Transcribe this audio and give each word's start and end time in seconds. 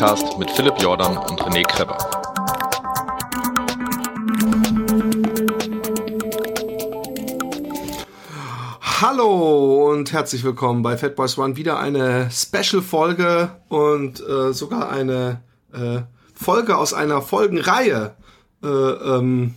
Joggingcast 0.00 0.38
mit 0.38 0.50
Philipp 0.50 0.80
Jordan 0.80 1.18
und 1.18 1.42
René 1.42 1.62
Kreber. 1.62 1.98
Hallo 8.80 9.90
und 9.90 10.10
herzlich 10.10 10.42
willkommen 10.42 10.82
bei 10.82 10.96
Fat 10.96 11.16
Boys 11.16 11.36
One. 11.36 11.56
Wieder 11.56 11.78
eine 11.78 12.30
Special-Folge 12.30 13.50
und 13.68 14.26
äh, 14.26 14.54
sogar 14.54 14.90
eine 14.90 15.42
äh, 15.74 16.00
Folge 16.32 16.78
aus 16.78 16.94
einer 16.94 17.20
Folgenreihe, 17.20 18.14
äh, 18.62 18.66
ähm, 18.66 19.54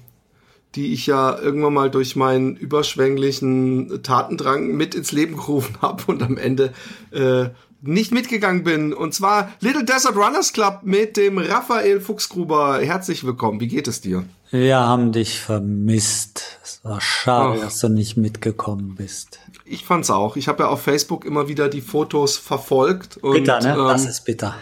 die 0.75 0.91
ich 0.91 1.07
ja 1.07 1.39
irgendwann 1.39 1.73
mal 1.73 1.89
durch 1.89 2.17
meinen 2.17 2.57
überschwänglichen 2.57 4.03
Tatendrang 4.03 4.67
mit 4.75 4.93
ins 4.93 5.13
Leben 5.13 5.37
gerufen 5.37 5.77
habe 5.81 6.03
und 6.07 6.21
am 6.21 6.37
Ende 6.37 6.73
äh, 7.11 7.49
nicht 7.83 8.11
mitgegangen 8.11 8.63
bin. 8.63 8.93
Und 8.93 9.13
zwar 9.13 9.51
Little 9.59 9.83
Desert 9.83 10.15
Runners 10.15 10.53
Club 10.53 10.79
mit 10.83 11.17
dem 11.17 11.37
Raphael 11.37 11.99
Fuchsgruber. 11.99 12.79
Herzlich 12.79 13.23
willkommen. 13.25 13.59
Wie 13.59 13.67
geht 13.67 13.87
es 13.87 14.01
dir? 14.01 14.23
Wir 14.51 14.77
haben 14.79 15.11
dich 15.11 15.39
vermisst. 15.39 16.59
Es 16.63 16.79
war 16.83 17.01
schade, 17.01 17.59
Ach. 17.59 17.65
dass 17.65 17.79
du 17.79 17.89
nicht 17.89 18.17
mitgekommen 18.17 18.95
bist. 18.95 19.39
Ich 19.65 19.83
fand's 19.83 20.09
auch. 20.09 20.37
Ich 20.37 20.47
habe 20.47 20.63
ja 20.63 20.69
auf 20.69 20.81
Facebook 20.81 21.25
immer 21.25 21.47
wieder 21.47 21.69
die 21.69 21.81
Fotos 21.81 22.37
verfolgt. 22.37 23.17
Und, 23.17 23.33
bitter, 23.33 23.59
ne? 23.59 23.73
Ähm, 23.73 23.87
das 23.87 24.05
ist 24.05 24.25
bitter. 24.25 24.55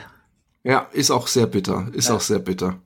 Ja, 0.64 0.88
ist 0.92 1.12
auch 1.12 1.28
sehr 1.28 1.48
bitter. 1.48 1.88
Ist 1.94 2.10
ja. 2.10 2.16
auch 2.16 2.22
sehr 2.22 2.40
bitter. 2.40 2.80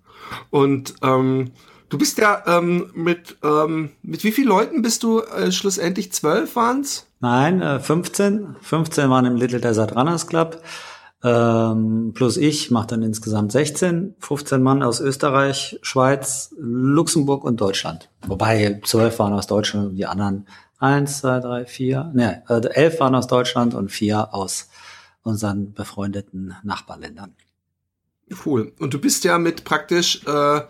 Und 0.49 0.95
ähm, 1.01 1.51
du 1.89 1.97
bist 1.97 2.17
ja 2.17 2.43
ähm, 2.47 2.89
mit 2.93 3.37
ähm, 3.43 3.91
mit 4.01 4.23
wie 4.23 4.31
vielen 4.31 4.47
Leuten 4.47 4.81
bist 4.81 5.03
du 5.03 5.21
äh, 5.21 5.51
schlussendlich? 5.51 6.11
Zwölf 6.11 6.55
waren's? 6.55 7.05
Nein, 7.19 7.61
äh, 7.61 7.79
15. 7.79 8.55
15 8.61 9.09
waren 9.09 9.25
im 9.25 9.35
Little 9.35 9.59
Desert 9.59 9.95
Runners 9.95 10.27
Club. 10.27 10.61
Ähm, 11.23 12.11
plus 12.13 12.37
ich 12.37 12.69
mache 12.69 12.87
dann 12.87 13.01
insgesamt 13.01 13.51
16, 13.51 14.15
15 14.19 14.61
Mann 14.61 14.83
aus 14.83 14.99
Österreich, 14.99 15.79
Schweiz, 15.81 16.53
Luxemburg 16.59 17.43
und 17.43 17.59
Deutschland. 17.59 18.09
Wobei 18.27 18.79
12 18.83 19.17
waren 19.17 19.33
aus 19.33 19.47
Deutschland 19.47 19.89
und 19.89 19.95
die 19.95 20.05
anderen 20.05 20.45
1, 20.77 21.21
2, 21.21 21.39
3, 21.39 21.65
4, 21.65 22.11
ne, 22.13 22.43
äh, 22.47 22.67
11 22.67 22.99
waren 22.99 23.15
aus 23.15 23.25
Deutschland 23.25 23.73
und 23.73 23.91
4 23.91 24.35
aus 24.35 24.69
unseren 25.23 25.73
befreundeten 25.73 26.55
Nachbarländern. 26.63 27.33
Cool. 28.45 28.73
Und 28.79 28.93
du 28.93 28.99
bist 28.99 29.23
ja 29.23 29.39
mit 29.39 29.63
praktisch 29.63 30.21
äh, 30.27 30.61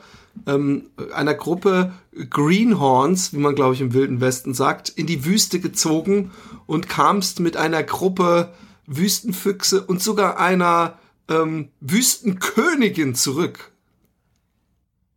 ähm, 0.47 0.89
einer 1.14 1.33
Gruppe 1.33 1.94
Greenhorns, 2.30 3.33
wie 3.33 3.38
man 3.38 3.55
glaube 3.55 3.73
ich 3.73 3.81
im 3.81 3.94
Wilden 3.94 4.22
Westen 4.22 4.53
sagt, 4.53 4.89
in 4.89 5.08
die 5.08 5.25
Wüste 5.25 5.59
gezogen 5.59 6.31
und 6.66 6.89
kamst 6.89 7.39
mit 7.39 7.58
einer 7.58 7.83
Gruppe 7.83 8.53
Wüstenfüchse 8.88 9.81
und 9.81 10.02
sogar 10.02 10.39
einer 10.39 11.00
ähm, 11.30 11.69
Wüstenkönigin 11.80 13.16
zurück. 13.16 13.72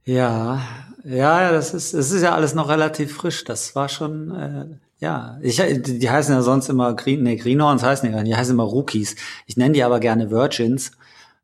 Ja, 0.04 0.62
ja, 1.04 1.52
das 1.52 1.74
ist, 1.74 1.92
es 1.92 2.10
ist 2.10 2.22
ja 2.22 2.34
alles 2.34 2.54
noch 2.54 2.68
relativ 2.68 3.14
frisch. 3.14 3.44
Das 3.44 3.74
war 3.74 3.88
schon, 3.88 4.34
äh, 4.34 4.66
ja, 5.00 5.38
ich, 5.42 5.60
die 5.82 6.10
heißen 6.10 6.34
ja 6.34 6.42
sonst 6.42 6.68
immer 6.68 6.94
Green, 6.94 7.22
nee, 7.22 7.36
Greenhorns 7.36 7.82
heißen 7.82 8.06
die 8.06 8.12
gar 8.12 8.22
nicht, 8.22 8.32
die 8.32 8.36
heißen 8.36 8.54
immer 8.54 8.64
Rookies. 8.64 9.16
Ich 9.46 9.56
nenne 9.56 9.74
die 9.74 9.84
aber 9.84 10.00
gerne 10.00 10.30
Virgins, 10.30 10.92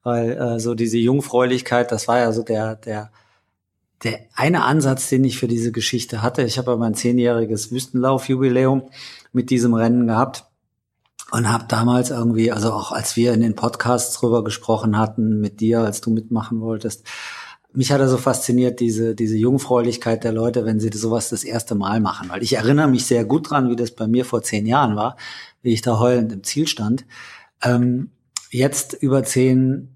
weil 0.03 0.33
äh, 0.33 0.61
so 0.61 0.75
diese 0.75 0.99
Jungfräulichkeit, 0.99 1.93
das 1.93 2.09
war 2.09 2.19
ja 2.19 2.33
so 2.33 2.43
der, 2.43 2.77
der 2.77 3.11
der 4.05 4.21
eine 4.35 4.65
Ansatz, 4.65 5.09
den 5.09 5.25
ich 5.25 5.39
für 5.39 5.49
diese 5.49 5.73
Geschichte 5.73 6.23
hatte, 6.23 6.43
ich 6.43 6.59
habe 6.59 6.71
ja 6.71 6.77
mein 6.77 6.95
zehnjähriges 6.95 7.73
Wüstenlaufjubiläum 7.73 8.83
mit 9.33 9.51
diesem 9.51 9.75
Rennen 9.75 10.07
gehabt 10.07 10.45
und 11.31 11.51
habe 11.51 11.65
damals 11.69 12.11
irgendwie, 12.11 12.53
also 12.53 12.73
auch 12.73 12.93
als 12.93 13.17
wir 13.17 13.33
in 13.33 13.41
den 13.41 13.57
Podcasts 13.57 14.15
drüber 14.19 14.45
gesprochen 14.45 14.99
hatten 14.99 15.41
mit 15.41 15.61
dir, 15.61 15.81
als 15.81 16.01
du 16.01 16.11
mitmachen 16.11 16.61
wolltest, 16.61 17.05
mich 17.73 17.91
hat 17.91 18.01
er 18.01 18.09
so 18.09 18.19
fasziniert, 18.19 18.79
diese, 18.79 19.17
diese 19.17 19.37
Jungfräulichkeit 19.37 20.23
der 20.23 20.33
Leute, 20.33 20.65
wenn 20.65 20.79
sie 20.79 20.91
sowas 20.95 21.29
das 21.29 21.43
erste 21.43 21.75
Mal 21.75 21.99
machen. 21.99 22.29
Weil 22.29 22.43
ich 22.43 22.53
erinnere 22.53 22.87
mich 22.87 23.05
sehr 23.07 23.25
gut 23.25 23.51
dran, 23.51 23.69
wie 23.69 23.75
das 23.75 23.91
bei 23.91 24.07
mir 24.07 24.25
vor 24.25 24.43
zehn 24.43 24.65
Jahren 24.65 24.95
war, 24.95 25.17
wie 25.63 25.73
ich 25.73 25.83
da 25.83 25.99
heulend 25.99 26.33
im 26.33 26.45
Ziel 26.45 26.69
stand. 26.69 27.05
Ähm, 27.63 28.11
jetzt 28.51 28.93
über 28.93 29.25
zehn 29.25 29.94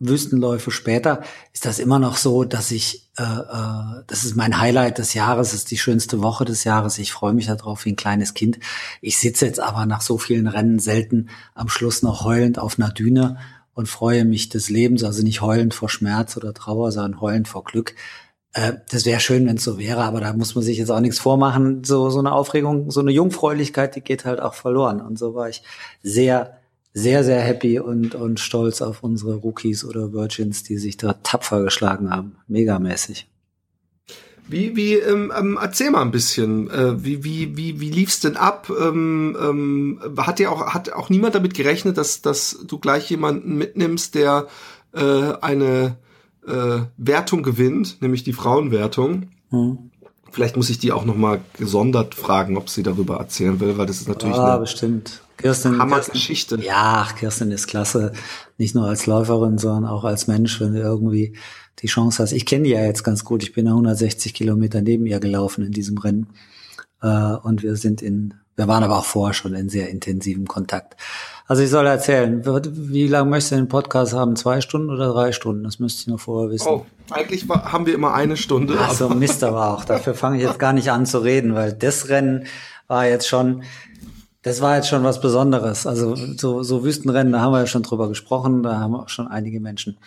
Wüstenläufe 0.00 0.70
später 0.70 1.22
ist 1.52 1.66
das 1.66 1.78
immer 1.78 1.98
noch 1.98 2.16
so, 2.16 2.44
dass 2.44 2.70
ich, 2.70 3.10
äh, 3.18 3.22
äh, 3.22 4.02
das 4.06 4.24
ist 4.24 4.34
mein 4.34 4.58
Highlight 4.58 4.98
des 4.98 5.12
Jahres, 5.14 5.52
ist 5.52 5.70
die 5.70 5.78
schönste 5.78 6.22
Woche 6.22 6.46
des 6.46 6.64
Jahres. 6.64 6.98
Ich 6.98 7.12
freue 7.12 7.34
mich 7.34 7.46
darauf 7.46 7.84
wie 7.84 7.92
ein 7.92 7.96
kleines 7.96 8.32
Kind. 8.32 8.58
Ich 9.02 9.18
sitze 9.18 9.46
jetzt 9.46 9.60
aber 9.60 9.84
nach 9.84 10.00
so 10.00 10.16
vielen 10.16 10.46
Rennen 10.46 10.78
selten 10.78 11.28
am 11.54 11.68
Schluss 11.68 12.02
noch 12.02 12.24
heulend 12.24 12.58
auf 12.58 12.78
einer 12.78 12.90
Düne 12.90 13.36
und 13.74 13.88
freue 13.88 14.24
mich 14.24 14.48
des 14.48 14.70
Lebens, 14.70 15.04
also 15.04 15.22
nicht 15.22 15.42
heulend 15.42 15.74
vor 15.74 15.90
Schmerz 15.90 16.36
oder 16.36 16.54
Trauer, 16.54 16.92
sondern 16.92 17.20
heulend 17.20 17.46
vor 17.46 17.64
Glück. 17.64 17.94
Äh, 18.54 18.72
das 18.90 19.04
wäre 19.04 19.20
schön, 19.20 19.46
wenn 19.46 19.56
es 19.56 19.64
so 19.64 19.78
wäre, 19.78 20.02
aber 20.04 20.20
da 20.20 20.32
muss 20.32 20.54
man 20.54 20.64
sich 20.64 20.78
jetzt 20.78 20.90
auch 20.90 21.00
nichts 21.00 21.18
vormachen. 21.18 21.84
So, 21.84 22.08
so 22.08 22.18
eine 22.20 22.32
Aufregung, 22.32 22.90
so 22.90 23.00
eine 23.00 23.12
Jungfräulichkeit, 23.12 23.96
die 23.96 24.00
geht 24.00 24.24
halt 24.24 24.40
auch 24.40 24.54
verloren. 24.54 25.02
Und 25.02 25.18
so 25.18 25.34
war 25.34 25.50
ich 25.50 25.62
sehr 26.02 26.59
sehr, 26.92 27.24
sehr 27.24 27.40
happy 27.40 27.78
und, 27.78 28.14
und 28.14 28.40
stolz 28.40 28.82
auf 28.82 29.02
unsere 29.02 29.36
Rookies 29.36 29.84
oder 29.84 30.12
Virgins, 30.12 30.62
die 30.62 30.76
sich 30.76 30.96
da 30.96 31.14
tapfer 31.14 31.62
geschlagen 31.62 32.10
haben. 32.10 32.36
Megamäßig. 32.48 33.28
Wie, 34.48 34.74
wie, 34.74 34.94
ähm, 34.94 35.32
ähm, 35.38 35.58
erzähl 35.60 35.92
mal 35.92 36.02
ein 36.02 36.10
bisschen, 36.10 36.68
äh, 36.70 37.04
wie, 37.04 37.22
wie, 37.22 37.56
wie, 37.56 37.78
wie 37.78 37.90
lief's 37.90 38.18
denn 38.18 38.36
ab? 38.36 38.68
Ähm, 38.68 39.36
ähm, 39.40 40.00
hat 40.16 40.40
ja 40.40 40.50
auch, 40.50 40.74
hat 40.74 40.92
auch 40.92 41.08
niemand 41.08 41.36
damit 41.36 41.54
gerechnet, 41.54 41.96
dass, 41.96 42.20
dass 42.20 42.58
du 42.66 42.78
gleich 42.78 43.08
jemanden 43.10 43.56
mitnimmst, 43.56 44.16
der 44.16 44.48
äh, 44.92 45.34
eine 45.40 45.98
äh, 46.44 46.80
Wertung 46.96 47.44
gewinnt, 47.44 48.02
nämlich 48.02 48.24
die 48.24 48.32
Frauenwertung. 48.32 49.28
Hm. 49.50 49.90
Vielleicht 50.32 50.56
muss 50.56 50.70
ich 50.70 50.78
die 50.78 50.90
auch 50.90 51.04
noch 51.04 51.16
mal 51.16 51.40
gesondert 51.56 52.16
fragen, 52.16 52.56
ob 52.56 52.70
sie 52.70 52.82
darüber 52.82 53.18
erzählen 53.18 53.60
will, 53.60 53.78
weil 53.78 53.86
das 53.86 54.00
ist 54.00 54.08
natürlich 54.08 54.36
ah, 54.36 54.54
eine 54.54 54.60
bestimmt. 54.60 55.22
Kirsten, 55.40 55.78
Hammergeschichte. 55.78 56.56
Kirsten, 56.56 56.68
ja, 56.68 57.08
Kirsten 57.18 57.50
ist 57.50 57.66
klasse. 57.66 58.12
Nicht 58.58 58.74
nur 58.74 58.86
als 58.86 59.06
Läuferin, 59.06 59.58
sondern 59.58 59.86
auch 59.90 60.04
als 60.04 60.26
Mensch, 60.26 60.60
wenn 60.60 60.74
du 60.74 60.80
irgendwie 60.80 61.36
die 61.80 61.86
Chance 61.86 62.22
hast. 62.22 62.32
Ich 62.32 62.46
kenne 62.46 62.64
die 62.64 62.70
ja 62.70 62.84
jetzt 62.84 63.04
ganz 63.04 63.24
gut. 63.24 63.42
Ich 63.42 63.52
bin 63.52 63.66
ja 63.66 63.72
160 63.72 64.34
Kilometer 64.34 64.82
neben 64.82 65.06
ihr 65.06 65.20
gelaufen 65.20 65.64
in 65.64 65.72
diesem 65.72 65.98
Rennen. 65.98 66.28
Äh, 67.02 67.34
und 67.42 67.62
wir 67.62 67.76
sind 67.76 68.02
in, 68.02 68.34
wir 68.56 68.68
waren 68.68 68.82
aber 68.82 68.98
auch 68.98 69.04
vorher 69.04 69.34
schon 69.34 69.54
in 69.54 69.68
sehr 69.68 69.88
intensivem 69.88 70.46
Kontakt. 70.46 70.96
Also 71.46 71.62
ich 71.62 71.70
soll 71.70 71.86
erzählen, 71.86 72.44
wie 72.44 73.08
lange 73.08 73.30
möchtest 73.30 73.52
du 73.52 73.56
den 73.56 73.68
Podcast 73.68 74.12
haben? 74.12 74.36
Zwei 74.36 74.60
Stunden 74.60 74.90
oder 74.90 75.12
drei 75.12 75.32
Stunden? 75.32 75.64
Das 75.64 75.80
müsste 75.80 76.02
ich 76.02 76.06
noch 76.06 76.20
vorher 76.20 76.50
wissen. 76.50 76.68
Oh, 76.68 76.86
eigentlich 77.10 77.48
haben 77.48 77.86
wir 77.86 77.94
immer 77.94 78.14
eine 78.14 78.36
Stunde. 78.36 78.76
Ach 78.78 78.92
so, 78.92 79.08
Mist 79.08 79.42
aber 79.42 79.70
auch. 79.70 79.84
Dafür 79.84 80.14
fange 80.14 80.36
ich 80.36 80.44
jetzt 80.44 80.60
gar 80.60 80.72
nicht 80.72 80.92
an 80.92 81.06
zu 81.06 81.18
reden, 81.18 81.54
weil 81.54 81.72
das 81.72 82.08
Rennen 82.08 82.46
war 82.86 83.06
jetzt 83.06 83.26
schon, 83.26 83.62
das 84.42 84.60
war 84.60 84.76
jetzt 84.76 84.88
schon 84.88 85.04
was 85.04 85.20
Besonderes. 85.20 85.86
Also 85.86 86.16
so, 86.16 86.62
so 86.62 86.84
Wüstenrennen, 86.84 87.32
da 87.32 87.40
haben 87.40 87.52
wir 87.52 87.60
ja 87.60 87.66
schon 87.66 87.82
drüber 87.82 88.08
gesprochen, 88.08 88.62
da 88.62 88.78
haben 88.78 88.94
auch 88.94 89.08
schon 89.08 89.28
einige 89.28 89.60
Menschen 89.60 89.98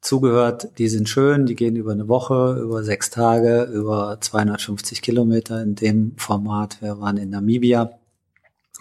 zugehört. 0.00 0.68
Die 0.78 0.88
sind 0.88 1.08
schön, 1.08 1.46
die 1.46 1.54
gehen 1.54 1.76
über 1.76 1.92
eine 1.92 2.08
Woche, 2.08 2.58
über 2.62 2.82
sechs 2.84 3.10
Tage, 3.10 3.64
über 3.64 4.18
250 4.20 5.02
Kilometer 5.02 5.62
in 5.62 5.74
dem 5.74 6.12
Format. 6.16 6.80
Wir 6.80 7.00
waren 7.00 7.18
in 7.18 7.30
Namibia, 7.30 7.98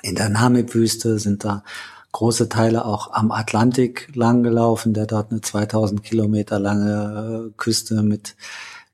in 0.01 0.15
der 0.15 0.29
Namib-Wüste, 0.29 1.19
sind 1.19 1.43
da 1.43 1.63
große 2.11 2.47
Teile 2.47 2.85
auch 2.85 3.11
am 3.11 3.31
Atlantik 3.31 4.09
lang 4.15 4.43
gelaufen, 4.43 4.93
der 4.93 5.05
dort 5.05 5.31
eine 5.31 5.41
2000 5.41 6.01
Kilometer 6.03 6.59
lange 6.59 7.51
Küste 7.57 8.03
mit, 8.03 8.35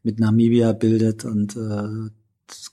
mit 0.01 0.19
Namibia 0.19 0.71
bildet 0.73 1.25
und 1.25 1.55
äh, 1.55 2.09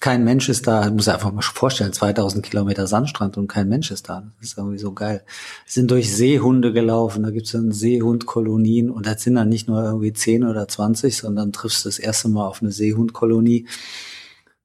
kein 0.00 0.22
Mensch 0.22 0.48
ist 0.48 0.68
da, 0.68 0.90
muss 0.90 1.08
einfach 1.08 1.32
mal 1.32 1.42
vorstellen, 1.42 1.92
2000 1.92 2.44
Kilometer 2.44 2.86
Sandstrand 2.86 3.36
und 3.36 3.48
kein 3.48 3.68
Mensch 3.68 3.90
ist 3.90 4.08
da. 4.08 4.30
Das 4.38 4.50
ist 4.50 4.58
irgendwie 4.58 4.78
so 4.78 4.92
geil. 4.92 5.24
Sind 5.66 5.90
durch 5.90 6.14
Seehunde 6.14 6.72
gelaufen, 6.72 7.24
da 7.24 7.30
gibt's 7.30 7.52
dann 7.52 7.72
Seehundkolonien 7.72 8.90
und 8.90 9.06
das 9.06 9.22
sind 9.22 9.34
dann 9.34 9.48
nicht 9.48 9.66
nur 9.66 9.82
irgendwie 9.82 10.12
10 10.12 10.44
oder 10.44 10.68
20, 10.68 11.16
sondern 11.16 11.52
triffst 11.52 11.84
das 11.84 11.98
erste 11.98 12.28
Mal 12.28 12.46
auf 12.46 12.62
eine 12.62 12.70
Seehundkolonie. 12.70 13.66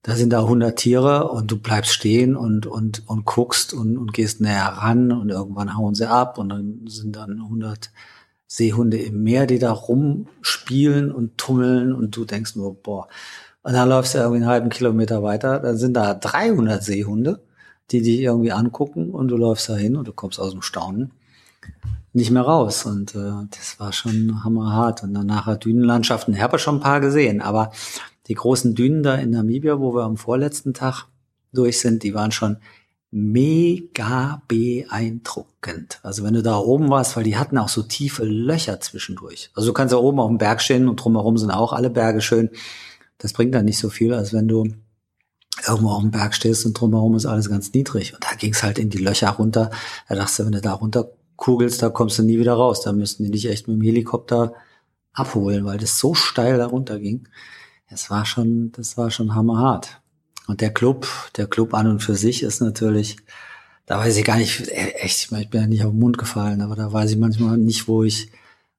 Da 0.04 0.16
sind 0.16 0.32
da 0.34 0.42
100 0.42 0.78
Tiere 0.78 1.30
und 1.30 1.50
du 1.50 1.58
bleibst 1.58 1.94
stehen 1.94 2.36
und, 2.36 2.68
und, 2.68 3.04
und 3.08 3.26
guckst 3.26 3.74
und, 3.74 3.98
und 3.98 4.14
gehst 4.14 4.40
näher 4.40 4.66
ran 4.66 5.12
und 5.12 5.30
irgendwann 5.30 5.76
hauen 5.76 5.96
sie 5.96 6.10
ab 6.10 6.38
und 6.38 6.50
dann 6.50 6.82
sind 6.86 7.16
dann 7.16 7.42
100 7.42 7.90
Seehunde 8.46 8.98
im 8.98 9.24
Meer, 9.24 9.48
die 9.48 9.58
da 9.58 9.72
rumspielen 9.72 11.12
und 11.12 11.40
tummeln 11.40 11.92
und 11.92 12.16
du 12.16 12.24
denkst 12.24 12.56
nur, 12.56 12.76
boah, 12.76 13.08
und 13.64 13.74
dann 13.74 13.90
läufst 13.90 14.14
du 14.14 14.20
irgendwie 14.20 14.38
einen 14.38 14.48
halben 14.48 14.70
Kilometer 14.70 15.24
weiter, 15.24 15.60
dann 15.60 15.78
sind 15.78 15.94
da 15.94 16.14
300 16.14 16.84
Seehunde, 16.84 17.42
die 17.92 18.02
dich 18.02 18.20
irgendwie 18.20 18.52
angucken 18.52 19.12
und 19.12 19.30
du 19.30 19.38
läufst 19.38 19.70
da 19.70 19.76
hin 19.76 19.96
und 19.96 20.08
du 20.08 20.14
kommst 20.14 20.40
aus 20.40 20.52
dem 20.52 20.62
Staunen 20.62 21.12
nicht 22.14 22.32
mehr 22.32 22.44
raus. 22.44 22.86
Und 22.86 23.16
äh, 23.16 23.32
das 23.50 23.80
war 23.80 23.92
schon 23.92 24.44
hammerhart. 24.44 25.04
Und 25.04 25.14
dann 25.14 25.28
nachher 25.28 25.58
Dünenlandschaften, 25.58 26.34
ich 26.34 26.42
habe 26.42 26.60
schon 26.60 26.78
ein 26.78 26.82
paar 26.82 27.00
gesehen, 27.00 27.42
aber 27.42 27.72
die 28.28 28.36
großen 28.36 28.76
Dünen 28.76 29.04
da 29.04 29.16
in 29.16 29.32
Namibia, 29.32 29.80
wo 29.80 29.96
wir 29.96 30.04
am 30.04 30.18
vorletzten 30.18 30.74
Tag 30.74 31.08
durch 31.52 31.80
sind, 31.80 32.04
die 32.04 32.14
waren 32.14 32.32
schon 32.32 32.58
mega 33.12 34.42
beeindruckend. 34.48 36.00
Also 36.02 36.24
wenn 36.24 36.34
du 36.34 36.42
da 36.42 36.58
oben 36.58 36.90
warst, 36.90 37.16
weil 37.16 37.24
die 37.24 37.38
hatten 37.38 37.60
auch 37.60 37.70
so 37.70 37.84
tiefe 37.84 38.24
Löcher 38.24 38.80
zwischendurch. 38.80 39.52
Also 39.54 39.70
du 39.70 39.74
kannst 39.74 39.94
ja 39.94 40.00
oben 40.00 40.20
auf 40.20 40.30
dem 40.30 40.40
Berg 40.40 40.62
stehen 40.62 40.88
und 40.88 40.96
drumherum 40.96 41.38
sind 41.38 41.52
auch 41.52 41.74
alle 41.74 41.92
Berge 41.92 42.22
schön. 42.22 42.50
Das 43.18 43.34
bringt 43.34 43.54
dann 43.56 43.66
nicht 43.66 43.80
so 43.80 43.90
viel, 43.90 44.14
als 44.14 44.34
wenn 44.34 44.48
du 44.48 44.68
irgendwo 45.68 45.90
auf 45.90 46.02
dem 46.02 46.12
Berg 46.12 46.34
stehst 46.34 46.66
und 46.66 46.74
drumherum 46.74 47.16
ist 47.16 47.26
alles 47.26 47.50
ganz 47.50 47.72
niedrig. 47.74 48.14
Und 48.14 48.24
da 48.24 48.36
ging 48.36 48.54
es 48.54 48.64
halt 48.64 48.80
in 48.80 48.90
die 48.90 48.98
Löcher 48.98 49.30
runter. 49.30 49.72
Da 50.10 50.16
dachtest 50.16 50.40
du, 50.40 50.46
wenn 50.46 50.52
du 50.52 50.62
da 50.62 50.74
runter 50.74 51.12
kugelst, 51.36 51.82
da 51.82 51.90
kommst 51.90 52.18
du 52.18 52.24
nie 52.24 52.40
wieder 52.40 52.54
raus. 52.54 52.82
Da 52.82 52.92
müssten 52.92 53.24
die 53.24 53.32
dich 53.32 53.50
echt 53.50 53.68
mit 53.68 53.78
dem 53.78 53.82
Helikopter 53.82 54.54
abholen, 55.14 55.66
weil 55.66 55.78
das 55.78 56.00
so 56.00 56.14
steil 56.14 56.58
da 56.58 56.68
runter 56.68 57.00
ging. 57.00 57.28
Das 57.90 58.10
war 58.10 58.26
schon, 58.26 58.72
das 58.72 58.98
war 58.98 59.12
schon 59.12 59.36
hammerhart. 59.36 60.02
Und 60.48 60.62
der 60.62 60.74
Club, 60.74 61.08
der 61.38 61.48
Club 61.48 61.74
an 61.74 61.88
und 61.88 62.00
für 62.02 62.16
sich 62.16 62.44
ist 62.44 62.62
natürlich, 62.62 63.18
da 63.86 64.00
weiß 64.00 64.18
ich 64.18 64.26
gar 64.26 64.38
nicht, 64.38 64.68
echt, 64.70 65.32
ich 65.32 65.50
bin 65.50 65.62
ja 65.62 65.68
nicht 65.68 65.84
auf 65.84 65.92
den 65.92 66.00
Mund 66.00 66.18
gefallen, 66.18 66.62
aber 66.62 66.76
da 66.76 66.92
weiß 66.92 67.12
ich 67.12 67.18
manchmal 67.18 67.58
nicht, 67.58 67.88
wo 67.88 68.04
ich, 68.04 68.32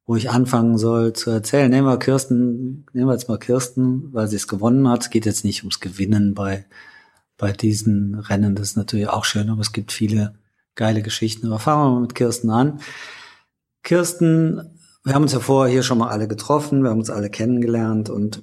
wo 0.06 0.16
ich 0.16 0.30
anfangen 0.30 0.76
soll 0.76 1.12
zu 1.12 1.30
erzählen. 1.30 1.70
Nehmen 1.70 1.86
wir 1.86 1.98
Kirsten, 1.98 2.86
nehmen 2.92 3.08
wir 3.08 3.14
jetzt 3.14 3.28
mal 3.28 3.38
Kirsten, 3.38 4.12
weil 4.12 4.28
sie 4.28 4.36
es 4.36 4.48
gewonnen 4.48 4.88
hat. 4.88 5.02
Es 5.02 5.10
geht 5.10 5.26
jetzt 5.26 5.44
nicht 5.44 5.62
ums 5.62 5.80
Gewinnen 5.80 6.34
bei, 6.34 6.66
bei 7.38 7.52
diesen 7.52 8.14
Rennen. 8.14 8.54
Das 8.54 8.70
ist 8.70 8.76
natürlich 8.76 9.08
auch 9.08 9.24
schön, 9.24 9.48
aber 9.48 9.62
es 9.62 9.72
gibt 9.72 9.92
viele 9.92 10.34
geile 10.74 11.02
Geschichten. 11.02 11.46
Aber 11.46 11.58
fangen 11.58 11.82
wir 11.82 11.90
mal 11.90 12.00
mit 12.00 12.14
Kirsten 12.14 12.50
an. 12.50 12.80
Kirsten, 13.82 14.78
wir 15.04 15.14
haben 15.14 15.22
uns 15.22 15.32
ja 15.32 15.40
vorher 15.40 15.72
hier 15.72 15.82
schon 15.82 15.98
mal 15.98 16.08
alle 16.08 16.28
getroffen, 16.28 16.82
wir 16.82 16.90
haben 16.90 16.98
uns 16.98 17.10
alle 17.10 17.30
kennengelernt 17.30 18.08
und 18.08 18.42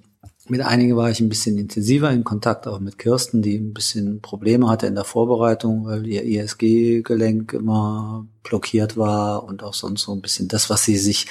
mit 0.51 0.59
einigen 0.59 0.97
war 0.97 1.09
ich 1.09 1.21
ein 1.21 1.29
bisschen 1.29 1.57
intensiver 1.57 2.11
in 2.11 2.25
Kontakt, 2.25 2.67
auch 2.67 2.81
mit 2.81 2.97
Kirsten, 2.97 3.41
die 3.41 3.55
ein 3.55 3.73
bisschen 3.73 4.19
Probleme 4.19 4.67
hatte 4.67 4.85
in 4.85 4.95
der 4.95 5.05
Vorbereitung, 5.05 5.85
weil 5.85 6.05
ihr 6.05 6.25
ISG-Gelenk 6.25 7.53
immer 7.53 8.27
blockiert 8.43 8.97
war 8.97 9.45
und 9.45 9.63
auch 9.63 9.73
sonst 9.73 10.01
so 10.01 10.11
ein 10.11 10.21
bisschen 10.21 10.49
das, 10.49 10.69
was 10.69 10.83
sie 10.83 10.97
sich 10.97 11.27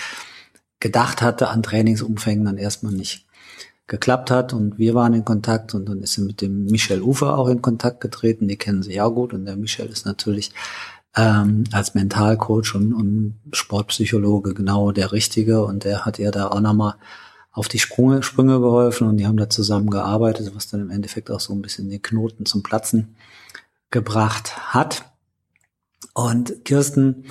gedacht 0.81 1.21
hatte 1.21 1.49
an 1.49 1.63
Trainingsumfängen, 1.63 2.47
dann 2.47 2.57
erstmal 2.57 2.95
nicht 2.95 3.27
geklappt 3.89 4.31
hat. 4.31 4.55
Und 4.55 4.79
wir 4.79 4.95
waren 4.95 5.13
in 5.13 5.27
Kontakt 5.27 5.75
und 5.75 5.87
dann 5.91 6.01
ist 6.01 6.15
sie 6.15 6.23
mit 6.23 6.41
dem 6.41 6.65
Michel 6.65 7.03
Ufer 7.03 7.37
auch 7.37 7.49
in 7.49 7.61
Kontakt 7.61 8.01
getreten. 8.01 8.49
Die 8.49 8.57
kennen 8.57 8.83
sie 8.83 8.95
ja 8.95 9.07
gut 9.09 9.35
und 9.35 9.45
der 9.45 9.57
Michel 9.57 9.89
ist 9.89 10.07
natürlich 10.07 10.51
ähm, 11.15 11.65
als 11.73 11.93
Mentalcoach 11.93 12.75
und, 12.75 12.95
und 12.95 13.39
Sportpsychologe 13.53 14.55
genau 14.55 14.93
der 14.93 15.13
Richtige 15.13 15.63
und 15.63 15.85
der 15.85 16.07
hat 16.07 16.19
ihr 16.19 16.31
da 16.31 16.47
auch 16.47 16.61
nochmal 16.61 16.95
auf 17.53 17.69
die 17.69 17.79
Sprünge, 17.79 18.23
Sprünge 18.23 18.61
geholfen 18.61 19.09
und 19.09 19.17
die 19.17 19.27
haben 19.27 19.37
da 19.37 19.51
zusammen 19.51 19.91
gearbeitet, 19.91 20.55
was 20.55 20.69
dann 20.69 20.81
im 20.81 20.91
Endeffekt 20.91 21.31
auch 21.31 21.41
so 21.41 21.53
ein 21.53 21.63
bisschen 21.63 21.89
den 21.89 22.03
Knoten 22.03 22.47
zum 22.47 22.63
Platzen 22.63 23.17
gebracht 23.91 24.73
hat. 24.73 25.05
Und 26.15 26.65
Kirsten 26.65 27.25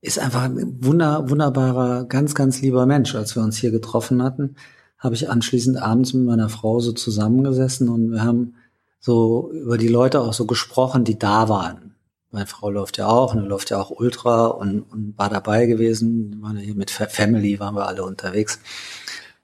ist 0.00 0.18
einfach 0.18 0.42
ein 0.42 0.84
wunder, 0.84 1.30
wunderbarer, 1.30 2.04
ganz, 2.04 2.34
ganz 2.34 2.60
lieber 2.60 2.86
Mensch. 2.86 3.14
Als 3.14 3.34
wir 3.34 3.42
uns 3.42 3.56
hier 3.56 3.70
getroffen 3.70 4.22
hatten, 4.22 4.56
habe 4.98 5.14
ich 5.14 5.30
anschließend 5.30 5.80
abends 5.80 6.12
mit 6.12 6.26
meiner 6.26 6.48
Frau 6.48 6.80
so 6.80 6.92
zusammengesessen 6.92 7.88
und 7.88 8.12
wir 8.12 8.22
haben 8.22 8.54
so 9.00 9.50
über 9.52 9.78
die 9.78 9.88
Leute 9.88 10.20
auch 10.20 10.32
so 10.32 10.46
gesprochen, 10.46 11.04
die 11.04 11.18
da 11.18 11.48
waren. 11.48 11.94
Meine 12.30 12.46
Frau 12.46 12.70
läuft 12.70 12.98
ja 12.98 13.08
auch, 13.08 13.34
und 13.34 13.44
läuft 13.46 13.70
ja 13.70 13.80
auch 13.80 13.90
Ultra 13.90 14.46
und, 14.46 14.80
und 14.80 15.18
war 15.18 15.28
dabei 15.28 15.66
gewesen. 15.66 16.30
Wir 16.32 16.42
waren 16.42 16.56
ja 16.56 16.62
hier 16.62 16.74
mit 16.74 16.90
Family, 16.90 17.58
waren 17.58 17.74
wir 17.74 17.86
alle 17.86 18.04
unterwegs 18.04 18.60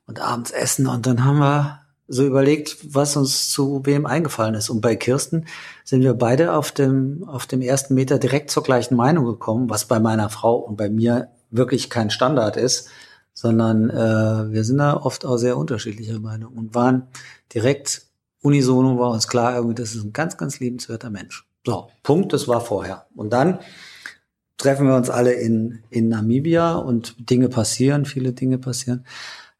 und 0.08 0.20
abends 0.20 0.50
essen. 0.50 0.88
Und 0.88 1.06
dann 1.06 1.24
haben 1.24 1.38
wir 1.38 1.82
so 2.08 2.24
überlegt, 2.26 2.94
was 2.94 3.16
uns 3.16 3.50
zu 3.50 3.82
wem 3.84 4.06
eingefallen 4.06 4.54
ist. 4.54 4.70
Und 4.70 4.80
bei 4.80 4.96
Kirsten 4.96 5.44
sind 5.84 6.02
wir 6.02 6.14
beide 6.14 6.54
auf 6.54 6.72
dem, 6.72 7.22
auf 7.28 7.46
dem 7.46 7.60
ersten 7.60 7.94
Meter 7.94 8.18
direkt 8.18 8.50
zur 8.50 8.62
gleichen 8.62 8.96
Meinung 8.96 9.26
gekommen, 9.26 9.70
was 9.70 9.84
bei 9.84 10.00
meiner 10.00 10.30
Frau 10.30 10.56
und 10.56 10.76
bei 10.76 10.88
mir 10.88 11.28
wirklich 11.50 11.90
kein 11.90 12.10
Standard 12.10 12.56
ist, 12.56 12.88
sondern 13.34 13.90
äh, 13.90 14.50
wir 14.50 14.64
sind 14.64 14.78
da 14.78 14.96
oft 14.96 15.24
auch 15.24 15.36
sehr 15.36 15.56
unterschiedlicher 15.56 16.18
Meinung 16.18 16.54
und 16.54 16.74
waren 16.74 17.08
direkt 17.54 18.02
unisono 18.40 18.98
war 18.98 19.10
uns 19.10 19.28
klar, 19.28 19.54
irgendwie, 19.54 19.74
das 19.74 19.94
ist 19.94 20.04
ein 20.04 20.12
ganz, 20.12 20.36
ganz 20.36 20.60
liebenswerter 20.60 21.10
Mensch. 21.10 21.46
So, 21.66 21.88
Punkt, 22.02 22.32
das 22.32 22.48
war 22.48 22.60
vorher. 22.60 23.06
Und 23.14 23.32
dann 23.32 23.58
treffen 24.56 24.86
wir 24.86 24.96
uns 24.96 25.10
alle 25.10 25.32
in, 25.32 25.80
in 25.90 26.08
Namibia 26.08 26.76
und 26.76 27.30
Dinge 27.30 27.48
passieren, 27.48 28.06
viele 28.06 28.32
Dinge 28.32 28.58
passieren. 28.58 29.04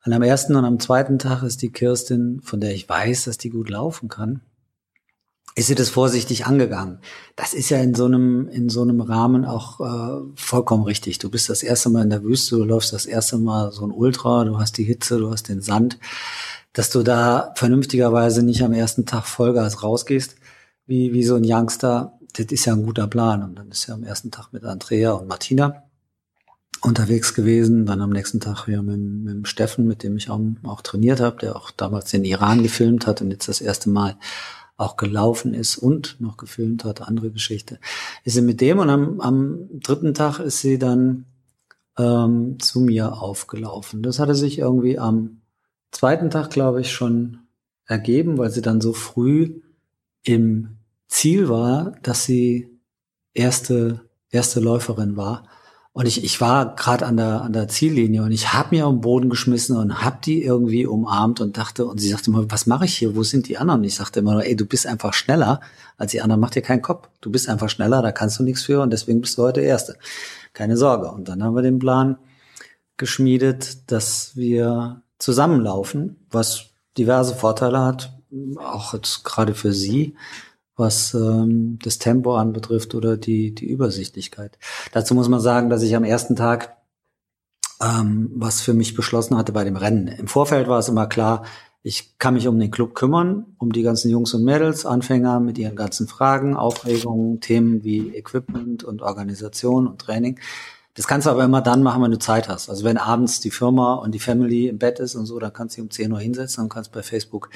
Und 0.09 0.15
am 0.15 0.23
ersten 0.23 0.57
und 0.57 0.65
am 0.65 0.81
zweiten 0.81 1.19
Tag 1.19 1.43
ist 1.43 1.61
die 1.61 1.71
Kirstin, 1.71 2.41
von 2.43 2.61
der 2.61 2.73
ich 2.73 2.89
weiß, 2.89 3.25
dass 3.25 3.37
die 3.37 3.51
gut 3.51 3.69
laufen 3.69 4.09
kann, 4.09 4.41
ist 5.55 5.67
sie 5.67 5.75
das 5.75 5.91
vorsichtig 5.91 6.47
angegangen. 6.47 7.01
Das 7.37 7.53
ist 7.53 7.69
ja 7.69 7.77
in 7.77 7.95
so 7.95 8.07
einem, 8.07 8.49
in 8.49 8.71
so 8.71 8.81
einem 8.81 9.03
Rahmen 9.03 9.45
auch 9.45 9.81
äh, 9.81 10.23
vollkommen 10.35 10.85
richtig. 10.85 11.19
Du 11.19 11.29
bist 11.29 11.51
das 11.51 11.63
erste 11.63 11.91
Mal 11.91 12.05
in 12.05 12.09
der 12.09 12.23
Wüste, 12.25 12.57
du 12.57 12.65
läufst 12.65 12.95
das 12.95 13.05
erste 13.05 13.37
Mal 13.37 13.71
so 13.71 13.85
ein 13.85 13.91
Ultra, 13.91 14.45
du 14.45 14.59
hast 14.59 14.79
die 14.79 14.85
Hitze, 14.85 15.19
du 15.19 15.31
hast 15.31 15.51
den 15.51 15.61
Sand, 15.61 15.99
dass 16.73 16.89
du 16.89 17.03
da 17.03 17.53
vernünftigerweise 17.57 18.43
nicht 18.43 18.63
am 18.63 18.73
ersten 18.73 19.05
Tag 19.05 19.27
Vollgas 19.27 19.83
rausgehst, 19.83 20.37
wie, 20.87 21.13
wie 21.13 21.23
so 21.23 21.35
ein 21.35 21.45
Youngster, 21.45 22.19
das 22.35 22.47
ist 22.47 22.65
ja 22.65 22.73
ein 22.73 22.87
guter 22.87 23.09
Plan. 23.09 23.43
Und 23.43 23.57
dann 23.57 23.71
ist 23.71 23.87
ja 23.89 23.93
am 23.93 24.05
ersten 24.05 24.31
Tag 24.31 24.55
mit 24.55 24.65
Andrea 24.65 25.13
und 25.13 25.29
Martina 25.29 25.83
unterwegs 26.81 27.35
gewesen, 27.35 27.87
dann 27.87 28.01
am 28.01 28.11
nächsten 28.11 28.41
Tag 28.41 28.67
wieder 28.67 28.83
mit, 28.83 29.01
mit 29.01 29.49
Steffen, 29.49 29.87
mit 29.87 30.03
dem 30.03 30.17
ich 30.17 30.31
auch, 30.31 30.41
auch 30.65 30.81
trainiert 30.81 31.21
habe, 31.21 31.39
der 31.39 31.57
auch 31.57 31.71
damals 31.71 32.11
den 32.11 32.25
Iran 32.25 32.63
gefilmt 32.63 33.07
hat 33.07 33.21
und 33.21 33.31
jetzt 33.31 33.49
das 33.49 33.61
erste 33.61 33.91
Mal 33.91 34.17
auch 34.77 34.97
gelaufen 34.97 35.55
ist 35.55 35.77
und 35.77 36.21
noch 36.21 36.37
gefilmt 36.37 36.85
hat, 36.85 37.03
andere 37.03 37.31
Geschichte. 37.31 37.81
Ist 38.25 38.35
sie 38.35 38.43
mit 38.43 38.61
dem 38.61 38.79
und 38.79 38.91
am, 38.91 39.21
am 39.21 39.69
dritten 39.81 40.15
Tag 40.15 40.39
ist 40.39 40.61
sie 40.61 40.79
dann 40.79 41.27
ähm, 41.99 42.59
zu 42.61 42.81
mir 42.81 43.21
aufgelaufen. 43.21 44.03
Das 44.03 44.21
hatte 44.21 44.37
sich 44.37 44.59
irgendwie 44.59 44.99
am 44.99 45.41
zweiten 45.91 46.31
Tag, 46.31 46.51
glaube 46.51 46.81
ich, 46.81 46.93
schon 46.93 47.41
ergeben, 47.87 48.39
weil 48.39 48.51
sie 48.51 48.63
dann 48.63 48.81
so 48.81 48.93
früh 48.93 49.61
im 50.23 50.79
Ziel 51.09 51.49
war, 51.49 51.95
dass 52.03 52.25
sie 52.25 52.69
erste, 53.35 54.03
erste 54.31 54.61
Läuferin 54.61 55.17
war. 55.17 55.49
Und 55.99 56.07
ich, 56.07 56.23
ich 56.23 56.41
war 56.41 56.77
gerade 56.77 57.07
an 57.07 57.17
der, 57.17 57.43
an 57.43 57.53
der 57.53 57.67
Ziellinie 57.67 58.23
und 58.23 58.31
ich 58.31 58.53
habe 58.53 58.77
mir 58.77 58.85
am 58.85 59.01
Boden 59.01 59.29
geschmissen 59.29 59.77
und 59.77 60.01
habe 60.05 60.19
die 60.25 60.45
irgendwie 60.45 60.87
umarmt 60.87 61.41
und 61.41 61.57
dachte, 61.57 61.87
und 61.87 61.99
sie 61.99 62.09
sagte 62.09 62.31
immer, 62.31 62.49
was 62.53 62.67
mache 62.67 62.85
ich 62.85 62.97
hier? 62.97 63.17
Wo 63.17 63.25
sind 63.25 63.49
die 63.49 63.59
anderen? 63.59 63.81
Und 63.81 63.85
ich 63.85 63.97
sagte 63.97 64.21
immer, 64.21 64.45
ey, 64.45 64.55
du 64.55 64.65
bist 64.65 64.87
einfach 64.87 65.13
schneller 65.13 65.61
als 65.97 66.13
die 66.13 66.21
anderen, 66.21 66.41
mach 66.41 66.51
dir 66.51 66.63
keinen 66.63 66.83
Kopf. 66.83 67.09
Du 67.21 67.33
bist 67.33 67.49
einfach 67.49 67.69
schneller, 67.69 68.01
da 68.01 68.13
kannst 68.13 68.39
du 68.39 68.45
nichts 68.45 68.63
für 68.63 68.81
und 68.81 68.93
deswegen 68.93 69.21
bist 69.21 69.37
du 69.39 69.43
heute 69.43 69.61
Erste. 69.61 69.97
Keine 70.53 70.77
Sorge. 70.77 71.11
Und 71.11 71.29
dann 71.29 71.43
haben 71.43 71.57
wir 71.57 71.63
den 71.63 71.81
Plan 71.81 72.17
geschmiedet, 72.97 73.91
dass 73.91 74.37
wir 74.37 75.03
zusammenlaufen, 75.19 76.25
was 76.31 76.67
diverse 76.97 77.35
Vorteile 77.35 77.81
hat, 77.81 78.13
auch 78.57 78.95
jetzt 78.95 79.25
gerade 79.25 79.53
für 79.53 79.73
sie 79.73 80.15
was 80.79 81.15
ähm, 81.15 81.79
das 81.83 81.99
Tempo 81.99 82.37
anbetrifft 82.37 82.95
oder 82.95 83.17
die, 83.17 83.55
die 83.55 83.67
Übersichtlichkeit. 83.67 84.59
Dazu 84.93 85.15
muss 85.15 85.29
man 85.29 85.41
sagen, 85.41 85.69
dass 85.71 85.83
ich 85.83 85.97
am 85.97 86.05
ersten 86.05 86.37
Tag 86.37 86.77
ähm, 87.81 88.31
was 88.35 88.61
für 88.61 88.75
mich 88.75 88.95
beschlossen 88.95 89.37
hatte 89.37 89.53
bei 89.53 89.65
dem 89.65 89.77
Rennen. 89.77 90.09
Im 90.09 90.29
Vorfeld 90.29 90.69
war 90.69 90.79
es 90.79 90.89
immer 90.89 91.07
klar, 91.07 91.45
ich 91.83 92.19
kann 92.19 92.35
mich 92.35 92.49
um 92.49 92.59
den 92.59 92.71
Club 92.71 92.95
kümmern, 92.95 93.47
um 93.59 93.73
die 93.73 93.83
ganzen 93.83 94.11
Jungs 94.11 94.35
und 94.35 94.45
Mädels, 94.45 94.85
Anfänger 94.85 95.41
mit 95.41 95.59
ihren 95.59 95.77
ganzen 95.77 96.09
Fragen, 96.09 96.57
Aufregungen, 96.57 97.41
Themen 97.41 97.85
wie 97.85 98.15
Equipment 98.17 98.83
und 98.83 99.01
Organisation 99.01 99.87
und 99.87 100.01
Training. 100.01 100.41
Das 100.95 101.07
kannst 101.07 101.29
du 101.29 101.31
aber 101.31 101.45
immer 101.45 101.63
dann 101.63 101.85
machen, 101.85 102.03
wenn 102.03 102.11
du 102.11 102.19
Zeit 102.19 102.49
hast. 102.49 102.69
Also 102.69 102.83
wenn 102.83 102.97
abends 102.97 103.39
die 103.39 103.53
Firma 103.53 103.95
und 103.95 104.13
die 104.13 104.19
Family 104.19 104.67
im 104.67 104.79
Bett 104.79 104.99
ist 104.99 105.15
und 105.15 105.27
so, 105.27 105.39
dann 105.39 105.53
kannst 105.53 105.77
du 105.77 105.81
dich 105.81 105.85
um 105.85 105.91
10 105.93 106.13
Uhr 106.13 106.19
hinsetzen 106.19 106.65
und 106.65 106.71
kannst 106.71 106.91
bei 106.91 107.05
Facebook 107.05 107.51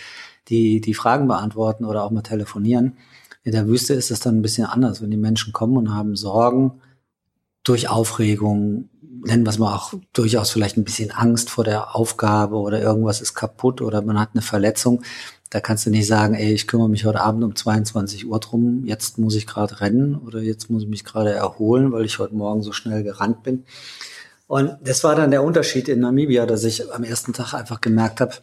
die, 0.49 0.81
die 0.81 0.95
Fragen 0.95 1.27
beantworten 1.27 1.85
oder 1.85 2.05
auch 2.05 2.13
mal 2.13 2.23
telefonieren. 2.23 2.97
In 3.45 3.53
der 3.53 3.67
Wüste 3.67 3.95
ist 3.95 4.11
es 4.11 4.21
dann 4.21 4.39
ein 4.39 4.43
bisschen 4.43 4.67
anders, 4.67 5.03
wenn 5.03 5.11
die 5.11 5.17
Menschen 5.17 5.53
kommen 5.53 5.77
und 5.77 5.95
haben 5.95 6.17
Sorgen 6.17 6.81
durch 7.65 7.89
Aufregung, 7.89 8.89
nennen 9.25 9.45
wir 9.45 9.51
es 9.51 9.59
mal 9.59 9.75
auch 9.75 9.95
durchaus 10.13 10.51
vielleicht 10.51 10.77
ein 10.77 10.85
bisschen 10.85 11.11
Angst 11.11 11.51
vor 11.51 11.65
der 11.65 11.95
Aufgabe 11.95 12.57
oder 12.57 12.81
irgendwas 12.81 13.21
ist 13.21 13.35
kaputt 13.35 13.81
oder 13.81 14.03
man 14.03 14.19
hat 14.19 14.31
eine 14.35 14.43
Verletzung. 14.43 15.03
Da 15.51 15.61
kannst 15.61 15.87
du 15.87 15.91
nicht 15.91 16.07
sagen, 16.07 16.35
ey, 16.35 16.53
ich 16.53 16.67
kümmere 16.67 16.89
mich 16.89 17.05
heute 17.05 17.21
Abend 17.21 17.45
um 17.45 17.55
22 17.55 18.27
Uhr 18.27 18.41
drum, 18.41 18.85
jetzt 18.85 19.19
muss 19.19 19.35
ich 19.35 19.47
gerade 19.47 19.81
rennen 19.81 20.17
oder 20.17 20.41
jetzt 20.41 20.71
muss 20.71 20.85
ich 20.85 20.89
mich 20.89 21.05
gerade 21.05 21.31
erholen, 21.31 21.93
weil 21.93 22.05
ich 22.05 22.19
heute 22.19 22.35
Morgen 22.35 22.63
so 22.63 22.73
schnell 22.73 23.03
gerannt 23.03 23.43
bin. 23.43 23.65
Und 24.47 24.77
das 24.83 25.05
war 25.05 25.15
dann 25.15 25.31
der 25.31 25.43
Unterschied 25.43 25.89
in 25.89 26.01
Namibia, 26.01 26.47
dass 26.47 26.65
ich 26.65 26.93
am 26.93 27.05
ersten 27.05 27.33
Tag 27.33 27.55
einfach 27.55 27.81
gemerkt 27.81 28.21
habe, 28.21 28.35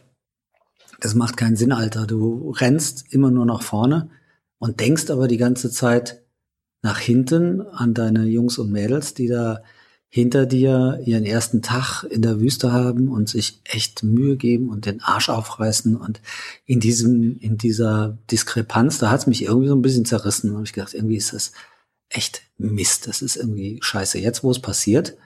das 1.00 1.14
macht 1.14 1.36
keinen 1.36 1.56
Sinn, 1.56 1.72
Alter. 1.72 2.06
Du 2.06 2.50
rennst 2.50 3.12
immer 3.12 3.30
nur 3.30 3.46
nach 3.46 3.62
vorne 3.62 4.10
und 4.60 4.78
denkst 4.78 5.10
aber 5.10 5.26
die 5.26 5.38
ganze 5.38 5.72
Zeit 5.72 6.22
nach 6.82 6.98
hinten 6.98 7.60
an 7.62 7.94
deine 7.94 8.26
Jungs 8.26 8.58
und 8.58 8.70
Mädels, 8.70 9.14
die 9.14 9.26
da 9.26 9.62
hinter 10.08 10.44
dir 10.44 11.00
ihren 11.04 11.24
ersten 11.24 11.62
Tag 11.62 12.04
in 12.04 12.22
der 12.22 12.40
Wüste 12.40 12.72
haben 12.72 13.08
und 13.08 13.28
sich 13.28 13.60
echt 13.64 14.02
Mühe 14.02 14.36
geben 14.36 14.68
und 14.68 14.86
den 14.86 15.00
Arsch 15.00 15.28
aufreißen 15.28 15.96
und 15.96 16.20
in 16.66 16.80
diesem, 16.80 17.38
in 17.38 17.58
dieser 17.58 18.18
Diskrepanz, 18.30 18.98
da 18.98 19.10
hat 19.10 19.20
es 19.20 19.26
mich 19.26 19.44
irgendwie 19.44 19.68
so 19.68 19.74
ein 19.76 19.82
bisschen 19.82 20.04
zerrissen. 20.04 20.50
Da 20.50 20.54
habe 20.54 20.64
ich 20.64 20.72
gedacht, 20.72 20.94
irgendwie 20.94 21.16
ist 21.16 21.32
das 21.32 21.52
echt 22.08 22.42
Mist, 22.58 23.06
das 23.06 23.22
ist 23.22 23.36
irgendwie 23.36 23.78
scheiße. 23.80 24.18
Jetzt, 24.18 24.42
wo 24.42 24.50
es 24.50 24.58
passiert, 24.58 25.16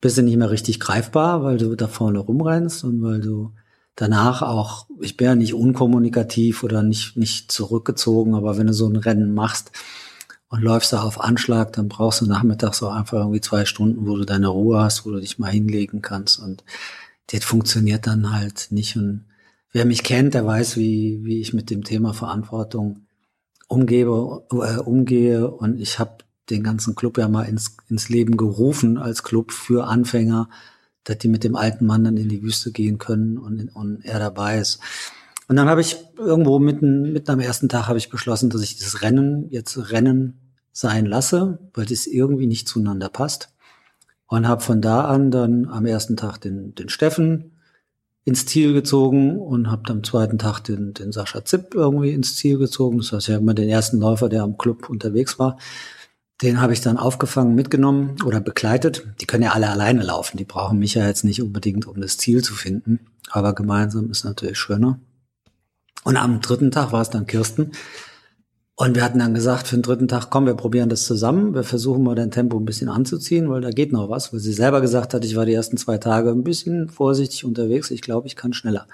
bist 0.00 0.16
du 0.16 0.22
nicht 0.22 0.38
mehr 0.38 0.50
richtig 0.50 0.80
greifbar, 0.80 1.42
weil 1.42 1.58
du 1.58 1.74
da 1.76 1.86
vorne 1.86 2.18
rumrennst 2.18 2.82
und 2.84 3.02
weil 3.02 3.20
du 3.20 3.52
danach 3.96 4.42
auch, 4.42 4.86
ich 5.00 5.16
bin 5.16 5.26
ja 5.26 5.34
nicht 5.34 5.54
unkommunikativ 5.54 6.62
oder 6.62 6.82
nicht, 6.82 7.16
nicht 7.16 7.50
zurückgezogen, 7.52 8.34
aber 8.34 8.58
wenn 8.58 8.66
du 8.66 8.72
so 8.72 8.88
ein 8.88 8.96
Rennen 8.96 9.34
machst 9.34 9.72
und 10.48 10.62
läufst 10.62 10.92
da 10.92 11.02
auf 11.02 11.20
Anschlag, 11.20 11.72
dann 11.72 11.88
brauchst 11.88 12.20
du 12.20 12.26
nachmittags 12.26 12.78
so 12.78 12.88
einfach 12.88 13.18
irgendwie 13.18 13.40
zwei 13.40 13.64
Stunden, 13.64 14.06
wo 14.06 14.16
du 14.16 14.24
deine 14.24 14.48
Ruhe 14.48 14.80
hast, 14.80 15.06
wo 15.06 15.10
du 15.10 15.20
dich 15.20 15.38
mal 15.38 15.50
hinlegen 15.50 16.02
kannst. 16.02 16.38
Und 16.38 16.64
das 17.28 17.44
funktioniert 17.44 18.06
dann 18.06 18.32
halt 18.32 18.68
nicht. 18.70 18.96
Und 18.96 19.24
wer 19.72 19.84
mich 19.84 20.02
kennt, 20.02 20.34
der 20.34 20.46
weiß, 20.46 20.76
wie, 20.76 21.20
wie 21.22 21.40
ich 21.40 21.52
mit 21.52 21.70
dem 21.70 21.84
Thema 21.84 22.14
Verantwortung 22.14 23.06
umgebe, 23.68 24.44
äh, 24.52 24.78
umgehe. 24.78 25.50
Und 25.50 25.80
ich 25.80 25.98
habe 25.98 26.18
den 26.50 26.62
ganzen 26.62 26.94
Club 26.94 27.18
ja 27.18 27.28
mal 27.28 27.44
ins, 27.44 27.76
ins 27.88 28.08
Leben 28.08 28.36
gerufen 28.36 28.98
als 28.98 29.22
Club 29.22 29.52
für 29.52 29.86
Anfänger, 29.86 30.48
dass 31.04 31.18
die 31.18 31.28
mit 31.28 31.44
dem 31.44 31.56
alten 31.56 31.86
Mann 31.86 32.04
dann 32.04 32.16
in 32.16 32.28
die 32.28 32.42
Wüste 32.42 32.72
gehen 32.72 32.98
können 32.98 33.38
und, 33.38 33.68
und 33.74 34.04
er 34.04 34.18
dabei 34.18 34.58
ist. 34.58 34.80
Und 35.46 35.56
dann 35.56 35.68
habe 35.68 35.82
ich 35.82 35.96
irgendwo 36.16 36.58
mitten, 36.58 37.12
mitten 37.12 37.30
am 37.30 37.40
ersten 37.40 37.68
Tag 37.68 37.86
habe 37.86 37.98
ich 37.98 38.10
beschlossen, 38.10 38.50
dass 38.50 38.62
ich 38.62 38.78
das 38.78 39.02
Rennen 39.02 39.48
jetzt 39.50 39.90
Rennen 39.90 40.40
sein 40.72 41.06
lasse, 41.06 41.58
weil 41.74 41.86
das 41.86 42.06
irgendwie 42.06 42.46
nicht 42.46 42.66
zueinander 42.66 43.08
passt. 43.08 43.50
Und 44.26 44.48
habe 44.48 44.62
von 44.62 44.80
da 44.80 45.04
an 45.04 45.30
dann 45.30 45.68
am 45.68 45.84
ersten 45.84 46.16
Tag 46.16 46.38
den, 46.38 46.74
den 46.74 46.88
Steffen 46.88 47.52
ins 48.24 48.46
Ziel 48.46 48.72
gezogen 48.72 49.38
und 49.38 49.70
habe 49.70 49.90
am 49.90 50.02
zweiten 50.02 50.38
Tag 50.38 50.60
den, 50.60 50.94
den 50.94 51.12
Sascha 51.12 51.44
Zipp 51.44 51.74
irgendwie 51.74 52.12
ins 52.12 52.36
Ziel 52.36 52.58
gezogen. 52.58 52.98
Das 52.98 53.12
heißt, 53.12 53.28
ich 53.28 53.34
habe 53.34 53.42
immer 53.42 53.54
den 53.54 53.68
ersten 53.68 54.00
Läufer, 54.00 54.30
der 54.30 54.42
am 54.42 54.56
Club 54.56 54.88
unterwegs 54.88 55.38
war. 55.38 55.58
Den 56.42 56.60
habe 56.60 56.72
ich 56.72 56.80
dann 56.80 56.96
aufgefangen, 56.96 57.54
mitgenommen 57.54 58.16
oder 58.24 58.40
begleitet. 58.40 59.06
Die 59.20 59.26
können 59.26 59.44
ja 59.44 59.52
alle 59.52 59.70
alleine 59.70 60.02
laufen. 60.02 60.36
Die 60.36 60.44
brauchen 60.44 60.78
mich 60.78 60.94
ja 60.94 61.06
jetzt 61.06 61.24
nicht 61.24 61.40
unbedingt, 61.40 61.86
um 61.86 62.00
das 62.00 62.18
Ziel 62.18 62.42
zu 62.42 62.54
finden. 62.54 63.00
Aber 63.30 63.54
gemeinsam 63.54 64.10
ist 64.10 64.24
natürlich 64.24 64.58
schöner. 64.58 64.98
Und 66.02 66.16
am 66.16 66.40
dritten 66.40 66.70
Tag 66.70 66.92
war 66.92 67.00
es 67.00 67.10
dann 67.10 67.26
Kirsten. 67.26 67.72
Und 68.76 68.96
wir 68.96 69.04
hatten 69.04 69.20
dann 69.20 69.34
gesagt, 69.34 69.68
für 69.68 69.76
den 69.76 69.82
dritten 69.82 70.08
Tag, 70.08 70.30
komm, 70.30 70.46
wir 70.46 70.54
probieren 70.54 70.88
das 70.88 71.04
zusammen. 71.04 71.54
Wir 71.54 71.62
versuchen 71.62 72.02
mal 72.02 72.16
dein 72.16 72.32
Tempo 72.32 72.58
ein 72.58 72.64
bisschen 72.64 72.88
anzuziehen, 72.88 73.48
weil 73.48 73.60
da 73.60 73.70
geht 73.70 73.92
noch 73.92 74.10
was. 74.10 74.32
Weil 74.32 74.40
sie 74.40 74.52
selber 74.52 74.80
gesagt 74.80 75.14
hat, 75.14 75.24
ich 75.24 75.36
war 75.36 75.46
die 75.46 75.54
ersten 75.54 75.76
zwei 75.76 75.98
Tage 75.98 76.30
ein 76.30 76.42
bisschen 76.42 76.88
vorsichtig 76.88 77.44
unterwegs. 77.44 77.92
Ich 77.92 78.02
glaube, 78.02 78.26
ich 78.26 78.34
kann 78.34 78.52
schneller. 78.52 78.88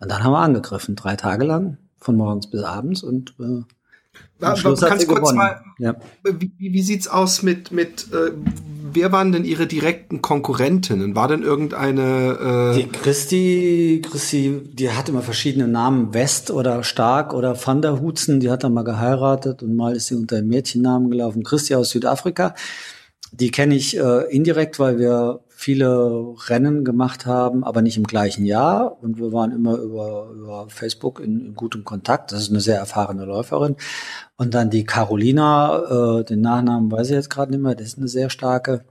Und 0.00 0.10
dann 0.10 0.24
haben 0.24 0.32
wir 0.32 0.40
angegriffen, 0.40 0.96
drei 0.96 1.14
Tage 1.14 1.44
lang, 1.44 1.78
von 1.98 2.16
morgens 2.16 2.50
bis 2.50 2.64
abends. 2.64 3.04
Und 3.04 3.36
äh, 3.38 3.62
am 4.40 4.56
Schluss 4.56 4.80
kannst 4.80 5.06
kurz 5.06 5.20
gewonnen. 5.20 5.36
mal, 5.36 5.62
ja. 5.78 5.94
wie, 6.24 6.52
wie 6.58 6.82
sieht's 6.82 7.08
aus 7.08 7.42
mit, 7.42 7.70
mit 7.70 8.08
äh, 8.12 8.32
wer 8.94 9.12
waren 9.12 9.32
denn 9.32 9.44
ihre 9.44 9.66
direkten 9.66 10.22
Konkurrentinnen? 10.22 11.14
War 11.14 11.28
denn 11.28 11.42
irgendeine? 11.42 12.72
Äh 12.74 12.82
die 12.82 12.88
Christi, 12.88 14.02
Christi, 14.04 14.60
die 14.72 14.90
hat 14.90 15.08
immer 15.08 15.22
verschiedene 15.22 15.68
Namen, 15.68 16.14
West 16.14 16.50
oder 16.50 16.84
Stark 16.84 17.34
oder 17.34 17.56
Van 17.64 17.82
der 17.82 18.00
Hutzen, 18.00 18.40
die 18.40 18.50
hat 18.50 18.64
dann 18.64 18.74
mal 18.74 18.84
geheiratet 18.84 19.62
und 19.62 19.76
mal 19.76 19.96
ist 19.96 20.06
sie 20.06 20.14
unter 20.14 20.36
einem 20.36 20.48
Mädchennamen 20.48 21.10
gelaufen. 21.10 21.42
Christi 21.44 21.74
aus 21.74 21.90
Südafrika. 21.90 22.54
Die 23.32 23.50
kenne 23.50 23.74
ich 23.74 23.96
äh, 23.96 24.30
indirekt, 24.30 24.78
weil 24.78 24.98
wir 24.98 25.40
viele 25.62 26.34
Rennen 26.48 26.84
gemacht 26.84 27.24
haben, 27.24 27.62
aber 27.62 27.82
nicht 27.82 27.96
im 27.96 28.02
gleichen 28.02 28.44
Jahr. 28.44 29.00
Und 29.00 29.18
wir 29.18 29.32
waren 29.32 29.52
immer 29.52 29.76
über, 29.76 30.28
über 30.34 30.66
Facebook 30.68 31.20
in, 31.20 31.40
in 31.46 31.54
gutem 31.54 31.84
Kontakt. 31.84 32.32
Das 32.32 32.40
ist 32.40 32.50
eine 32.50 32.60
sehr 32.60 32.78
erfahrene 32.78 33.24
Läuferin. 33.24 33.76
Und 34.36 34.54
dann 34.54 34.70
die 34.70 34.84
Carolina, 34.84 36.18
äh, 36.18 36.24
den 36.24 36.40
Nachnamen 36.40 36.90
weiß 36.90 37.10
ich 37.10 37.14
jetzt 37.14 37.30
gerade 37.30 37.52
nicht 37.52 37.62
mehr, 37.62 37.76
das 37.76 37.88
ist 37.88 37.98
eine 37.98 38.08
sehr 38.08 38.28
starke 38.28 38.84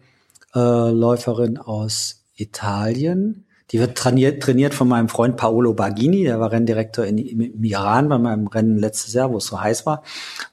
äh, 0.56 0.92
Läuferin 0.92 1.58
aus 1.58 2.24
Italien. 2.36 3.46
Die 3.72 3.80
wird 3.80 3.98
trainiert, 3.98 4.44
trainiert 4.44 4.74
von 4.74 4.88
meinem 4.88 5.08
Freund 5.08 5.38
Paolo 5.38 5.74
Bagini, 5.74 6.24
der 6.24 6.40
war 6.42 6.52
Renndirektor 6.52 7.06
in, 7.06 7.18
im 7.18 7.64
Iran 7.64 8.10
bei 8.10 8.18
meinem 8.18 8.48
Rennen 8.48 8.78
letztes 8.78 9.14
Jahr, 9.14 9.32
wo 9.32 9.38
es 9.38 9.46
so 9.46 9.62
heiß 9.62 9.86
war. 9.86 10.04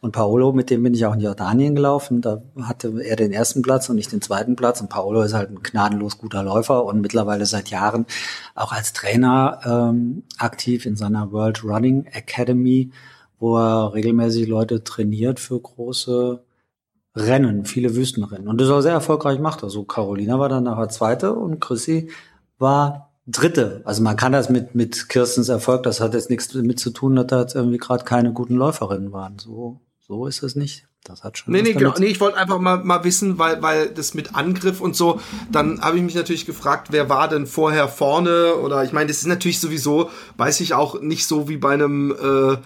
Und 0.01 0.13
Paolo, 0.13 0.53
mit 0.53 0.71
dem 0.71 0.85
bin 0.85 0.95
ich 0.95 1.05
auch 1.05 1.15
in 1.15 1.21
Jordanien 1.21 1.75
gelaufen. 1.75 2.21
Da 2.21 2.43
hatte 2.63 3.03
er 3.03 3.17
den 3.17 3.33
ersten 3.33 3.63
Platz 3.63 3.89
und 3.89 3.99
ich 3.99 4.09
den 4.09 4.23
zweiten 4.23 4.55
Platz. 4.55 4.81
Und 4.81 4.89
Paolo 4.89 5.23
ist 5.23 5.35
halt 5.35 5.51
ein 5.51 5.63
gnadenlos 5.63 6.19
guter 6.19 6.45
Läufer 6.45 6.85
und 6.85 7.01
mittlerweile 7.01 7.45
seit 7.45 7.71
Jahren 7.71 8.07
auch 8.55 8.73
als 8.73 8.93
Trainer 8.93 9.61
ähm, 9.65 10.23
aktiv 10.39 10.87
in 10.87 10.95
seiner 10.95 11.33
World 11.33 11.65
Running 11.65 12.05
Academy, 12.13 12.93
wo 13.41 13.57
er 13.57 13.95
regelmäßig 13.95 14.47
Leute 14.47 14.85
trainiert 14.85 15.41
für 15.41 15.61
große 15.61 16.45
Rennen, 17.17 17.65
viele 17.65 17.97
Wüstenrennen. 17.97 18.47
Und 18.47 18.61
das 18.61 18.71
auch 18.71 18.81
sehr 18.81 18.93
erfolgreich 18.93 19.41
macht. 19.41 19.65
Also 19.65 19.83
Carolina 19.83 20.39
war 20.39 20.49
dann 20.49 20.65
nachher 20.65 20.89
Zweite 20.89 21.33
und 21.33 21.61
Chrissy 21.61 22.11
war 22.59 23.08
Dritte. 23.31 23.83
Also 23.85 24.03
man 24.03 24.17
kann 24.17 24.33
das 24.33 24.49
mit, 24.49 24.75
mit 24.75 25.11
Kirstens 25.11 25.51
Erfolg, 25.51 25.83
das 25.83 26.01
hat 26.01 26.15
jetzt 26.15 26.31
nichts 26.31 26.49
damit 26.49 26.81
zu 26.81 26.91
tun, 26.91 27.15
dass 27.15 27.27
da 27.27 27.41
jetzt 27.43 27.55
irgendwie 27.55 27.77
gerade 27.77 28.05
keine 28.05 28.33
guten 28.33 28.55
Läuferinnen 28.55 29.13
waren. 29.13 29.39
So, 29.39 29.81
so 30.01 30.27
ist 30.27 30.43
es 30.43 30.57
nicht. 30.57 30.87
Das 31.05 31.25
hat 31.25 31.39
schon. 31.39 31.53
Nee, 31.53 31.63
nee, 31.63 31.75
genau. 31.75 31.95
Nee, 31.99 32.07
ich 32.07 32.21
wollte 32.21 32.39
einfach 32.39 32.59
mal, 32.59 32.83
mal 32.83 33.05
wissen, 33.05 33.39
weil, 33.39 33.63
weil 33.63 33.89
das 33.89 34.15
mit 34.15 34.35
Angriff 34.35 34.81
und 34.81 34.97
so, 34.97 35.21
dann 35.53 35.81
habe 35.81 35.97
ich 35.97 36.03
mich 36.03 36.15
natürlich 36.15 36.45
gefragt, 36.45 36.89
wer 36.91 37.09
war 37.09 37.29
denn 37.29 37.47
vorher 37.47 37.89
vorne? 37.89 38.55
Oder 38.57 38.83
ich 38.85 38.93
meine, 38.93 39.09
das 39.09 39.19
ist 39.19 39.27
natürlich 39.27 39.61
sowieso, 39.61 40.11
weiß 40.39 40.61
ich 40.61 40.75
auch 40.75 41.01
nicht 41.01 41.27
so 41.27 41.49
wie 41.49 41.57
bei 41.57 41.73
einem 41.73 42.11
äh, 42.13 42.57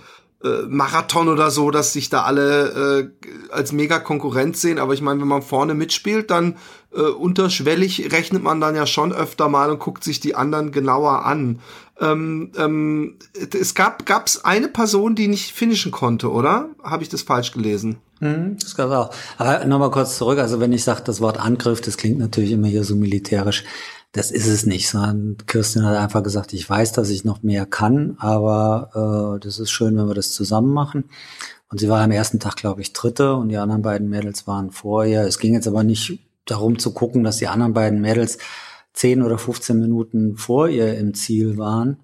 äh, 0.45 0.67
Marathon 0.69 1.29
oder 1.29 1.51
so, 1.51 1.71
dass 1.71 1.93
sich 1.93 2.09
da 2.09 2.23
alle 2.23 3.11
äh, 3.21 3.53
als 3.53 3.73
mega 3.73 3.99
Konkurrent 3.99 4.57
sehen. 4.57 4.79
Aber 4.79 4.95
ich 4.95 5.03
meine, 5.03 5.21
wenn 5.21 5.29
man 5.29 5.43
vorne 5.43 5.75
mitspielt, 5.75 6.31
dann 6.31 6.57
äh, 6.95 7.01
unterschwellig 7.01 8.13
rechnet 8.13 8.43
man 8.43 8.61
dann 8.61 8.75
ja 8.75 8.87
schon 8.87 9.13
öfter 9.13 9.49
mal 9.49 9.71
und 9.71 9.79
guckt 9.79 10.05
sich 10.05 10.21
die 10.21 10.35
anderen 10.35 10.73
genauer 10.73 11.25
an. 11.25 11.61
Ähm, 12.01 12.53
ähm, 12.57 13.19
es 13.53 13.75
gab 13.75 14.07
gab's 14.07 14.45
eine 14.45 14.69
Person, 14.69 15.15
die 15.15 15.29
nicht 15.29 15.53
finishen 15.53 15.93
konnte, 15.93 16.31
oder? 16.31 16.71
Habe 16.83 17.03
ich 17.03 17.09
das 17.09 17.23
falsch 17.23 17.53
gelesen? 17.53 17.99
Mhm, 18.21 18.57
das 18.61 18.75
gab's 18.75 18.93
auch. 18.93 19.11
Aber 19.39 19.65
nochmal 19.65 19.91
kurz 19.91 20.19
zurück. 20.19 20.39
Also 20.39 20.59
wenn 20.59 20.73
ich 20.73 20.85
sage, 20.85 21.03
das 21.05 21.21
Wort 21.21 21.39
Angriff, 21.39 21.81
das 21.81 21.97
klingt 21.97 22.19
natürlich 22.19 22.53
immer 22.53 22.69
hier 22.69 22.85
so 22.85 22.97
militärisch. 22.97 23.65
Das 24.13 24.31
ist 24.31 24.47
es 24.47 24.67
nicht, 24.67 24.91
sondern 24.91 25.39
Kirsten 25.47 25.87
hat 25.87 25.97
einfach 25.97 26.23
gesagt, 26.23 26.53
ich 26.53 26.69
weiß, 26.69 26.93
dass 26.93 27.09
ich 27.09 27.25
noch 27.25 27.43
mehr 27.43 27.65
kann, 27.65 28.17
aber 28.19 29.37
äh, 29.39 29.41
das 29.43 29.59
ist 29.59 29.71
schön, 29.71 29.97
wenn 29.97 30.07
wir 30.07 30.15
das 30.15 30.33
zusammen 30.33 30.73
machen. 30.73 31.05
Und 31.71 31.79
sie 31.81 31.89
war 31.89 32.03
am 32.03 32.11
ersten 32.11 32.39
Tag, 32.39 32.57
glaube 32.57 32.83
ich, 32.83 32.93
Dritte 32.93 33.35
und 33.35 33.49
die 33.49 33.57
anderen 33.57 33.81
beiden 33.81 34.11
Mädels 34.11 34.47
waren 34.47 34.71
vor 34.71 35.07
ihr. 35.07 35.23
Es 35.23 35.39
ging 35.39 35.55
jetzt 35.55 35.67
aber 35.67 35.83
nicht 35.83 36.19
darum 36.45 36.79
zu 36.79 36.93
gucken, 36.93 37.25
dass 37.25 37.39
die 37.39 37.49
anderen 37.49 37.73
beiden 37.73 38.03
Mädels 38.03 38.37
10 38.93 39.23
oder 39.23 39.39
15 39.39 39.81
Minuten 39.81 40.37
vor 40.37 40.69
ihr 40.69 40.99
im 40.99 41.15
Ziel 41.15 41.57
waren, 41.57 41.97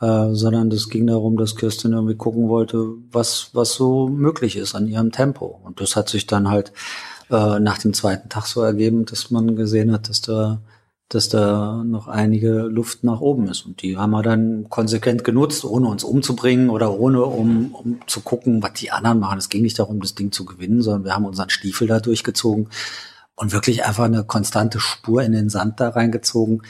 äh, 0.00 0.30
sondern 0.32 0.72
es 0.72 0.88
ging 0.88 1.06
darum, 1.06 1.36
dass 1.36 1.54
Kirsten 1.54 1.92
irgendwie 1.92 2.16
gucken 2.16 2.48
wollte, 2.48 2.88
was, 3.12 3.50
was 3.52 3.74
so 3.74 4.08
möglich 4.08 4.56
ist 4.56 4.74
an 4.74 4.88
ihrem 4.88 5.12
Tempo. 5.12 5.60
Und 5.62 5.80
das 5.80 5.94
hat 5.94 6.08
sich 6.08 6.26
dann 6.26 6.50
halt 6.50 6.72
äh, 7.30 7.60
nach 7.60 7.78
dem 7.78 7.94
zweiten 7.94 8.28
Tag 8.28 8.46
so 8.46 8.62
ergeben, 8.62 9.04
dass 9.04 9.30
man 9.30 9.54
gesehen 9.54 9.92
hat, 9.92 10.08
dass 10.08 10.20
da 10.20 10.60
dass 11.08 11.28
da 11.28 11.84
noch 11.84 12.08
einige 12.08 12.62
Luft 12.62 13.04
nach 13.04 13.20
oben 13.20 13.46
ist. 13.48 13.64
Und 13.64 13.82
die 13.82 13.96
haben 13.96 14.10
wir 14.10 14.22
dann 14.22 14.68
konsequent 14.68 15.22
genutzt, 15.22 15.64
ohne 15.64 15.88
uns 15.88 16.02
umzubringen 16.02 16.68
oder 16.68 16.98
ohne 16.98 17.24
um, 17.24 17.74
um 17.74 18.00
zu 18.06 18.20
gucken, 18.20 18.62
was 18.62 18.72
die 18.74 18.90
anderen 18.90 19.20
machen. 19.20 19.38
Es 19.38 19.48
ging 19.48 19.62
nicht 19.62 19.78
darum, 19.78 20.00
das 20.00 20.16
Ding 20.16 20.32
zu 20.32 20.44
gewinnen, 20.44 20.82
sondern 20.82 21.04
wir 21.04 21.14
haben 21.14 21.24
unseren 21.24 21.50
Stiefel 21.50 21.86
da 21.86 22.00
durchgezogen 22.00 22.68
und 23.36 23.52
wirklich 23.52 23.84
einfach 23.84 24.04
eine 24.04 24.24
konstante 24.24 24.80
Spur 24.80 25.22
in 25.22 25.32
den 25.32 25.48
Sand 25.48 25.78
da 25.78 25.90
reingezogen, 25.90 26.62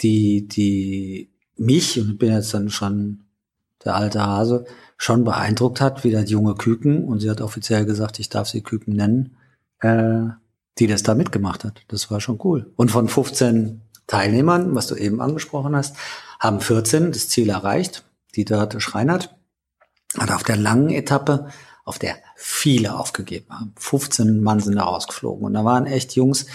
die, 0.00 0.46
die 0.46 1.30
mich, 1.56 1.98
und 1.98 2.12
ich 2.12 2.18
bin 2.18 2.32
jetzt 2.32 2.54
dann 2.54 2.70
schon 2.70 3.24
der 3.84 3.96
alte 3.96 4.24
Hase, 4.24 4.64
schon 4.96 5.24
beeindruckt 5.24 5.80
hat, 5.80 6.04
wie 6.04 6.12
das 6.12 6.30
junge 6.30 6.54
Küken, 6.54 7.04
und 7.04 7.20
sie 7.20 7.30
hat 7.30 7.40
offiziell 7.40 7.84
gesagt, 7.84 8.20
ich 8.20 8.28
darf 8.28 8.48
sie 8.48 8.60
Küken 8.60 8.94
nennen, 8.94 9.36
äh, 9.80 10.28
die 10.78 10.86
das 10.86 11.02
da 11.02 11.14
mitgemacht 11.14 11.64
hat. 11.64 11.82
Das 11.88 12.10
war 12.10 12.20
schon 12.20 12.38
cool. 12.44 12.72
Und 12.76 12.90
von 12.90 13.08
15 13.08 13.82
Teilnehmern, 14.06 14.74
was 14.74 14.86
du 14.86 14.94
eben 14.94 15.20
angesprochen 15.20 15.76
hast, 15.76 15.96
haben 16.40 16.60
14 16.60 17.12
das 17.12 17.28
Ziel 17.28 17.50
erreicht. 17.50 18.04
Die 18.34 18.44
dort 18.44 18.80
Schreinert 18.82 19.36
hat 20.18 20.30
auf 20.30 20.42
der 20.42 20.56
langen 20.56 20.90
Etappe, 20.90 21.48
auf 21.84 21.98
der 21.98 22.16
viele 22.36 22.98
aufgegeben 22.98 23.50
haben. 23.50 23.74
15 23.76 24.42
Mann 24.42 24.60
sind 24.60 24.76
da 24.76 24.84
rausgeflogen. 24.84 25.44
Und 25.44 25.54
da 25.54 25.64
waren 25.64 25.86
echt 25.86 26.14
Jungs, 26.14 26.46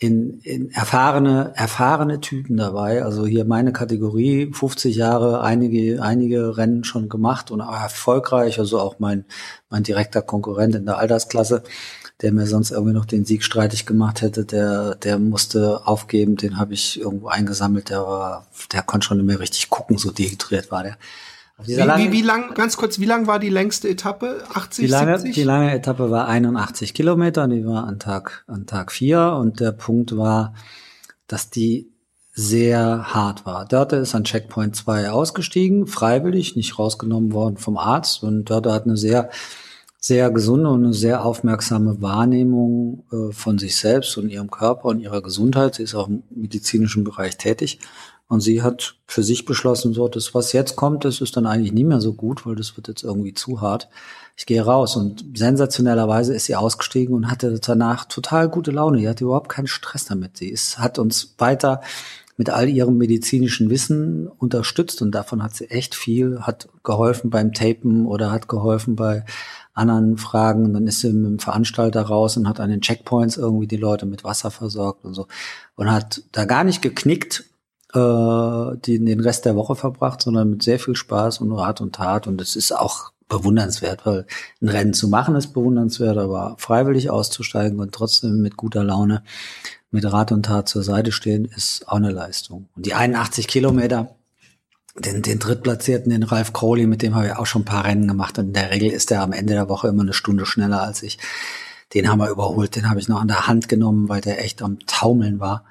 in, 0.00 0.38
in 0.40 0.70
erfahrene, 0.70 1.52
erfahrene 1.56 2.20
Typen 2.20 2.56
dabei. 2.56 3.02
Also 3.02 3.26
hier 3.26 3.44
meine 3.44 3.72
Kategorie, 3.72 4.52
50 4.52 4.94
Jahre, 4.94 5.42
einige, 5.42 6.00
einige 6.00 6.56
Rennen 6.56 6.84
schon 6.84 7.08
gemacht 7.08 7.50
und 7.50 7.60
erfolgreich. 7.60 8.60
Also 8.60 8.78
auch 8.78 9.00
mein, 9.00 9.24
mein 9.68 9.82
direkter 9.82 10.22
Konkurrent 10.22 10.76
in 10.76 10.86
der 10.86 10.98
Altersklasse 10.98 11.64
der 12.22 12.32
mir 12.32 12.46
sonst 12.46 12.72
irgendwie 12.72 12.94
noch 12.94 13.04
den 13.04 13.24
Sieg 13.24 13.44
streitig 13.44 13.86
gemacht 13.86 14.22
hätte, 14.22 14.44
der, 14.44 14.96
der 14.96 15.18
musste 15.18 15.86
aufgeben, 15.86 16.36
den 16.36 16.58
habe 16.58 16.74
ich 16.74 17.00
irgendwo 17.00 17.28
eingesammelt, 17.28 17.90
der 17.90 18.00
war, 18.02 18.46
der 18.72 18.82
konnte 18.82 19.06
schon 19.06 19.18
nicht 19.18 19.26
mehr 19.26 19.40
richtig 19.40 19.70
gucken, 19.70 19.98
so 19.98 20.10
dehydriert 20.10 20.70
war 20.70 20.82
der. 20.82 20.96
Wie, 21.60 21.76
wie, 21.76 22.12
wie 22.12 22.22
lang, 22.22 22.54
ganz 22.54 22.76
kurz, 22.76 23.00
wie 23.00 23.04
lang 23.04 23.26
war 23.26 23.40
die 23.40 23.48
längste 23.48 23.88
Etappe? 23.88 24.44
80, 24.54 24.84
die 24.84 24.90
lange, 24.90 25.18
70? 25.18 25.34
Die 25.34 25.42
lange 25.42 25.74
Etappe 25.74 26.10
war 26.10 26.28
81 26.28 26.94
Kilometer, 26.94 27.48
die 27.48 27.66
war 27.66 27.84
an 27.84 27.98
Tag, 27.98 28.44
an 28.46 28.66
Tag 28.66 28.92
vier 28.92 29.32
und 29.32 29.58
der 29.58 29.72
Punkt 29.72 30.16
war, 30.16 30.54
dass 31.26 31.50
die 31.50 31.90
sehr 32.32 33.12
hart 33.12 33.44
war. 33.44 33.66
Dörte 33.66 33.96
ist 33.96 34.14
an 34.14 34.22
Checkpoint 34.22 34.76
2 34.76 35.10
ausgestiegen, 35.10 35.88
freiwillig, 35.88 36.54
nicht 36.54 36.78
rausgenommen 36.78 37.32
worden 37.32 37.56
vom 37.56 37.76
Arzt 37.76 38.22
und 38.22 38.44
Dörte 38.44 38.72
hat 38.72 38.84
eine 38.84 38.96
sehr, 38.96 39.28
sehr 40.00 40.30
gesunde 40.30 40.70
und 40.70 40.84
eine 40.84 40.94
sehr 40.94 41.24
aufmerksame 41.24 42.00
Wahrnehmung 42.00 43.04
äh, 43.12 43.32
von 43.32 43.58
sich 43.58 43.76
selbst 43.76 44.16
und 44.16 44.30
ihrem 44.30 44.50
Körper 44.50 44.86
und 44.86 45.00
ihrer 45.00 45.22
Gesundheit. 45.22 45.74
Sie 45.74 45.82
ist 45.82 45.94
auch 45.94 46.08
im 46.08 46.22
medizinischen 46.30 47.04
Bereich 47.04 47.36
tätig 47.36 47.80
und 48.28 48.40
sie 48.40 48.62
hat 48.62 48.96
für 49.06 49.22
sich 49.22 49.46
beschlossen, 49.46 49.94
so, 49.94 50.06
das, 50.06 50.34
was 50.34 50.52
jetzt 50.52 50.76
kommt, 50.76 51.04
das 51.04 51.20
ist 51.22 51.36
dann 51.36 51.46
eigentlich 51.46 51.72
nie 51.72 51.84
mehr 51.84 52.00
so 52.00 52.12
gut, 52.12 52.44
weil 52.44 52.54
das 52.54 52.76
wird 52.76 52.86
jetzt 52.86 53.02
irgendwie 53.02 53.32
zu 53.32 53.60
hart. 53.62 53.88
Ich 54.36 54.46
gehe 54.46 54.62
raus 54.62 54.96
und 54.96 55.24
sensationellerweise 55.34 56.34
ist 56.34 56.44
sie 56.44 56.54
ausgestiegen 56.54 57.14
und 57.14 57.30
hatte 57.30 57.58
danach 57.58 58.04
total 58.04 58.48
gute 58.48 58.70
Laune. 58.70 58.98
Die 58.98 59.08
hatte 59.08 59.24
überhaupt 59.24 59.48
keinen 59.48 59.66
Stress 59.66 60.04
damit. 60.04 60.36
Sie 60.36 60.48
ist, 60.48 60.78
hat 60.78 60.98
uns 60.98 61.34
weiter 61.38 61.80
mit 62.36 62.50
all 62.50 62.68
ihrem 62.68 62.98
medizinischen 62.98 63.68
Wissen 63.68 64.28
unterstützt 64.28 65.02
und 65.02 65.10
davon 65.10 65.42
hat 65.42 65.56
sie 65.56 65.70
echt 65.70 65.94
viel, 65.94 66.40
hat 66.42 66.68
geholfen 66.84 67.30
beim 67.30 67.52
Tapen 67.52 68.06
oder 68.06 68.30
hat 68.30 68.46
geholfen 68.46 68.94
bei 68.94 69.24
anderen 69.78 70.18
Fragen. 70.18 70.72
Dann 70.74 70.86
ist 70.86 71.00
sie 71.00 71.12
mit 71.12 71.30
dem 71.30 71.38
Veranstalter 71.38 72.02
raus 72.02 72.36
und 72.36 72.48
hat 72.48 72.60
an 72.60 72.70
den 72.70 72.80
Checkpoints 72.80 73.36
irgendwie 73.36 73.66
die 73.66 73.76
Leute 73.76 74.06
mit 74.06 74.24
Wasser 74.24 74.50
versorgt 74.50 75.04
und 75.04 75.14
so 75.14 75.26
und 75.76 75.90
hat 75.90 76.22
da 76.32 76.44
gar 76.44 76.64
nicht 76.64 76.82
geknickt 76.82 77.44
äh, 77.94 78.76
die, 78.84 79.02
den 79.02 79.20
Rest 79.20 79.44
der 79.44 79.56
Woche 79.56 79.76
verbracht, 79.76 80.22
sondern 80.22 80.50
mit 80.50 80.62
sehr 80.62 80.78
viel 80.78 80.94
Spaß 80.94 81.40
und 81.40 81.52
Rat 81.52 81.80
und 81.80 81.94
Tat. 81.94 82.26
Und 82.26 82.40
es 82.40 82.56
ist 82.56 82.72
auch 82.72 83.12
bewundernswert, 83.28 84.06
weil 84.06 84.26
ein 84.60 84.68
Rennen 84.68 84.94
zu 84.94 85.08
machen 85.08 85.36
ist 85.36 85.52
bewundernswert, 85.52 86.16
aber 86.16 86.54
freiwillig 86.58 87.10
auszusteigen 87.10 87.78
und 87.78 87.94
trotzdem 87.94 88.40
mit 88.40 88.56
guter 88.56 88.84
Laune 88.84 89.22
mit 89.90 90.10
Rat 90.10 90.32
und 90.32 90.44
Tat 90.44 90.68
zur 90.68 90.82
Seite 90.82 91.12
stehen, 91.12 91.46
ist 91.46 91.88
auch 91.88 91.96
eine 91.96 92.10
Leistung. 92.10 92.68
Und 92.76 92.86
die 92.86 92.94
81 92.94 93.48
Kilometer, 93.48 94.16
den, 95.04 95.22
den 95.22 95.38
Drittplatzierten, 95.38 96.10
den 96.10 96.22
Ralf 96.22 96.52
Crowley, 96.52 96.86
mit 96.86 97.02
dem 97.02 97.14
habe 97.14 97.26
ich 97.26 97.36
auch 97.36 97.46
schon 97.46 97.62
ein 97.62 97.66
paar 97.66 97.84
Rennen 97.84 98.08
gemacht. 98.08 98.38
Und 98.38 98.46
in 98.46 98.52
der 98.52 98.70
Regel 98.70 98.90
ist 98.90 99.10
er 99.10 99.22
am 99.22 99.32
Ende 99.32 99.54
der 99.54 99.68
Woche 99.68 99.88
immer 99.88 100.02
eine 100.02 100.12
Stunde 100.12 100.46
schneller 100.46 100.82
als 100.82 101.02
ich. 101.02 101.18
Den 101.94 102.08
haben 102.08 102.18
wir 102.18 102.28
überholt, 102.28 102.76
den 102.76 102.90
habe 102.90 103.00
ich 103.00 103.08
noch 103.08 103.20
an 103.20 103.28
der 103.28 103.46
Hand 103.46 103.68
genommen, 103.68 104.08
weil 104.08 104.20
der 104.20 104.44
echt 104.44 104.62
am 104.62 104.78
Taumeln 104.86 105.40
war 105.40 105.64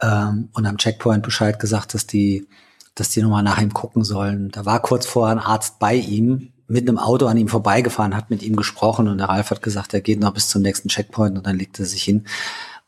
ähm, 0.00 0.48
und 0.52 0.66
am 0.66 0.78
Checkpoint 0.78 1.22
Bescheid 1.22 1.58
gesagt, 1.58 1.94
dass 1.94 2.06
die, 2.06 2.48
dass 2.94 3.10
die 3.10 3.22
nochmal 3.22 3.44
nach 3.44 3.60
ihm 3.60 3.72
gucken 3.72 4.02
sollen. 4.04 4.50
Da 4.50 4.66
war 4.66 4.80
kurz 4.82 5.06
vorher 5.06 5.36
ein 5.36 5.44
Arzt 5.44 5.78
bei 5.78 5.94
ihm, 5.94 6.52
mit 6.66 6.88
einem 6.88 6.98
Auto 6.98 7.26
an 7.26 7.36
ihm 7.36 7.48
vorbeigefahren, 7.48 8.16
hat 8.16 8.30
mit 8.30 8.42
ihm 8.42 8.56
gesprochen 8.56 9.06
und 9.06 9.18
der 9.18 9.28
Ralf 9.28 9.50
hat 9.50 9.62
gesagt, 9.62 9.92
er 9.94 10.00
geht 10.00 10.20
noch 10.20 10.32
bis 10.32 10.48
zum 10.48 10.62
nächsten 10.62 10.88
Checkpoint 10.88 11.36
und 11.36 11.46
dann 11.46 11.58
legt 11.58 11.78
er 11.78 11.84
sich 11.84 12.02
hin. 12.02 12.24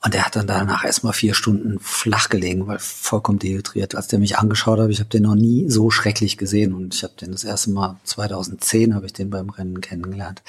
Und 0.05 0.15
er 0.15 0.27
hat 0.27 0.37
dann 0.37 0.47
danach 0.47 0.85
erstmal 0.85 1.15
vier 1.15 1.33
Stunden 1.33 1.79
flach 1.81 2.29
gelegen, 2.29 2.67
weil 2.67 2.79
vollkommen 2.79 3.39
dehydriert. 3.39 3.95
Als 3.95 4.07
der 4.07 4.19
mich 4.19 4.37
angeschaut 4.37 4.79
hat, 4.79 4.91
ich 4.91 5.01
habe 5.01 5.09
den 5.09 5.23
noch 5.23 5.35
nie 5.35 5.71
so 5.71 5.91
schrecklich 5.91 6.37
gesehen 6.37 6.75
und 6.75 6.95
ich 6.95 7.03
habe 7.05 7.15
den 7.19 7.33
das 7.33 7.43
erste 7.43 7.71
Mal 7.71 7.97
2010 8.05 8.95
habe 8.95 9.07
ich 9.07 9.15
den 9.15 9.31
beim 9.31 9.49
Rennen 9.49 9.81
kennengelernt. 9.81 10.43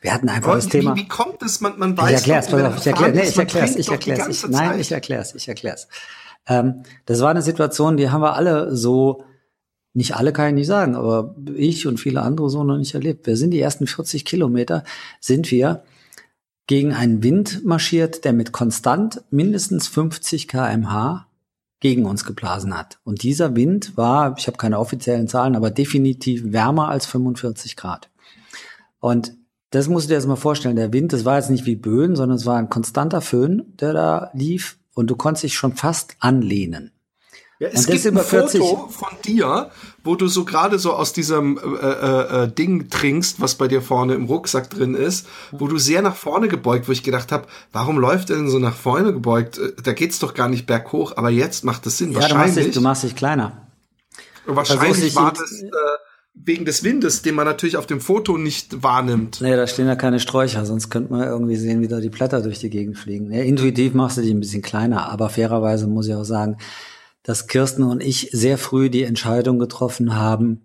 Wir 0.00 0.14
hatten 0.14 0.28
einfach 0.28 0.54
das 0.54 0.66
wie, 0.66 0.70
Thema. 0.70 0.94
Wie 0.94 1.08
kommt 1.08 1.42
es? 1.42 1.60
Man, 1.60 1.76
man 1.76 1.98
weiß. 1.98 2.08
Ich 2.08 2.16
erklär's, 2.18 2.46
doch, 2.46 2.62
auf, 2.62 2.76
ich 2.76 2.86
erklär's, 2.86 3.14
nee, 3.14 3.28
ich 3.28 3.36
erklär's, 3.36 3.74
ich 3.74 3.88
erklär's, 3.88 4.28
ich, 4.28 4.48
nein, 4.48 4.78
ich 4.78 4.92
erklär's, 4.92 5.34
ich 5.34 5.48
erklär's. 5.48 5.88
Ähm, 6.46 6.84
das 7.06 7.20
war 7.20 7.30
eine 7.30 7.42
Situation, 7.42 7.96
die 7.96 8.10
haben 8.10 8.22
wir 8.22 8.36
alle 8.36 8.76
so, 8.76 9.24
nicht 9.92 10.14
alle 10.14 10.32
kann 10.32 10.50
ich 10.50 10.54
nicht 10.54 10.66
sagen, 10.68 10.94
aber 10.94 11.34
ich 11.56 11.88
und 11.88 11.98
viele 11.98 12.22
andere 12.22 12.48
so 12.48 12.62
noch 12.62 12.78
nicht 12.78 12.94
erlebt. 12.94 13.26
Wir 13.26 13.36
sind 13.36 13.50
die 13.50 13.60
ersten 13.60 13.88
40 13.88 14.24
Kilometer, 14.24 14.84
sind 15.18 15.50
wir 15.50 15.82
gegen 16.66 16.92
einen 16.92 17.22
Wind 17.22 17.64
marschiert, 17.64 18.24
der 18.24 18.32
mit 18.32 18.52
konstant 18.52 19.22
mindestens 19.30 19.86
50 19.88 20.48
kmh 20.48 21.26
gegen 21.80 22.06
uns 22.06 22.24
geblasen 22.24 22.76
hat. 22.76 22.98
Und 23.04 23.22
dieser 23.22 23.54
Wind 23.54 23.96
war, 23.96 24.34
ich 24.38 24.46
habe 24.46 24.56
keine 24.56 24.78
offiziellen 24.78 25.28
Zahlen, 25.28 25.56
aber 25.56 25.70
definitiv 25.70 26.52
wärmer 26.52 26.88
als 26.88 27.04
45 27.04 27.76
Grad. 27.76 28.08
Und 29.00 29.34
das 29.68 29.88
musst 29.88 30.06
du 30.06 30.08
dir 30.08 30.14
jetzt 30.14 30.26
mal 30.26 30.36
vorstellen. 30.36 30.76
Der 30.76 30.92
Wind, 30.92 31.12
das 31.12 31.26
war 31.26 31.36
jetzt 31.36 31.50
nicht 31.50 31.66
wie 31.66 31.76
Böen, 31.76 32.16
sondern 32.16 32.38
es 32.38 32.46
war 32.46 32.56
ein 32.56 32.70
konstanter 32.70 33.20
Föhn, 33.20 33.74
der 33.80 33.92
da 33.92 34.30
lief 34.32 34.78
und 34.94 35.10
du 35.10 35.16
konntest 35.16 35.44
dich 35.44 35.54
schon 35.56 35.74
fast 35.74 36.16
anlehnen. 36.20 36.93
Ja, 37.60 37.68
es 37.68 37.86
gibt 37.86 38.04
ein 38.04 38.12
über 38.14 38.24
40 38.24 38.60
Foto 38.60 38.88
von 38.88 39.08
dir, 39.24 39.70
wo 40.02 40.16
du 40.16 40.26
so 40.26 40.44
gerade 40.44 40.78
so 40.80 40.92
aus 40.92 41.12
diesem 41.12 41.56
äh, 41.58 41.86
äh, 41.86 42.44
äh, 42.44 42.48
Ding 42.52 42.88
trinkst, 42.90 43.40
was 43.40 43.54
bei 43.54 43.68
dir 43.68 43.80
vorne 43.80 44.14
im 44.14 44.24
Rucksack 44.24 44.70
drin 44.70 44.94
ist, 44.94 45.26
wo 45.52 45.68
du 45.68 45.78
sehr 45.78 46.02
nach 46.02 46.16
vorne 46.16 46.48
gebeugt, 46.48 46.88
wo 46.88 46.92
ich 46.92 47.04
gedacht 47.04 47.30
habe, 47.30 47.46
warum 47.72 47.98
läuft 47.98 48.30
er 48.30 48.36
denn 48.36 48.50
so 48.50 48.58
nach 48.58 48.74
vorne 48.74 49.12
gebeugt? 49.12 49.58
Äh, 49.58 49.72
Da 49.82 49.92
geht's 49.92 50.18
doch 50.18 50.34
gar 50.34 50.48
nicht 50.48 50.66
berghoch, 50.66 51.16
aber 51.16 51.30
jetzt 51.30 51.64
macht 51.64 51.86
das 51.86 51.96
Sinn. 51.98 52.10
Ja, 52.10 52.14
du 52.14 52.20
machst, 52.22 52.34
wahrscheinlich 52.34 52.64
dich, 52.66 52.74
du 52.74 52.80
machst 52.80 53.02
dich 53.04 53.14
kleiner. 53.14 53.68
wahrscheinlich 54.46 54.88
versuchst 54.88 55.16
war 55.16 55.32
das 55.32 55.62
äh, 55.62 55.68
wegen 56.34 56.64
des 56.64 56.82
Windes, 56.82 57.22
den 57.22 57.36
man 57.36 57.46
natürlich 57.46 57.76
auf 57.76 57.86
dem 57.86 58.00
Foto 58.00 58.36
nicht 58.36 58.82
wahrnimmt. 58.82 59.40
Nee, 59.40 59.54
da 59.54 59.68
stehen 59.68 59.86
ja 59.86 59.94
keine 59.94 60.18
Sträucher, 60.18 60.66
sonst 60.66 60.90
könnte 60.90 61.12
man 61.12 61.22
irgendwie 61.22 61.56
sehen, 61.56 61.80
wie 61.80 61.88
da 61.88 62.00
die 62.00 62.10
Blätter 62.10 62.42
durch 62.42 62.58
die 62.58 62.70
Gegend 62.70 62.98
fliegen. 62.98 63.30
Ja, 63.30 63.42
intuitiv 63.42 63.94
machst 63.94 64.16
du 64.16 64.22
dich 64.22 64.32
ein 64.32 64.40
bisschen 64.40 64.60
kleiner, 64.62 65.08
aber 65.08 65.30
fairerweise 65.30 65.86
muss 65.86 66.08
ich 66.08 66.14
auch 66.14 66.24
sagen, 66.24 66.56
dass 67.24 67.48
Kirsten 67.48 67.82
und 67.82 68.00
ich 68.00 68.28
sehr 68.32 68.58
früh 68.58 68.88
die 68.88 69.02
Entscheidung 69.02 69.58
getroffen 69.58 70.14
haben, 70.14 70.60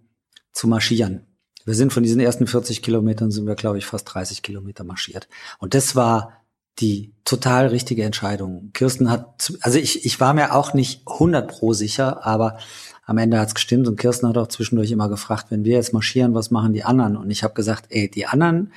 zu 0.51 0.67
marschieren. 0.67 1.25
Wir 1.65 1.73
sind 1.73 1.93
von 1.93 2.03
diesen 2.03 2.19
ersten 2.19 2.47
40 2.47 2.81
Kilometern 2.81 3.31
sind 3.31 3.47
wir, 3.47 3.55
glaube 3.55 3.77
ich, 3.77 3.85
fast 3.85 4.13
30 4.13 4.43
Kilometer 4.43 4.83
marschiert. 4.83 5.27
Und 5.59 5.73
das 5.73 5.95
war 5.95 6.33
die 6.79 7.13
total 7.25 7.67
richtige 7.67 8.03
Entscheidung. 8.03 8.71
Kirsten 8.73 9.09
hat, 9.09 9.53
also 9.61 9.79
ich, 9.79 10.05
ich 10.05 10.19
war 10.19 10.33
mir 10.33 10.53
auch 10.53 10.73
nicht 10.73 11.01
100 11.05 11.49
pro 11.49 11.73
sicher, 11.73 12.25
aber 12.25 12.57
am 13.05 13.17
Ende 13.17 13.39
hat's 13.39 13.55
gestimmt 13.55 13.87
und 13.87 13.99
Kirsten 13.99 14.27
hat 14.27 14.37
auch 14.37 14.47
zwischendurch 14.47 14.91
immer 14.91 15.09
gefragt, 15.09 15.47
wenn 15.49 15.65
wir 15.65 15.75
jetzt 15.75 15.93
marschieren, 15.93 16.33
was 16.33 16.51
machen 16.51 16.73
die 16.73 16.83
anderen? 16.83 17.17
Und 17.17 17.29
ich 17.29 17.43
habe 17.43 17.53
gesagt, 17.53 17.85
ey, 17.89 18.09
die 18.09 18.25
anderen, 18.25 18.71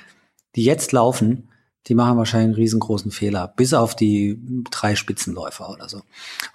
die 0.55 0.63
jetzt 0.63 0.91
laufen, 0.91 1.49
die 1.87 1.95
machen 1.95 2.17
wahrscheinlich 2.17 2.55
einen 2.55 2.55
riesengroßen 2.55 3.11
Fehler, 3.11 3.53
bis 3.55 3.73
auf 3.73 3.95
die 3.95 4.39
drei 4.71 4.95
Spitzenläufer 4.95 5.69
oder 5.69 5.89
so. 5.89 6.01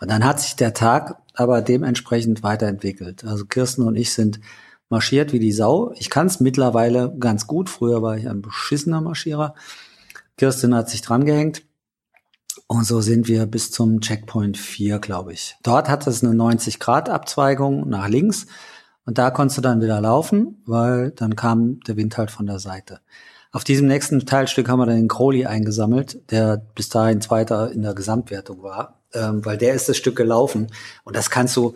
Und 0.01 0.11
dann 0.11 0.25
hat 0.25 0.41
sich 0.41 0.57
der 0.57 0.75
Tag 0.75 1.21
aber 1.35 1.61
dementsprechend 1.63 2.43
weiterentwickelt. 2.43 3.25
Also 3.25 3.45
Kirsten 3.45 3.83
und 3.83 3.97
ich 3.97 4.13
sind 4.13 4.41
marschiert 4.89 5.33
wie 5.33 5.39
die 5.39 5.53
Sau. 5.53 5.93
Ich 5.97 6.11
kann 6.11 6.27
es 6.27 6.41
mittlerweile 6.41 7.15
ganz 7.19 7.47
gut. 7.47 7.69
Früher 7.69 8.03
war 8.03 8.17
ich 8.17 8.29
ein 8.29 8.43
beschissener 8.43 9.01
Marschierer. 9.01 9.55
Kirsten 10.37 10.75
hat 10.75 10.89
sich 10.89 11.03
dran 11.03 11.25
gehängt. 11.25 11.63
Und 12.67 12.85
so 12.85 13.01
sind 13.01 13.29
wir 13.29 13.47
bis 13.47 13.71
zum 13.71 14.01
Checkpoint 14.01 14.57
4, 14.57 14.99
glaube 14.99 15.33
ich. 15.33 15.57
Dort 15.63 15.89
hat 15.89 16.07
es 16.07 16.23
eine 16.23 16.35
90-Grad-Abzweigung 16.35 17.89
nach 17.89 18.09
links. 18.09 18.47
Und 19.05 19.17
da 19.17 19.31
konntest 19.31 19.59
du 19.59 19.63
dann 19.63 19.81
wieder 19.81 20.01
laufen, 20.01 20.63
weil 20.67 21.13
dann 21.13 21.35
kam 21.35 21.81
der 21.81 21.97
Wind 21.97 22.19
halt 22.19 22.31
von 22.31 22.47
der 22.47 22.59
Seite. 22.59 23.01
Auf 23.51 23.65
diesem 23.65 23.87
nächsten 23.87 24.27
Teilstück 24.27 24.69
haben 24.69 24.79
wir 24.79 24.87
dann 24.87 24.97
den 24.97 25.09
Crowley 25.09 25.47
eingesammelt, 25.47 26.31
der 26.31 26.63
bis 26.75 26.89
dahin 26.91 27.21
Zweiter 27.21 27.73
in 27.73 27.83
der 27.83 27.95
Gesamtwertung 27.95 28.63
war, 28.63 29.01
ähm, 29.15 29.45
weil 29.45 29.57
der 29.57 29.75
ist 29.75 29.89
das 29.89 29.97
Stück 29.97 30.17
gelaufen. 30.17 30.69
Und 31.05 31.17
das 31.17 31.31
kannst 31.31 31.57
du 31.57 31.75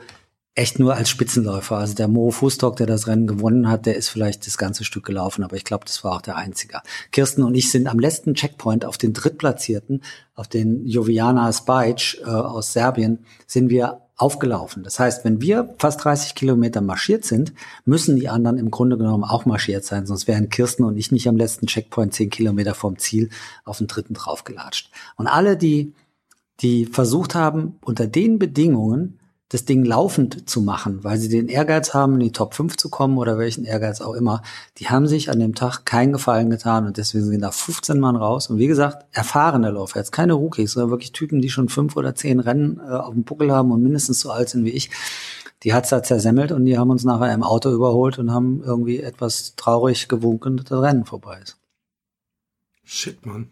echt 0.55 0.79
nur 0.79 0.95
als 0.95 1.09
Spitzenläufer. 1.09 1.79
Also 1.79 1.95
der 1.95 2.09
Mo 2.09 2.31
Fustock, 2.31 2.77
der 2.77 2.87
das 2.87 3.07
Rennen 3.07 3.27
gewonnen 3.27 3.71
hat, 3.71 3.87
der 3.87 3.97
ist 3.97 4.11
vielleicht 4.11 4.47
das 4.47 4.59
ganze 4.59 4.85
Stück 4.85 5.07
gelaufen, 5.07 5.45
aber 5.45 5.57
ich 5.57 5.65
glaube, 5.65 5.87
das 5.87 6.05
war 6.05 6.13
auch 6.13 6.23
der 6.23 6.37
Einzige. 6.37 6.81
Kirsten 7.11 7.43
und 7.43 7.55
ich 7.55 7.71
sind 7.71 7.87
am 7.87 7.99
letzten 7.99 8.35
Checkpoint 8.35 8.85
auf 8.85 8.99
den 8.99 9.15
Drittplatzierten, 9.15 10.03
auf 10.35 10.49
den 10.49 10.87
Joviana 10.87 11.51
Spajic 11.53 12.21
äh, 12.21 12.29
aus 12.29 12.75
Serbien, 12.75 13.25
sind 13.47 13.71
wir 13.71 14.03
aufgelaufen. 14.23 14.85
Das 14.85 15.01
heißt, 15.01 15.25
wenn 15.25 15.41
wir 15.41 15.75
fast 15.79 16.05
30 16.05 16.37
Kilometer 16.37 16.81
marschiert 16.81 17.25
sind, 17.25 17.53
müssen 17.85 18.15
die 18.15 18.29
anderen 18.29 18.57
im 18.57 18.71
Grunde 18.71 18.97
genommen 18.97 19.25
auch 19.25 19.47
marschiert 19.47 19.85
sein, 19.85 20.07
sonst 20.07 20.29
wären 20.29 20.49
Kirsten 20.49 20.85
und 20.85 20.97
ich 20.97 21.11
nicht 21.11 21.29
am 21.29 21.37
letzten 21.37 21.67
Checkpoint 21.67 22.15
10 22.15 22.31
Kilometer 22.31 22.75
vom 22.75 22.99
Ziel 22.99 23.31
auf 23.65 23.79
den 23.79 23.89
dritten 23.89 24.15
draufgelatscht. 24.15 24.91
Und 25.17 25.27
alle, 25.27 25.57
die, 25.57 25.93
die 26.61 26.87
versucht 26.87 27.35
haben, 27.35 27.81
unter 27.85 28.07
den 28.07 28.39
Bedingungen 28.39 29.19
das 29.53 29.67
Ding 29.67 29.85
laufend 29.85 30.49
zu 30.49 30.63
machen, 30.63 31.05
weil 31.05 31.19
sie 31.19 31.29
den 31.29 31.49
Ehrgeiz 31.49 31.93
haben, 31.93 32.15
in 32.15 32.21
die 32.21 32.33
Top 32.33 32.55
5 32.55 32.79
zu 32.79 32.89
kommen 32.89 33.19
oder 33.19 33.37
welchen 33.37 33.65
Ehrgeiz 33.67 34.01
auch 34.01 34.15
immer, 34.15 34.43
die 34.79 34.89
haben 34.89 35.07
sich 35.07 35.31
an 35.31 35.39
dem 35.39 35.55
Tag 35.55 35.85
keinen 35.85 36.13
Gefallen 36.13 36.49
getan 36.49 36.87
und 36.87 36.97
deswegen 36.97 37.27
sind 37.27 37.43
da 37.43 37.51
15 37.51 38.01
Mann 38.01 38.17
raus. 38.17 38.49
Und 38.49 38.59
wie 38.59 38.67
gesagt, 38.67 39.05
erfahrene 39.13 39.71
Läufer, 39.71 39.99
jetzt 39.99 40.11
keine 40.11 40.33
Rookies, 40.33 40.73
sondern 40.73 40.91
wirklich 40.91 41.13
Typen, 41.13 41.43
die 41.43 41.51
schon 41.51 41.69
fünf 41.69 41.97
oder 41.97 42.15
zehn 42.15 42.41
Rennen 42.41 42.81
äh, 42.81 42.93
auf 42.93 43.13
dem 43.13 43.25
Buckel 43.25 43.53
haben 43.53 43.73
und 43.73 43.83
mindestens 43.83 44.21
so 44.21 44.31
alt 44.31 44.49
sind 44.49 44.65
wie 44.65 44.71
ich. 44.71 44.89
Die 45.65 45.75
hat's 45.75 45.91
da 45.91 46.03
zersemmelt 46.03 46.51
und 46.51 46.65
die 46.65 46.79
haben 46.79 46.91
uns 46.91 47.05
nachher 47.05 47.33
im 47.35 47.43
Auto 47.43 47.71
überholt 47.71 48.19
und 48.19 48.33
haben 48.33 48.63
irgendwie 48.65 49.01
etwas 49.01 49.55
traurig 49.57 50.09
gewunken, 50.09 50.57
dass 50.57 50.67
das 50.67 50.83
Rennen 50.83 51.05
vorbei 51.05 51.39
ist. 51.43 51.59
Shit, 52.85 53.25
Mann. 53.27 53.51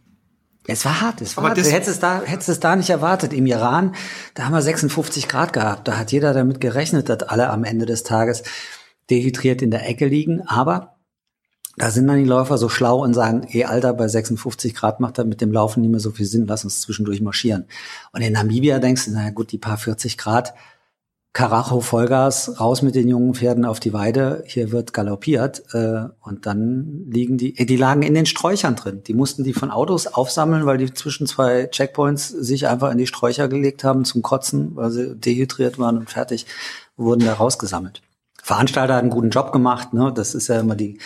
Es 0.71 0.85
war 0.85 1.01
hart, 1.01 1.21
es 1.21 1.37
war 1.37 1.43
Aber 1.45 1.49
hart. 1.51 1.59
das- 1.59 1.67
Du 1.69 1.73
hättest 1.75 1.91
es, 1.91 1.99
da, 2.01 2.23
hättest 2.25 2.49
es 2.49 2.61
da 2.61 2.77
nicht 2.77 2.91
erwartet. 2.91 3.33
Im 3.33 3.47
Iran, 3.47 3.95
da 4.35 4.45
haben 4.45 4.53
wir 4.53 4.63
56 4.63 5.29
Grad 5.29 5.53
gehabt. 5.53 5.89
Da 5.89 5.97
hat 5.99 6.13
jeder 6.13 6.33
damit 6.33 6.61
gerechnet, 6.61 7.09
dass 7.09 7.23
alle 7.25 7.51
am 7.51 7.65
Ende 7.65 7.87
des 7.87 8.03
Tages 8.03 8.43
dehydriert 9.11 9.63
in 9.63 9.71
der 9.71 9.89
Ecke 9.89 10.07
liegen, 10.07 10.43
aber 10.47 10.97
da 11.77 11.91
sind 11.91 12.07
dann 12.07 12.19
die 12.19 12.25
Läufer 12.29 12.59
so 12.59 12.69
schlau 12.69 13.03
und 13.03 13.15
sagen, 13.15 13.47
eh 13.51 13.65
Alter, 13.65 13.95
bei 13.95 14.07
56 14.07 14.75
Grad 14.75 15.01
macht 15.01 15.19
das 15.19 15.27
mit 15.27 15.41
dem 15.41 15.51
Laufen 15.53 15.81
nicht 15.81 15.91
mehr 15.91 16.01
so 16.01 16.11
viel 16.11 16.27
Sinn, 16.27 16.47
lass 16.47 16.65
uns 16.65 16.81
zwischendurch 16.83 17.21
marschieren. 17.21 17.67
Und 18.13 18.21
in 18.23 18.33
Namibia 18.35 18.79
denkst 18.79 19.07
du, 19.07 19.13
naja 19.13 19.31
gut, 19.31 19.51
die 19.53 19.59
paar 19.59 19.79
40 19.79 20.19
Grad, 20.19 20.53
Karacho 21.33 21.81
Vollgas, 21.81 22.59
raus 22.59 22.83
mit 22.83 22.97
den 22.97 23.09
jungen 23.09 23.35
Pferden 23.35 23.65
auf 23.65 23.79
die 23.79 23.93
Weide, 23.93 24.43
hier 24.47 24.73
wird 24.73 24.93
galoppiert 24.93 25.63
äh, 25.73 26.09
und 26.21 26.45
dann 26.45 27.07
liegen 27.09 27.39
die, 27.39 27.57
äh, 27.57 27.67
die 27.67 27.77
lagen 27.77 28.03
in 28.03 28.15
den 28.15 28.27
Sträuchern 28.27 28.75
drin. 28.75 29.03
Die 29.07 29.15
mussten 29.15 29.45
die 29.45 29.53
von 29.53 29.71
Autos 29.71 30.09
aufsammeln, 30.09 30.67
weil 30.67 30.79
die 30.79 30.93
zwischen 30.93 31.29
zwei 31.29 31.69
Checkpoints 31.69 32.29
sich 32.29 32.67
einfach 32.67 32.91
in 32.91 32.99
die 32.99 33.07
Sträucher 33.07 33.47
gelegt 33.47 33.85
haben 33.85 34.05
zum 34.05 34.23
Kotzen, 34.23 34.75
weil 34.75 34.91
sie 34.91 35.15
dehydriert 35.15 35.79
waren 35.79 35.99
und 35.99 36.11
fertig, 36.11 36.47
wurden 36.97 37.25
da 37.25 37.35
rausgesammelt. 37.35 38.03
Veranstalter 38.43 38.95
hat 38.95 39.03
einen 39.03 39.11
guten 39.11 39.31
Job 39.31 39.53
gemacht, 39.53 39.95
ne? 39.95 40.13
Das 40.13 40.35
ist 40.35 40.49
ja 40.49 40.59
immer 40.59 40.75
die, 40.75 40.99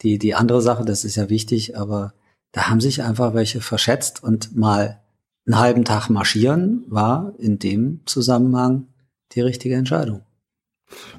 die, 0.00 0.18
die 0.18 0.34
andere 0.34 0.62
Sache, 0.62 0.86
das 0.86 1.04
ist 1.04 1.16
ja 1.16 1.28
wichtig, 1.28 1.76
aber 1.76 2.14
da 2.52 2.70
haben 2.70 2.80
sich 2.80 3.02
einfach 3.02 3.34
welche 3.34 3.60
verschätzt 3.60 4.22
und 4.22 4.56
mal 4.56 5.02
einen 5.46 5.58
halben 5.58 5.84
Tag 5.84 6.08
marschieren 6.08 6.84
war 6.88 7.34
in 7.38 7.58
dem 7.58 8.00
Zusammenhang 8.06 8.86
die 9.32 9.40
richtige 9.40 9.74
Entscheidung. 9.74 10.22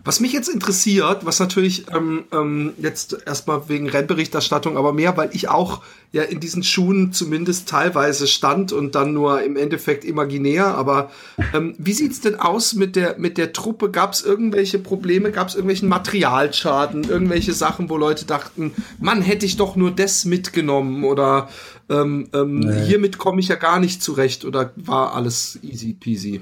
Was 0.05 0.21
mich 0.21 0.31
jetzt 0.31 0.47
interessiert, 0.47 1.25
was 1.25 1.41
natürlich 1.41 1.87
ähm, 1.93 2.23
ähm, 2.31 2.73
jetzt 2.77 3.17
erstmal 3.25 3.67
wegen 3.67 3.89
Rennberichterstattung, 3.89 4.77
aber 4.77 4.93
mehr, 4.93 5.17
weil 5.17 5.29
ich 5.33 5.49
auch 5.49 5.83
ja 6.13 6.23
in 6.23 6.39
diesen 6.39 6.63
Schuhen 6.63 7.11
zumindest 7.11 7.67
teilweise 7.67 8.27
stand 8.27 8.71
und 8.71 8.95
dann 8.95 9.13
nur 9.13 9.43
im 9.43 9.57
Endeffekt 9.57 10.05
imaginär. 10.05 10.67
Aber 10.67 11.11
ähm, 11.53 11.75
wie 11.77 11.91
sieht's 11.91 12.21
denn 12.21 12.35
aus 12.35 12.75
mit 12.75 12.95
der 12.95 13.17
mit 13.17 13.37
der 13.37 13.51
Truppe? 13.51 13.91
Gab 13.91 14.13
es 14.13 14.21
irgendwelche 14.21 14.79
Probleme? 14.79 15.31
Gab 15.31 15.49
es 15.49 15.55
irgendwelchen 15.55 15.89
Materialschaden? 15.89 17.03
Irgendwelche 17.03 17.51
Sachen, 17.51 17.89
wo 17.89 17.97
Leute 17.97 18.25
dachten, 18.25 18.71
Mann, 18.99 19.21
hätte 19.21 19.45
ich 19.45 19.57
doch 19.57 19.75
nur 19.75 19.91
das 19.91 20.23
mitgenommen 20.23 21.03
oder 21.03 21.49
ähm, 21.89 22.29
ähm, 22.33 22.59
nee. 22.59 22.85
hiermit 22.85 23.17
komme 23.17 23.41
ich 23.41 23.49
ja 23.49 23.55
gar 23.55 23.81
nicht 23.81 24.01
zurecht 24.01 24.45
oder 24.45 24.71
war 24.77 25.13
alles 25.13 25.59
easy 25.61 25.93
peasy? 25.93 26.41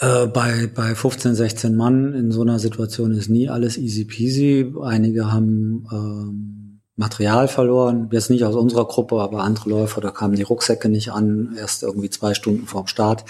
Äh, 0.00 0.26
bei, 0.26 0.68
bei 0.72 0.94
15, 0.94 1.34
16 1.34 1.74
Mann 1.74 2.12
in 2.12 2.30
so 2.30 2.42
einer 2.42 2.58
Situation 2.58 3.12
ist 3.12 3.28
nie 3.28 3.48
alles 3.48 3.78
easy 3.78 4.04
peasy. 4.04 4.74
Einige 4.82 5.32
haben 5.32 5.86
ähm, 5.90 6.80
Material 6.96 7.48
verloren, 7.48 8.08
jetzt 8.10 8.30
nicht 8.30 8.44
aus 8.44 8.54
unserer 8.54 8.86
Gruppe, 8.86 9.20
aber 9.20 9.42
andere 9.42 9.70
Läufer, 9.70 10.00
da 10.00 10.10
kamen 10.10 10.34
die 10.34 10.42
Rucksäcke 10.42 10.88
nicht 10.88 11.12
an, 11.12 11.54
erst 11.58 11.82
irgendwie 11.82 12.10
zwei 12.10 12.34
Stunden 12.34 12.66
vorm 12.66 12.86
Start. 12.86 13.24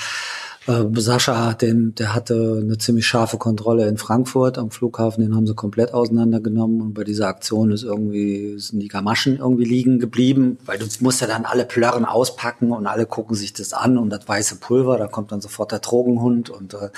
Äh, 0.67 0.85
Sascha, 0.95 1.55
den, 1.55 1.95
der 1.95 2.15
hatte 2.15 2.61
eine 2.63 2.77
ziemlich 2.79 3.07
scharfe 3.07 3.39
Kontrolle 3.39 3.87
in 3.87 3.99
Frankfurt 3.99 4.59
am 4.59 4.71
Flughafen, 4.71 5.23
den 5.23 5.35
haben 5.35 5.47
sie 5.47 5.55
komplett 5.55 5.95
auseinandergenommen 5.95 6.81
und 6.81 6.95
bei 6.95 7.05
dieser 7.05 7.29
Aktion 7.29 7.71
ist 7.71 7.85
irgendwie, 7.85 8.59
sind 8.59 8.81
die 8.81 8.89
Gamaschen 8.89 9.39
irgendwie 9.39 9.65
liegen 9.65 10.01
geblieben, 10.01 10.59
weil 10.67 10.79
du 10.79 10.87
musst 11.01 11.21
ja 11.21 11.29
dann 11.29 11.45
alle 11.45 11.65
Plörren 11.65 12.05
auspacken 12.05 12.73
und 12.73 12.87
alle 12.87 13.07
gucken 13.07 13.37
sich 13.37 13.53
das 13.53 13.73
an 13.73 13.97
und 13.97 14.11
das 14.11 14.27
weiße 14.27 14.57
Pulver, 14.57 14.99
da 14.99 15.07
kommt 15.07 15.31
dann 15.31 15.41
sofort 15.41 15.71
der 15.71 15.79
Drogenhund 15.79 16.51
und 16.51 16.75
äh, 16.75 16.91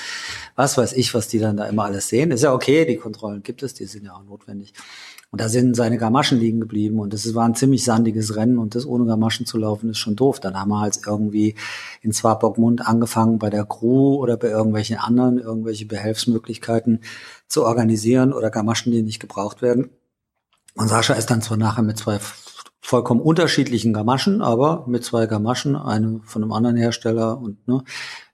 was 0.56 0.78
weiß 0.78 0.94
ich, 0.94 1.12
was 1.12 1.28
die 1.28 1.38
dann 1.38 1.58
da 1.58 1.66
immer 1.66 1.84
alles 1.84 2.08
sehen. 2.08 2.30
Ist 2.30 2.42
ja 2.42 2.54
okay, 2.54 2.86
die 2.86 2.96
Kontrollen 2.96 3.42
gibt 3.42 3.62
es, 3.62 3.74
die 3.74 3.84
sind 3.84 4.04
ja 4.04 4.14
auch 4.14 4.24
notwendig. 4.24 4.72
Und 5.30 5.42
da 5.42 5.50
sind 5.50 5.76
seine 5.76 5.98
Gamaschen 5.98 6.38
liegen 6.38 6.58
geblieben 6.58 6.98
und 6.98 7.12
es 7.12 7.34
war 7.34 7.44
ein 7.44 7.54
ziemlich 7.54 7.84
sandiges 7.84 8.34
Rennen 8.34 8.56
und 8.56 8.74
das 8.74 8.86
ohne 8.86 9.04
Gamaschen 9.04 9.44
zu 9.44 9.58
laufen 9.58 9.90
ist 9.90 9.98
schon 9.98 10.16
doof. 10.16 10.40
Dann 10.40 10.58
haben 10.58 10.70
wir 10.70 10.80
halt 10.80 10.98
irgendwie 11.06 11.54
in 12.00 12.12
Zwabogmund 12.12 12.86
angefangen 12.86 13.38
bei 13.38 13.50
der 13.50 13.66
Crew 13.66 14.14
oder 14.14 14.38
bei 14.38 14.48
irgendwelchen 14.48 14.96
anderen 14.96 15.38
irgendwelche 15.38 15.84
Behelfsmöglichkeiten 15.84 17.00
zu 17.46 17.64
organisieren 17.64 18.32
oder 18.32 18.50
Gamaschen, 18.50 18.90
die 18.90 19.02
nicht 19.02 19.20
gebraucht 19.20 19.60
werden. 19.60 19.90
Und 20.74 20.88
Sascha 20.88 21.12
ist 21.14 21.26
dann 21.26 21.42
zwar 21.42 21.58
nachher 21.58 21.82
mit 21.82 21.98
zwei 21.98 22.18
vollkommen 22.80 23.20
unterschiedlichen 23.20 23.92
Gamaschen, 23.92 24.40
aber 24.40 24.84
mit 24.86 25.04
zwei 25.04 25.26
Gamaschen, 25.26 25.76
eine 25.76 26.20
von 26.24 26.42
einem 26.42 26.52
anderen 26.52 26.76
Hersteller 26.76 27.38
und 27.38 27.66
ne, 27.66 27.82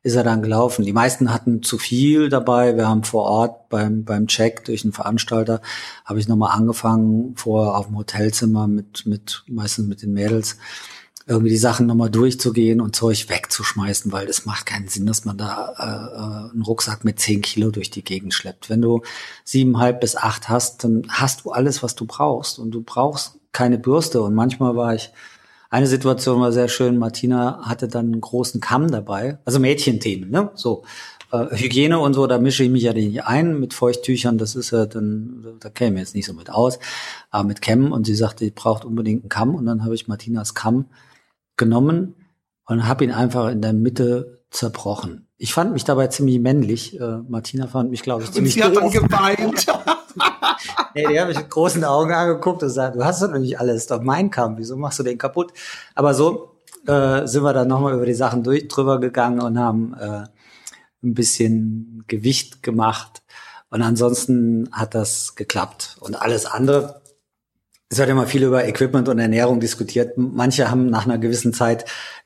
ist 0.02 0.14
er 0.14 0.22
dann 0.22 0.42
gelaufen. 0.42 0.84
Die 0.84 0.92
meisten 0.92 1.32
hatten 1.32 1.62
zu 1.62 1.78
viel 1.78 2.28
dabei. 2.28 2.76
Wir 2.76 2.86
haben 2.86 3.04
vor 3.04 3.24
Ort 3.24 3.68
beim, 3.70 4.04
beim 4.04 4.26
Check 4.26 4.64
durch 4.66 4.84
einen 4.84 4.92
Veranstalter, 4.92 5.62
habe 6.04 6.20
ich 6.20 6.28
nochmal 6.28 6.56
angefangen, 6.56 7.34
vorher 7.36 7.74
auf 7.74 7.86
dem 7.86 7.96
Hotelzimmer 7.96 8.68
mit, 8.68 9.06
mit, 9.06 9.44
meistens 9.48 9.88
mit 9.88 10.02
den 10.02 10.12
Mädels, 10.12 10.58
irgendwie 11.26 11.50
die 11.50 11.56
Sachen 11.56 11.86
nochmal 11.86 12.10
durchzugehen 12.10 12.82
und 12.82 12.94
Zeug 12.94 13.30
wegzuschmeißen, 13.30 14.12
weil 14.12 14.28
es 14.28 14.44
macht 14.44 14.66
keinen 14.66 14.88
Sinn, 14.88 15.06
dass 15.06 15.24
man 15.24 15.38
da 15.38 15.72
äh, 15.78 16.48
äh, 16.48 16.52
einen 16.52 16.62
Rucksack 16.62 17.02
mit 17.04 17.18
zehn 17.18 17.40
Kilo 17.40 17.70
durch 17.70 17.90
die 17.90 18.04
Gegend 18.04 18.34
schleppt. 18.34 18.68
Wenn 18.68 18.82
du 18.82 19.00
siebeneinhalb 19.42 20.02
bis 20.02 20.16
acht 20.16 20.50
hast, 20.50 20.84
dann 20.84 21.06
hast 21.08 21.44
du 21.44 21.50
alles, 21.52 21.82
was 21.82 21.94
du 21.94 22.04
brauchst 22.04 22.58
und 22.58 22.72
du 22.72 22.82
brauchst 22.82 23.38
keine 23.54 23.78
Bürste. 23.78 24.20
Und 24.20 24.34
manchmal 24.34 24.76
war 24.76 24.94
ich 24.94 25.10
eine 25.70 25.86
Situation 25.88 26.40
war 26.40 26.52
sehr 26.52 26.68
schön. 26.68 26.98
Martina 26.98 27.60
hatte 27.62 27.88
dann 27.88 28.06
einen 28.12 28.20
großen 28.20 28.60
Kamm 28.60 28.92
dabei, 28.92 29.38
also 29.44 29.58
Mädchenthemen, 29.58 30.30
ne? 30.30 30.50
So 30.54 30.84
äh, 31.32 31.46
Hygiene 31.56 31.98
und 31.98 32.14
so, 32.14 32.28
da 32.28 32.38
mische 32.38 32.62
ich 32.62 32.70
mich 32.70 32.84
ja 32.84 32.92
nicht 32.92 33.24
ein 33.24 33.58
mit 33.58 33.74
Feuchttüchern. 33.74 34.38
Das 34.38 34.54
ist 34.54 34.70
ja 34.70 34.86
dann, 34.86 35.56
da 35.58 35.70
käme 35.70 35.96
ich 35.96 36.02
jetzt 36.02 36.14
nicht 36.14 36.26
so 36.26 36.32
mit 36.32 36.50
aus, 36.50 36.78
aber 37.30 37.44
mit 37.44 37.60
Kämmen. 37.60 37.90
Und 37.90 38.06
sie 38.06 38.14
sagte, 38.14 38.44
ich 38.44 38.54
braucht 38.54 38.84
unbedingt 38.84 39.24
einen 39.24 39.28
Kamm. 39.28 39.54
Und 39.54 39.66
dann 39.66 39.84
habe 39.84 39.94
ich 39.96 40.06
Martinas 40.06 40.54
Kamm 40.54 40.86
genommen 41.56 42.14
und 42.66 42.86
habe 42.86 43.04
ihn 43.04 43.10
einfach 43.10 43.50
in 43.50 43.60
der 43.60 43.72
Mitte 43.72 44.43
zerbrochen. 44.54 45.26
Ich 45.36 45.52
fand 45.52 45.72
mich 45.72 45.84
dabei 45.84 46.06
ziemlich 46.06 46.38
männlich. 46.38 46.98
Äh, 46.98 47.18
Martina 47.28 47.66
fand 47.66 47.90
mich, 47.90 48.02
glaube 48.02 48.22
ich, 48.22 48.32
ziemlich. 48.32 48.54
Und 48.54 48.62
sie 48.62 48.64
hat 48.64 48.76
dann 48.76 48.90
geweint. 48.90 49.66
nee, 50.94 51.06
die 51.08 51.20
habe 51.20 51.32
ich 51.32 51.38
mit 51.38 51.50
großen 51.50 51.84
Augen 51.84 52.12
angeguckt 52.12 52.62
und 52.62 52.68
gesagt, 52.68 52.96
du 52.96 53.04
hast 53.04 53.20
doch 53.20 53.32
nicht 53.36 53.58
alles, 53.58 53.86
doch 53.88 54.00
mein 54.00 54.30
Kampf, 54.30 54.58
wieso 54.58 54.76
machst 54.76 55.00
du 55.00 55.02
den 55.02 55.18
kaputt? 55.18 55.52
Aber 55.94 56.14
so 56.14 56.60
äh, 56.86 57.26
sind 57.26 57.42
wir 57.42 57.52
dann 57.52 57.68
nochmal 57.68 57.94
über 57.94 58.06
die 58.06 58.14
Sachen 58.14 58.44
durch, 58.44 58.68
drüber 58.68 59.00
gegangen 59.00 59.40
und 59.40 59.58
haben 59.58 59.94
äh, 59.98 60.24
ein 61.02 61.14
bisschen 61.14 62.04
Gewicht 62.06 62.62
gemacht. 62.62 63.22
Und 63.70 63.82
ansonsten 63.82 64.68
hat 64.70 64.94
das 64.94 65.34
geklappt. 65.34 65.96
Und 65.98 66.14
alles 66.14 66.46
andere, 66.46 67.02
es 67.88 67.98
wird 67.98 68.08
immer 68.08 68.28
viel 68.28 68.44
über 68.44 68.64
Equipment 68.66 69.08
und 69.08 69.18
Ernährung 69.18 69.58
diskutiert. 69.58 70.16
Manche 70.16 70.70
haben 70.70 70.90
nach 70.90 71.06
einer 71.06 71.18
gewissen 71.18 71.52
Zeit 71.52 71.84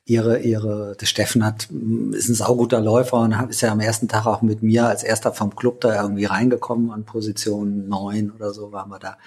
ihre, 0.08 0.38
ihre, 0.38 0.96
der 0.98 1.06
Steffen 1.06 1.44
hat, 1.44 1.68
ist 2.12 2.28
ein 2.30 2.34
sauguter 2.34 2.80
Läufer 2.80 3.18
und 3.18 3.32
ist 3.50 3.60
ja 3.60 3.70
am 3.70 3.80
ersten 3.80 4.08
Tag 4.08 4.26
auch 4.26 4.40
mit 4.40 4.62
mir 4.62 4.86
als 4.86 5.02
erster 5.02 5.34
vom 5.34 5.54
Club 5.54 5.82
da 5.82 6.00
irgendwie 6.00 6.24
reingekommen 6.24 6.90
an 6.90 7.04
Position 7.04 7.88
neun 7.88 8.30
oder 8.30 8.54
so 8.54 8.72
waren 8.72 8.90
wir 8.90 8.98
da. 8.98 9.18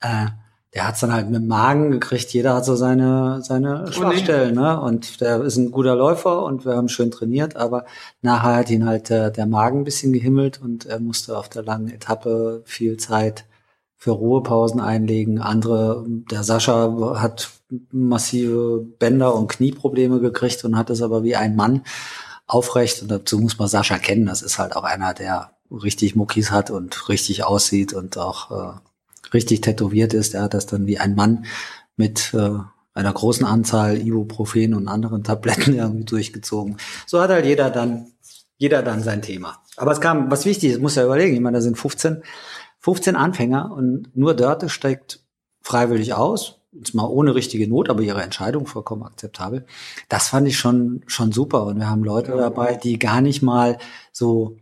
Äh, 0.00 0.28
der 0.74 0.88
hat's 0.88 1.00
dann 1.00 1.12
halt 1.12 1.26
mit 1.26 1.42
dem 1.42 1.48
Magen 1.48 1.90
gekriegt. 1.90 2.32
Jeder 2.32 2.54
hat 2.54 2.64
so 2.64 2.76
seine, 2.76 3.40
seine 3.42 3.90
Schwachstellen, 3.92 4.54
ne? 4.54 4.80
Und 4.80 5.20
der 5.20 5.42
ist 5.42 5.56
ein 5.56 5.70
guter 5.70 5.94
Läufer 5.94 6.44
und 6.44 6.64
wir 6.64 6.76
haben 6.76 6.88
schön 6.88 7.10
trainiert, 7.10 7.56
aber 7.56 7.84
nachher 8.22 8.56
hat 8.56 8.70
ihn 8.70 8.86
halt 8.86 9.10
der, 9.10 9.30
der 9.30 9.46
Magen 9.46 9.80
ein 9.80 9.84
bisschen 9.84 10.12
gehimmelt 10.12 10.60
und 10.62 10.86
er 10.86 10.98
musste 10.98 11.36
auf 11.36 11.48
der 11.48 11.62
langen 11.62 11.90
Etappe 11.90 12.62
viel 12.64 12.96
Zeit 12.96 13.44
für 13.96 14.12
Ruhepausen 14.12 14.80
einlegen. 14.80 15.40
Andere, 15.40 16.04
der 16.06 16.42
Sascha 16.42 17.16
hat 17.18 17.50
massive 17.90 18.84
Bänder- 18.98 19.34
und 19.34 19.48
Knieprobleme 19.48 20.20
gekriegt 20.20 20.64
und 20.64 20.76
hat 20.76 20.90
es 20.90 21.02
aber 21.02 21.24
wie 21.24 21.36
ein 21.36 21.56
Mann 21.56 21.82
aufrecht. 22.46 23.02
Und 23.02 23.10
dazu 23.10 23.38
muss 23.38 23.58
man 23.58 23.68
Sascha 23.68 23.98
kennen. 23.98 24.26
Das 24.26 24.42
ist 24.42 24.58
halt 24.58 24.76
auch 24.76 24.84
einer, 24.84 25.14
der 25.14 25.52
richtig 25.70 26.14
Muckis 26.14 26.50
hat 26.50 26.70
und 26.70 27.08
richtig 27.08 27.44
aussieht 27.44 27.92
und 27.92 28.18
auch 28.18 28.50
äh, 28.50 28.78
richtig 29.34 29.62
tätowiert 29.62 30.14
ist. 30.14 30.34
Er 30.34 30.42
hat 30.42 30.54
das 30.54 30.66
dann 30.66 30.86
wie 30.86 30.98
ein 30.98 31.14
Mann 31.14 31.46
mit 31.96 32.32
äh, 32.34 32.58
einer 32.94 33.12
großen 33.12 33.44
Anzahl 33.44 33.98
Ibuprofen 33.98 34.74
und 34.74 34.88
anderen 34.88 35.24
Tabletten 35.24 35.74
irgendwie 35.76 36.04
durchgezogen. 36.04 36.76
So 37.06 37.20
hat 37.20 37.30
halt 37.30 37.46
jeder 37.46 37.70
dann, 37.70 38.12
jeder 38.58 38.82
dann 38.82 39.02
sein 39.02 39.22
Thema. 39.22 39.62
Aber 39.76 39.92
es 39.92 40.00
kam, 40.00 40.30
was 40.30 40.46
wichtig 40.46 40.72
ist, 40.72 40.80
muss 40.80 40.94
ja 40.94 41.04
überlegen, 41.04 41.34
ich 41.34 41.40
meine, 41.40 41.58
da 41.58 41.62
sind 41.62 41.76
15, 41.76 42.22
15 42.80 43.16
Anfänger 43.16 43.72
und 43.72 44.16
nur 44.16 44.34
Dörte 44.34 44.68
steigt 44.68 45.20
freiwillig 45.62 46.14
aus 46.14 46.60
jetzt 46.78 46.94
mal 46.94 47.06
ohne 47.06 47.34
richtige 47.34 47.68
Not, 47.68 47.88
aber 47.88 48.02
ihre 48.02 48.22
Entscheidung 48.22 48.66
vollkommen 48.66 49.02
akzeptabel. 49.02 49.64
Das 50.08 50.28
fand 50.28 50.46
ich 50.48 50.58
schon, 50.58 51.02
schon 51.06 51.32
super. 51.32 51.64
Und 51.66 51.78
wir 51.78 51.88
haben 51.88 52.04
Leute 52.04 52.36
dabei, 52.36 52.76
die 52.76 52.98
gar 52.98 53.20
nicht 53.20 53.42
mal 53.42 53.76
so 54.12 54.56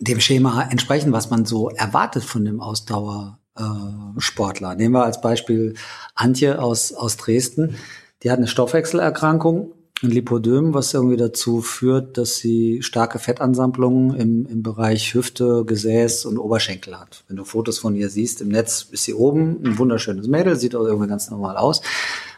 dem 0.00 0.20
Schema 0.20 0.62
entsprechen, 0.62 1.12
was 1.12 1.28
man 1.30 1.46
so 1.46 1.70
erwartet 1.70 2.24
von 2.24 2.44
dem 2.44 2.60
Ausdauersportler. 2.60 4.74
Nehmen 4.74 4.94
wir 4.94 5.04
als 5.04 5.20
Beispiel 5.20 5.74
Antje 6.14 6.60
aus, 6.60 6.92
aus 6.92 7.16
Dresden. 7.16 7.76
Die 8.22 8.30
hat 8.30 8.38
eine 8.38 8.48
Stoffwechselerkrankung 8.48 9.72
ein 10.02 10.10
Lipodem, 10.10 10.74
was 10.74 10.94
irgendwie 10.94 11.16
dazu 11.16 11.60
führt, 11.60 12.18
dass 12.18 12.36
sie 12.36 12.82
starke 12.82 13.18
Fettansammlungen 13.18 14.14
im, 14.16 14.46
im 14.46 14.62
Bereich 14.62 15.14
Hüfte, 15.14 15.64
Gesäß 15.64 16.24
und 16.24 16.38
Oberschenkel 16.38 16.98
hat. 16.98 17.24
Wenn 17.28 17.36
du 17.36 17.44
Fotos 17.44 17.78
von 17.78 17.94
ihr 17.94 18.10
siehst 18.10 18.40
im 18.40 18.48
Netz, 18.48 18.88
ist 18.90 19.04
sie 19.04 19.14
oben 19.14 19.60
ein 19.64 19.78
wunderschönes 19.78 20.26
Mädel, 20.26 20.56
sieht 20.56 20.74
auch 20.74 20.84
irgendwie 20.84 21.08
ganz 21.08 21.30
normal 21.30 21.56
aus. 21.56 21.82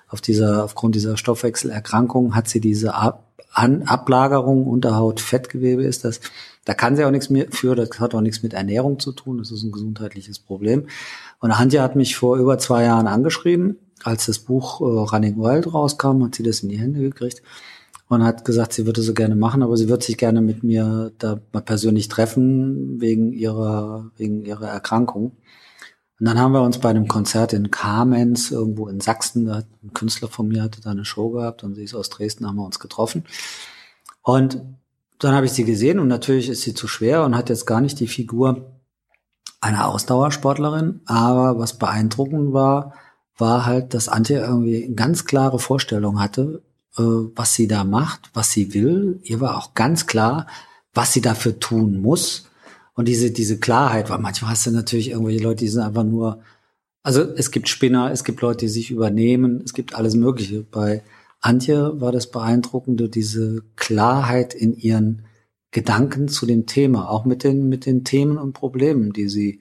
Auf 0.09 0.21
dieser, 0.21 0.65
aufgrund 0.65 0.95
dieser 0.95 1.17
Stoffwechselerkrankung 1.17 2.35
hat 2.35 2.49
sie 2.49 2.61
diese 2.61 2.95
An 2.95 3.83
Ablagerung 3.85 4.67
unter 4.67 4.97
Haut, 4.97 5.21
Fettgewebe 5.21 5.85
ist 5.85 6.05
das. 6.05 6.21
Da 6.65 6.75
kann 6.75 6.97
sie 6.97 7.05
auch 7.05 7.11
nichts 7.11 7.31
mehr 7.31 7.47
für, 7.51 7.75
das 7.75 8.01
hat 8.01 8.15
auch 8.15 8.21
nichts 8.21 8.43
mit 8.43 8.53
Ernährung 8.53 8.99
zu 8.99 9.13
tun, 9.13 9.39
das 9.39 9.51
ist 9.51 9.63
ein 9.63 9.73
gesundheitliches 9.73 10.39
Problem. 10.39 10.87
Und 11.41 11.51
Antje 11.51 11.83
hat 11.83 11.95
mich 11.95 12.17
vor 12.17 12.37
über 12.37 12.59
zwei 12.59 12.85
Jahren 12.85 13.07
angeschrieben, 13.07 13.79
als 14.05 14.27
das 14.27 14.39
Buch 14.39 14.81
äh, 14.81 14.85
Running 14.85 15.37
Wild 15.39 15.73
rauskam, 15.73 16.23
hat 16.25 16.35
sie 16.35 16.43
das 16.43 16.61
in 16.61 16.69
die 16.69 16.79
Hände 16.79 17.01
gekriegt 17.01 17.43
und 18.09 18.23
hat 18.23 18.45
gesagt, 18.45 18.73
sie 18.73 18.87
würde 18.87 19.03
so 19.03 19.15
gerne 19.15 19.35
machen, 19.35 19.63
aber 19.63 19.77
sie 19.77 19.89
würde 19.89 20.05
sich 20.05 20.19
gerne 20.19 20.41
mit 20.41 20.63
mir 20.63 21.13
da 21.19 21.41
mal 21.53 21.63
persönlich 21.63 22.09
treffen 22.09 23.01
wegen 23.01 23.33
ihrer 23.33 24.11
wegen 24.17 24.45
ihrer 24.45 24.69
Erkrankung. 24.69 25.33
Und 26.21 26.27
dann 26.29 26.39
haben 26.39 26.53
wir 26.53 26.63
uns 26.63 26.79
bei 26.79 26.91
einem 26.91 27.09
Konzert 27.09 27.53
in 27.53 27.71
Kamenz, 27.71 28.51
irgendwo 28.51 28.89
in 28.89 29.01
Sachsen, 29.01 29.47
da 29.47 29.57
hat 29.57 29.67
ein 29.83 29.93
Künstler 29.95 30.29
von 30.29 30.47
mir 30.47 30.63
hatte 30.63 30.81
da 30.81 30.91
eine 30.91 31.05
Show 31.05 31.31
gehabt 31.31 31.65
und 31.65 31.75
sie 31.75 31.83
ist 31.83 31.95
aus 31.95 32.09
Dresden, 32.09 32.47
haben 32.47 32.57
wir 32.57 32.65
uns 32.65 32.79
getroffen. 32.79 33.25
Und 34.23 34.61
dann 35.19 35.35
habe 35.35 35.47
ich 35.47 35.53
sie 35.53 35.65
gesehen 35.65 35.99
und 35.99 36.09
natürlich 36.09 36.49
ist 36.49 36.63
sie 36.63 36.75
zu 36.75 36.87
schwer 36.87 37.25
und 37.25 37.37
hat 37.37 37.49
jetzt 37.49 37.67
gar 37.67 37.81
nicht 37.81 37.99
die 38.01 38.07
Figur 38.07 38.81
einer 39.61 39.89
Ausdauersportlerin. 39.89 41.01
Aber 41.07 41.59
was 41.59 41.79
beeindruckend 41.79 42.53
war, 42.53 42.95
war 43.37 43.67
halt, 43.67 43.95
dass 43.95 44.09
Antje 44.09 44.39
irgendwie 44.39 44.93
ganz 44.95 45.25
klare 45.25 45.59
Vorstellung 45.59 46.21
hatte, 46.21 46.63
äh, 46.97 47.03
was 47.03 47.55
sie 47.55 47.67
da 47.67 47.85
macht, 47.85 48.31
was 48.35 48.53
sie 48.53 48.75
will. 48.75 49.21
Ihr 49.23 49.41
war 49.41 49.59
auch 49.59 49.75
ganz 49.75 50.07
klar, 50.07 50.47
was 50.93 51.13
sie 51.13 51.21
dafür 51.21 51.59
tun 51.59 52.01
muss. 52.01 52.49
Und 52.95 53.09
diese, 53.09 53.33
diese 53.33 53.59
Klarheit, 53.59 54.09
weil 54.11 54.19
manchmal 54.19 54.53
hast 54.53 54.67
du 54.67 54.71
natürlich 54.71 55.11
irgendwelche 55.11 55.43
Leute, 55.43 55.65
die 55.65 55.69
sind 55.69 55.83
einfach 55.83 56.05
nur, 56.05 56.41
also 57.03 57.23
es 57.23 57.51
gibt 57.51 57.69
Spinner, 57.69 58.13
es 58.13 58.23
gibt 58.23 58.41
Leute, 58.41 58.67
die 58.67 58.69
sich 58.69 58.91
übernehmen, 58.91 59.63
es 59.65 59.75
gibt 59.75 59.95
alles 59.97 60.15
Mögliche. 60.15 60.63
Bei 60.63 61.03
Antje 61.41 62.01
war 62.01 62.13
das 62.13 62.31
Beeindruckende, 62.31 63.09
diese 63.09 63.63
Klarheit 63.77 64.55
in 64.55 64.77
ihren 64.77 65.25
Gedanken 65.73 66.29
zu 66.29 66.47
dem 66.47 66.67
Thema, 66.67 67.11
auch 67.11 67.25
mit 67.25 67.43
den, 67.43 67.69
mit 67.69 67.85
den 67.85 68.05
Themen 68.05 68.39
und 68.39 68.53
Problemen, 68.53 69.13
die 69.13 69.29
sie 69.29 69.61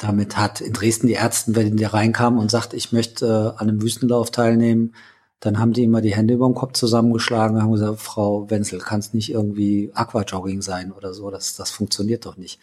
damit 0.00 0.36
hat. 0.36 0.60
In 0.60 0.72
Dresden 0.72 1.06
die 1.06 1.12
Ärzte, 1.12 1.54
wenn 1.54 1.76
die 1.76 1.84
reinkamen 1.84 2.40
und 2.40 2.50
sagt, 2.50 2.74
ich 2.74 2.90
möchte 2.92 3.26
äh, 3.26 3.60
an 3.60 3.68
einem 3.68 3.82
Wüstenlauf 3.82 4.30
teilnehmen, 4.30 4.94
dann 5.40 5.58
haben 5.58 5.72
die 5.72 5.84
immer 5.84 6.00
die 6.00 6.14
Hände 6.14 6.34
über 6.34 6.46
dem 6.46 6.54
Kopf 6.54 6.72
zusammengeschlagen 6.72 7.56
und 7.56 7.62
haben 7.62 7.72
gesagt, 7.72 8.00
Frau 8.00 8.50
Wenzel, 8.50 8.78
kann 8.78 9.00
es 9.00 9.14
nicht 9.14 9.30
irgendwie 9.30 9.90
Aquajogging 9.94 10.62
sein 10.62 10.92
oder 10.92 11.14
so, 11.14 11.30
das, 11.30 11.56
das 11.56 11.70
funktioniert 11.70 12.26
doch 12.26 12.36
nicht. 12.36 12.58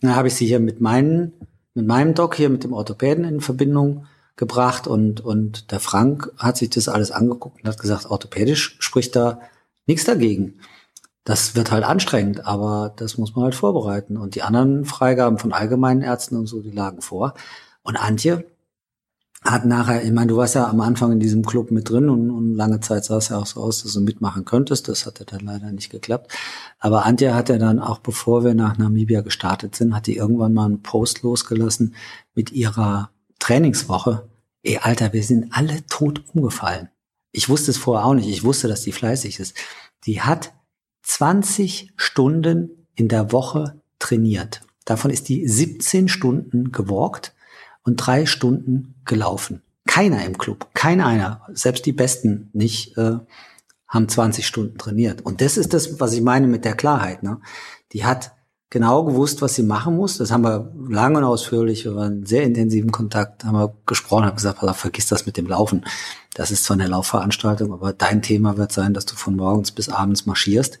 Dann 0.00 0.14
habe 0.14 0.28
ich 0.28 0.34
sie 0.34 0.46
hier 0.46 0.60
mit 0.60 0.80
meinen, 0.80 1.32
mit 1.74 1.86
meinem 1.86 2.14
Doc 2.14 2.36
hier, 2.36 2.48
mit 2.48 2.64
dem 2.64 2.72
Orthopäden 2.72 3.24
in 3.24 3.40
Verbindung 3.40 4.06
gebracht 4.36 4.86
und, 4.86 5.20
und 5.20 5.70
der 5.72 5.80
Frank 5.80 6.32
hat 6.36 6.56
sich 6.56 6.70
das 6.70 6.88
alles 6.88 7.10
angeguckt 7.10 7.62
und 7.62 7.68
hat 7.68 7.78
gesagt, 7.78 8.06
orthopädisch 8.06 8.76
spricht 8.80 9.14
da 9.14 9.40
nichts 9.86 10.04
dagegen. 10.04 10.60
Das 11.24 11.54
wird 11.54 11.70
halt 11.70 11.84
anstrengend, 11.84 12.46
aber 12.46 12.92
das 12.96 13.16
muss 13.16 13.34
man 13.36 13.44
halt 13.44 13.54
vorbereiten. 13.54 14.16
Und 14.16 14.34
die 14.34 14.42
anderen 14.42 14.84
Freigaben 14.84 15.38
von 15.38 15.52
allgemeinen 15.52 16.02
Ärzten 16.02 16.36
und 16.36 16.46
so, 16.46 16.62
die 16.62 16.72
lagen 16.72 17.00
vor. 17.00 17.34
Und 17.82 17.96
Antje 17.96 18.44
hat 19.44 19.64
nachher, 19.64 20.04
ich 20.04 20.12
meine, 20.12 20.28
du 20.28 20.36
warst 20.36 20.54
ja 20.54 20.68
am 20.68 20.80
Anfang 20.80 21.12
in 21.12 21.20
diesem 21.20 21.44
Club 21.44 21.72
mit 21.72 21.90
drin 21.90 22.08
und, 22.08 22.30
und 22.30 22.54
lange 22.54 22.78
Zeit 22.80 23.04
sah 23.04 23.16
es 23.16 23.28
ja 23.28 23.38
auch 23.38 23.46
so 23.46 23.60
aus, 23.60 23.82
dass 23.82 23.92
du 23.92 24.00
mitmachen 24.00 24.44
könntest. 24.44 24.88
Das 24.88 25.04
hat 25.04 25.18
ja 25.18 25.24
dann 25.24 25.40
leider 25.40 25.72
nicht 25.72 25.90
geklappt. 25.90 26.32
Aber 26.78 27.04
Antje 27.04 27.34
hat 27.34 27.48
ja 27.48 27.58
dann 27.58 27.80
auch, 27.80 27.98
bevor 27.98 28.44
wir 28.44 28.54
nach 28.54 28.78
Namibia 28.78 29.20
gestartet 29.20 29.74
sind, 29.74 29.94
hat 29.94 30.06
die 30.06 30.16
irgendwann 30.16 30.54
mal 30.54 30.66
einen 30.66 30.82
Post 30.82 31.22
losgelassen 31.22 31.94
mit 32.34 32.52
ihrer 32.52 33.10
Trainingswoche. 33.40 34.28
Ey, 34.62 34.78
Alter, 34.78 35.12
wir 35.12 35.24
sind 35.24 35.52
alle 35.52 35.84
tot 35.86 36.22
umgefallen. 36.34 36.88
Ich 37.32 37.48
wusste 37.48 37.72
es 37.72 37.78
vorher 37.78 38.06
auch 38.06 38.14
nicht. 38.14 38.28
Ich 38.28 38.44
wusste, 38.44 38.68
dass 38.68 38.82
die 38.82 38.92
fleißig 38.92 39.40
ist. 39.40 39.56
Die 40.06 40.20
hat 40.20 40.52
20 41.02 41.92
Stunden 41.96 42.86
in 42.94 43.08
der 43.08 43.32
Woche 43.32 43.80
trainiert. 43.98 44.62
Davon 44.84 45.10
ist 45.10 45.28
die 45.28 45.46
17 45.46 46.08
Stunden 46.08 46.72
gewalkt 46.72 47.34
und 47.84 47.96
drei 47.96 48.26
Stunden 48.26 48.94
gelaufen. 49.04 49.62
Keiner 49.86 50.24
im 50.24 50.38
Club, 50.38 50.68
kein 50.74 51.00
einer, 51.00 51.42
selbst 51.52 51.86
die 51.86 51.92
Besten 51.92 52.50
nicht, 52.52 52.96
äh, 52.96 53.18
haben 53.88 54.08
20 54.08 54.46
Stunden 54.46 54.78
trainiert. 54.78 55.20
Und 55.20 55.40
das 55.40 55.56
ist 55.56 55.74
das, 55.74 56.00
was 56.00 56.12
ich 56.14 56.22
meine 56.22 56.46
mit 56.46 56.64
der 56.64 56.74
Klarheit. 56.74 57.22
Ne? 57.22 57.40
Die 57.92 58.04
hat 58.04 58.32
genau 58.72 59.04
gewusst, 59.04 59.42
was 59.42 59.54
sie 59.54 59.62
machen 59.62 59.96
muss. 59.96 60.16
Das 60.16 60.32
haben 60.32 60.44
wir 60.44 60.72
lange 60.88 61.18
und 61.18 61.24
ausführlich, 61.24 61.84
wir 61.84 61.94
waren 61.94 62.24
sehr 62.24 62.42
intensiven 62.42 62.90
Kontakt, 62.90 63.44
haben 63.44 63.54
wir 63.54 63.74
gesprochen, 63.84 64.24
haben 64.24 64.36
gesagt, 64.36 64.60
vergiss 64.76 65.06
das 65.08 65.26
mit 65.26 65.36
dem 65.36 65.46
Laufen. 65.46 65.84
Das 66.32 66.50
ist 66.50 66.64
zwar 66.64 66.78
eine 66.78 66.86
Laufveranstaltung, 66.86 67.70
aber 67.74 67.92
dein 67.92 68.22
Thema 68.22 68.56
wird 68.56 68.72
sein, 68.72 68.94
dass 68.94 69.04
du 69.04 69.14
von 69.14 69.36
morgens 69.36 69.72
bis 69.72 69.90
abends 69.90 70.24
marschierst 70.24 70.80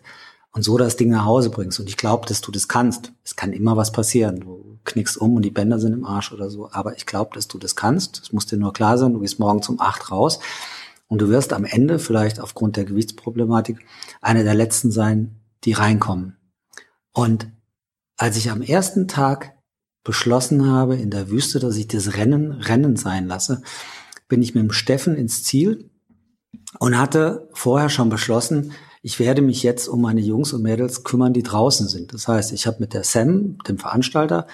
und 0.52 0.62
so 0.62 0.78
das 0.78 0.96
Ding 0.96 1.10
nach 1.10 1.26
Hause 1.26 1.50
bringst. 1.50 1.80
Und 1.80 1.88
ich 1.90 1.98
glaube, 1.98 2.26
dass 2.26 2.40
du 2.40 2.50
das 2.50 2.66
kannst. 2.66 3.12
Es 3.24 3.36
kann 3.36 3.52
immer 3.52 3.76
was 3.76 3.92
passieren. 3.92 4.40
Du 4.40 4.78
knickst 4.84 5.18
um 5.18 5.36
und 5.36 5.42
die 5.42 5.50
Bänder 5.50 5.78
sind 5.78 5.92
im 5.92 6.06
Arsch 6.06 6.32
oder 6.32 6.48
so. 6.48 6.70
Aber 6.72 6.96
ich 6.96 7.04
glaube, 7.04 7.32
dass 7.34 7.46
du 7.46 7.58
das 7.58 7.76
kannst. 7.76 8.22
Es 8.22 8.32
muss 8.32 8.46
dir 8.46 8.56
nur 8.56 8.72
klar 8.72 8.96
sein, 8.96 9.12
du 9.12 9.20
gehst 9.20 9.38
morgen 9.38 9.60
um 9.68 9.80
acht 9.80 10.10
raus. 10.10 10.40
Und 11.08 11.20
du 11.20 11.28
wirst 11.28 11.52
am 11.52 11.66
Ende 11.66 11.98
vielleicht 11.98 12.40
aufgrund 12.40 12.78
der 12.78 12.86
Gewichtsproblematik 12.86 13.80
eine 14.22 14.44
der 14.44 14.54
letzten 14.54 14.90
sein, 14.90 15.42
die 15.64 15.72
reinkommen. 15.72 16.38
Und 17.12 17.48
als 18.22 18.36
ich 18.36 18.52
am 18.52 18.62
ersten 18.62 19.08
Tag 19.08 19.56
beschlossen 20.04 20.70
habe 20.70 20.94
in 20.94 21.10
der 21.10 21.28
Wüste, 21.28 21.58
dass 21.58 21.76
ich 21.76 21.88
das 21.88 22.14
Rennen 22.14 22.52
Rennen 22.52 22.94
sein 22.94 23.26
lasse, 23.26 23.62
bin 24.28 24.42
ich 24.42 24.54
mit 24.54 24.62
dem 24.62 24.70
Steffen 24.70 25.16
ins 25.16 25.42
Ziel 25.42 25.90
und 26.78 26.96
hatte 26.96 27.48
vorher 27.52 27.88
schon 27.88 28.10
beschlossen, 28.10 28.74
ich 29.02 29.18
werde 29.18 29.42
mich 29.42 29.64
jetzt 29.64 29.88
um 29.88 30.00
meine 30.00 30.20
Jungs 30.20 30.52
und 30.52 30.62
Mädels 30.62 31.02
kümmern, 31.02 31.32
die 31.32 31.42
draußen 31.42 31.88
sind. 31.88 32.14
Das 32.14 32.28
heißt, 32.28 32.52
ich 32.52 32.68
habe 32.68 32.76
mit 32.78 32.94
der 32.94 33.02
Sam, 33.02 33.58
dem 33.66 33.78
Veranstalter, 33.78 34.46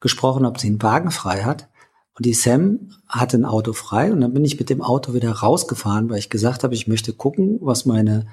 gesprochen, 0.00 0.44
ob 0.44 0.60
sie 0.60 0.66
einen 0.66 0.82
Wagen 0.82 1.10
frei 1.10 1.44
hat. 1.44 1.70
Und 2.18 2.26
die 2.26 2.34
Sam 2.34 2.90
hatte 3.08 3.38
ein 3.38 3.46
Auto 3.46 3.72
frei 3.72 4.12
und 4.12 4.20
dann 4.20 4.34
bin 4.34 4.44
ich 4.44 4.58
mit 4.58 4.68
dem 4.68 4.82
Auto 4.82 5.14
wieder 5.14 5.32
rausgefahren, 5.32 6.10
weil 6.10 6.18
ich 6.18 6.28
gesagt 6.28 6.62
habe, 6.62 6.74
ich 6.74 6.88
möchte 6.88 7.14
gucken, 7.14 7.56
was 7.62 7.86
meine 7.86 8.26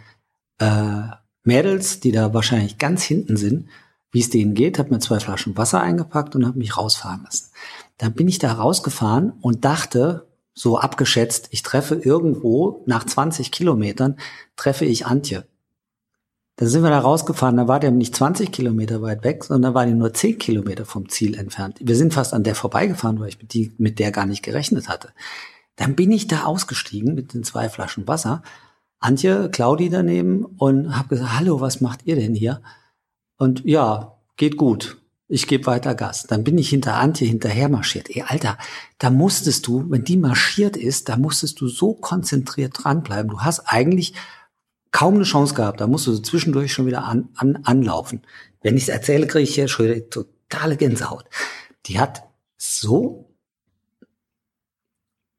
äh, 0.58 1.04
Mädels, 1.46 2.02
die 2.02 2.12
da 2.12 2.34
wahrscheinlich 2.34 2.78
ganz 2.78 3.04
hinten 3.04 3.38
sind, 3.38 3.70
wie 4.12 4.20
es 4.20 4.30
denen 4.30 4.54
geht, 4.54 4.78
habe 4.78 4.90
mir 4.90 5.00
zwei 5.00 5.20
Flaschen 5.20 5.58
Wasser 5.58 5.82
eingepackt 5.82 6.36
und 6.36 6.46
habe 6.46 6.58
mich 6.58 6.78
rausfahren 6.78 7.24
lassen. 7.24 7.52
Dann 7.98 8.14
bin 8.14 8.28
ich 8.28 8.40
da 8.40 8.54
rausgefahren 8.54 9.34
und 9.42 9.64
dachte, 9.64 10.28
so 10.54 10.78
abgeschätzt, 10.78 11.48
ich 11.52 11.64
treffe 11.64 11.96
irgendwo 11.96 12.84
nach 12.86 13.06
20 13.06 13.52
Kilometern, 13.52 14.18
treffe 14.56 14.86
ich 14.86 15.06
Antje. 15.06 15.46
Da 16.58 16.66
sind 16.68 16.84
wir 16.84 16.90
da 16.90 17.00
rausgefahren, 17.00 17.58
da 17.58 17.68
war 17.68 17.80
der 17.80 17.92
nicht 17.92 18.16
20 18.16 18.52
Kilometer 18.52 19.02
weit 19.02 19.24
weg, 19.24 19.46
sondern 19.46 19.74
war 19.74 19.86
die 19.86 19.94
nur 19.94 20.14
10 20.14 20.38
Kilometer 20.38 20.86
vom 20.86 21.10
Ziel 21.10 21.36
entfernt. 21.36 21.78
Wir 21.82 21.96
sind 21.96 22.14
fast 22.14 22.34
an 22.34 22.44
der 22.44 22.54
vorbeigefahren, 22.54 23.20
weil 23.20 23.30
ich 23.30 23.40
mit, 23.40 23.54
die, 23.54 23.72
mit 23.78 23.98
der 23.98 24.12
gar 24.12 24.26
nicht 24.26 24.44
gerechnet 24.44 24.90
hatte. 24.90 25.10
Dann 25.78 25.96
bin 25.96 26.12
ich 26.12 26.28
da 26.28 26.44
ausgestiegen 26.44 27.16
mit 27.16 27.34
den 27.34 27.44
zwei 27.44 27.70
Flaschen 27.70 28.08
Wasser. 28.08 28.44
Antje, 29.00 29.50
Claudi 29.50 29.90
daneben 29.90 30.46
und 30.46 30.96
habe 30.96 31.08
gesagt, 31.08 31.40
hallo, 31.40 31.62
was 31.62 31.82
macht 31.82 32.02
ihr 32.06 32.16
denn 32.16 32.36
hier? 32.36 32.62
Und 33.42 33.64
ja, 33.66 34.20
geht 34.38 34.56
gut. 34.56 35.02
Ich 35.28 35.48
gebe 35.48 35.66
weiter 35.66 35.96
Gas. 35.96 36.28
Dann 36.28 36.44
bin 36.44 36.60
ich 36.60 36.70
hinter 36.70 36.98
Antje 36.98 37.28
hinterher 37.28 37.70
marschiert. 37.70 38.08
Ey, 38.12 38.22
Alter, 38.22 38.60
da 39.00 39.10
musstest 39.10 39.66
du, 39.66 39.90
wenn 39.90 40.04
die 40.04 40.18
marschiert 40.18 40.78
ist, 40.78 41.10
da 41.10 41.18
musstest 41.18 41.60
du 41.60 41.68
so 41.68 41.96
konzentriert 41.96 42.74
dranbleiben. 42.78 43.32
Du 43.32 43.40
hast 43.40 43.62
eigentlich 43.62 44.14
kaum 44.92 45.16
eine 45.16 45.24
Chance 45.24 45.56
gehabt. 45.56 45.82
Da 45.82 45.88
musst 45.88 46.06
du 46.06 46.20
zwischendurch 46.20 46.72
schon 46.72 46.86
wieder 46.86 47.06
an, 47.06 47.30
an, 47.34 47.62
anlaufen. 47.64 48.22
Wenn 48.62 48.78
ich 48.78 48.84
es 48.84 48.90
erzähle, 48.90 49.26
kriege 49.26 49.42
ich 49.42 49.56
hier 49.56 49.68
schon 49.68 49.88
wieder 49.88 50.08
totale 50.08 50.78
Gänsehaut. 50.78 51.26
Die 51.88 52.00
hat 52.00 52.22
so, 52.58 53.34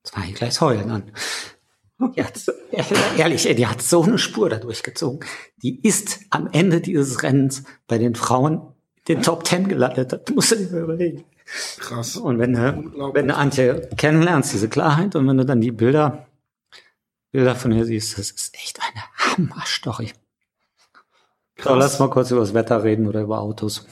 das 0.02 0.16
war 0.16 0.24
ich 0.24 0.34
gleich 0.34 0.60
heulen 0.60 0.90
an. 0.90 1.12
Die 2.10 2.22
hat, 2.22 2.40
ehrlich, 3.16 3.42
die 3.42 3.66
hat 3.66 3.82
so 3.82 4.02
eine 4.02 4.18
Spur 4.18 4.50
da 4.50 4.58
durchgezogen. 4.58 5.20
Die 5.62 5.80
ist 5.86 6.20
am 6.30 6.48
Ende 6.52 6.80
dieses 6.80 7.22
Rennens 7.22 7.64
bei 7.86 7.98
den 7.98 8.14
Frauen 8.14 8.62
den 9.08 9.22
Top 9.22 9.44
Ten 9.44 9.68
gelandet. 9.68 10.12
Das 10.12 10.22
musst 10.34 10.52
du 10.52 10.56
dir 10.56 10.70
mal 10.72 10.82
überlegen. 10.82 11.24
Krass. 11.78 12.16
Und 12.16 12.38
wenn 12.38 12.54
du, 12.54 13.12
wenn 13.14 13.28
du 13.28 13.34
Antje 13.34 13.88
kennenlernst, 13.96 14.52
diese 14.52 14.68
Klarheit, 14.68 15.16
und 15.16 15.28
wenn 15.28 15.36
du 15.36 15.44
dann 15.44 15.60
die 15.60 15.72
Bilder, 15.72 16.26
Bilder 17.30 17.54
von 17.54 17.72
ihr 17.72 17.84
siehst, 17.84 18.18
das 18.18 18.30
ist 18.30 18.54
echt 18.54 18.78
eine 18.80 19.02
Hammer-Story. 19.36 20.12
So, 21.62 21.74
lass 21.74 21.98
mal 21.98 22.10
kurz 22.10 22.30
über 22.30 22.40
das 22.40 22.54
Wetter 22.54 22.82
reden 22.82 23.06
oder 23.06 23.22
über 23.22 23.40
Autos. 23.40 23.86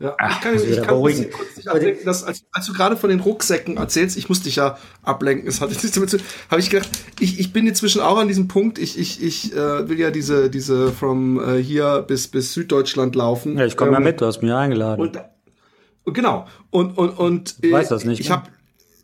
Ja, 0.00 0.14
Ach, 0.18 0.34
ich 0.34 0.40
kann, 0.40 0.54
ich 0.54 0.82
kann 0.82 0.98
kurz 0.98 1.56
nicht 1.56 1.68
ablenken, 1.68 2.06
dass, 2.06 2.24
als, 2.24 2.46
als 2.52 2.64
du 2.64 2.72
gerade 2.72 2.96
von 2.96 3.10
den 3.10 3.20
Rucksäcken 3.20 3.76
erzählst, 3.76 4.16
ich 4.16 4.30
musste 4.30 4.44
dich 4.44 4.56
ja 4.56 4.78
ablenken, 5.02 5.46
es 5.46 5.60
hatte 5.60 5.72
nichts 5.72 5.90
damit 5.92 6.08
zu 6.08 6.16
habe 6.50 6.58
ich 6.58 6.70
gedacht, 6.70 6.88
ich, 7.20 7.38
ich 7.38 7.52
bin 7.52 7.66
inzwischen 7.66 8.00
auch 8.00 8.16
an 8.16 8.26
diesem 8.26 8.48
Punkt, 8.48 8.78
ich, 8.78 8.98
ich, 8.98 9.22
ich 9.22 9.52
äh, 9.52 9.88
will 9.90 10.00
ja 10.00 10.10
diese, 10.10 10.48
diese 10.48 10.90
from 10.90 11.38
äh, 11.38 11.62
hier 11.62 12.00
bis, 12.00 12.28
bis 12.28 12.54
Süddeutschland 12.54 13.14
laufen. 13.14 13.58
Ja, 13.58 13.66
ich 13.66 13.76
komme 13.76 13.90
ähm, 13.90 13.94
ja 13.94 14.00
mit, 14.00 14.22
du 14.22 14.24
hast 14.24 14.40
mich 14.40 14.50
eingeladen. 14.50 15.02
Und, 15.02 16.14
genau, 16.14 16.46
und, 16.70 16.96
und, 16.96 17.10
und 17.10 17.56
ich 17.60 17.70
weiß 17.70 17.90
das 17.90 18.06
nicht. 18.06 18.20
Ich 18.20 18.30
habe 18.30 18.44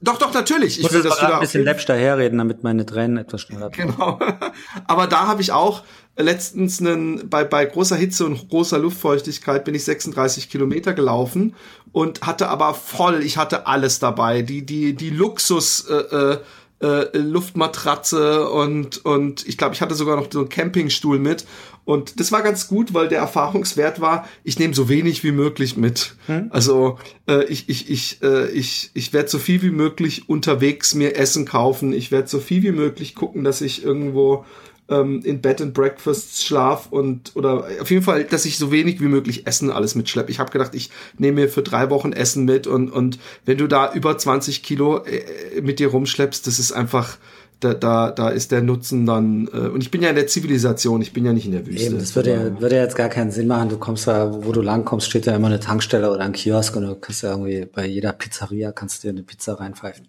Doch, 0.01 0.19
doch, 0.19 0.33
natürlich. 0.35 0.81
Ich 0.81 0.93
will, 0.93 1.03
dass 1.03 1.19
du 1.19 1.27
da 1.27 1.35
ein 1.35 1.41
bisschen 1.41 1.65
läppsch 1.65 1.87
daherreden, 1.87 2.39
damit 2.39 2.63
meine 2.63 2.85
Tränen 2.85 3.17
etwas 3.17 3.43
schneller 3.43 3.71
Genau. 3.71 4.19
Aber 4.87 5.07
da 5.07 5.27
habe 5.27 5.43
ich 5.43 5.53
auch 5.53 5.83
letztens 6.17 6.81
einen, 6.81 7.29
bei, 7.29 7.45
bei 7.45 7.65
großer 7.65 7.97
Hitze 7.97 8.25
und 8.25 8.49
großer 8.49 8.79
Luftfeuchtigkeit 8.79 9.65
bin 9.65 9.75
ich 9.75 9.85
36 9.85 10.49
Kilometer 10.49 10.95
gelaufen 10.95 11.55
und 11.93 12.23
hatte 12.23 12.49
aber 12.49 12.75
voll, 12.75 13.23
ich 13.23 13.37
hatte 13.37 13.67
alles 13.67 13.99
dabei. 13.99 14.43
Die, 14.43 14.65
die, 14.65 14.95
die 14.95 15.11
Luxus, 15.11 15.87
äh, 15.89 16.39
äh, 16.81 17.17
Luftmatratze 17.17 18.49
und, 18.51 19.05
und 19.05 19.47
ich 19.47 19.57
glaube, 19.57 19.75
ich 19.75 19.81
hatte 19.81 19.95
sogar 19.95 20.17
noch 20.17 20.29
so 20.31 20.41
einen 20.41 20.49
Campingstuhl 20.49 21.19
mit. 21.19 21.47
Und 21.85 22.19
das 22.19 22.33
war 22.33 22.43
ganz 22.43 22.67
gut, 22.67 22.95
weil 22.95 23.09
der 23.09 23.21
Erfahrungswert 23.21 24.01
war, 24.01 24.29
ich 24.43 24.59
nehme 24.59 24.75
so 24.75 24.89
wenig 24.89 25.23
wie 25.23 25.31
möglich 25.31 25.77
mit. 25.77 26.17
Hm? 26.27 26.49
Also 26.51 26.99
äh, 27.29 27.45
ich, 27.45 27.69
ich, 27.69 27.89
ich, 27.89 28.23
äh, 28.23 28.51
ich, 28.51 28.91
ich 28.93 29.13
werde 29.13 29.29
so 29.29 29.39
viel 29.39 29.63
wie 29.63 29.71
möglich 29.71 30.29
unterwegs 30.29 30.95
mir 30.95 31.17
Essen 31.17 31.47
kaufen. 31.47 31.93
Ich 31.93 32.11
werde 32.11 32.29
so 32.29 32.41
viel 32.41 32.63
wie 32.65 32.73
möglich 32.73 33.15
gucken, 33.15 33.45
dass 33.45 33.61
ich 33.61 33.85
irgendwo 33.85 34.45
ähm, 34.89 35.23
in 35.25 35.41
Bed 35.41 35.61
and 35.61 35.75
Breakfast 35.75 36.45
schlaf 36.45 36.89
und 36.91 37.33
oder 37.35 37.67
auf 37.81 37.91
jeden 37.91 38.03
Fall, 38.03 38.25
dass 38.25 38.45
ich 38.45 38.59
so 38.59 38.71
wenig 38.71 39.01
wie 39.01 39.09
möglich 39.09 39.47
Essen 39.47 39.71
alles 39.71 39.95
mitschleppe. 39.95 40.31
Ich 40.31 40.39
habe 40.39 40.53
gedacht, 40.53 40.75
ich 40.75 40.91
nehme 41.19 41.43
mir 41.43 41.49
für 41.49 41.63
drei 41.63 41.91
Wochen 41.91 42.13
Essen 42.13 42.45
mit 42.45 42.67
und 42.67 42.91
und 42.91 43.19
wenn 43.45 43.59
du 43.59 43.67
da 43.67 43.93
über 43.93 44.17
20 44.17 44.63
Kilo 44.63 44.99
äh, 45.05 45.61
mit 45.61 45.79
dir 45.79 45.89
rumschleppst, 45.89 46.47
das 46.47 46.59
ist 46.59 46.73
einfach 46.73 47.19
da, 47.61 47.73
da, 47.73 48.11
da 48.11 48.29
ist 48.29 48.53
der 48.53 48.61
Nutzen 48.61 49.07
dann, 49.07 49.49
äh, 49.53 49.69
und 49.69 49.83
ich 49.83 49.91
bin 49.91 50.03
ja 50.03 50.11
in 50.11 50.15
der 50.15 50.27
Zivilisation, 50.27 51.01
ich 51.01 51.13
bin 51.13 51.25
ja 51.25 51.33
nicht 51.33 51.47
in 51.47 51.53
der 51.53 51.67
Wüste. 51.67 51.87
Eben, 51.87 51.99
das 51.99 52.15
würde 52.15 52.33
ja, 52.33 52.61
würde 52.61 52.77
ja 52.77 52.83
jetzt 52.83 52.97
gar 52.97 53.09
keinen 53.09 53.31
Sinn 53.31 53.47
machen. 53.47 53.71
Du 53.71 53.79
kommst 53.79 54.07
da, 54.07 54.45
wo 54.45 54.53
du 54.53 54.61
langkommst, 54.61 55.07
steht 55.07 55.27
ja 55.27 55.35
immer 55.35 55.47
eine 55.47 55.61
Tankstelle 55.61 56.11
oder 56.11 56.21
ein 56.21 56.33
Kiosk 56.33 56.77
und 56.77 56.83
du 56.83 56.95
kannst 56.97 57.23
ja 57.23 57.31
irgendwie 57.31 57.65
bei 57.65 57.87
jeder 57.87 58.13
Pizzeria 58.13 58.73
kannst 58.73 59.03
du 59.03 59.09
dir 59.09 59.15
eine 59.15 59.23
Pizza 59.23 59.59
reinpfeifen. 59.59 60.07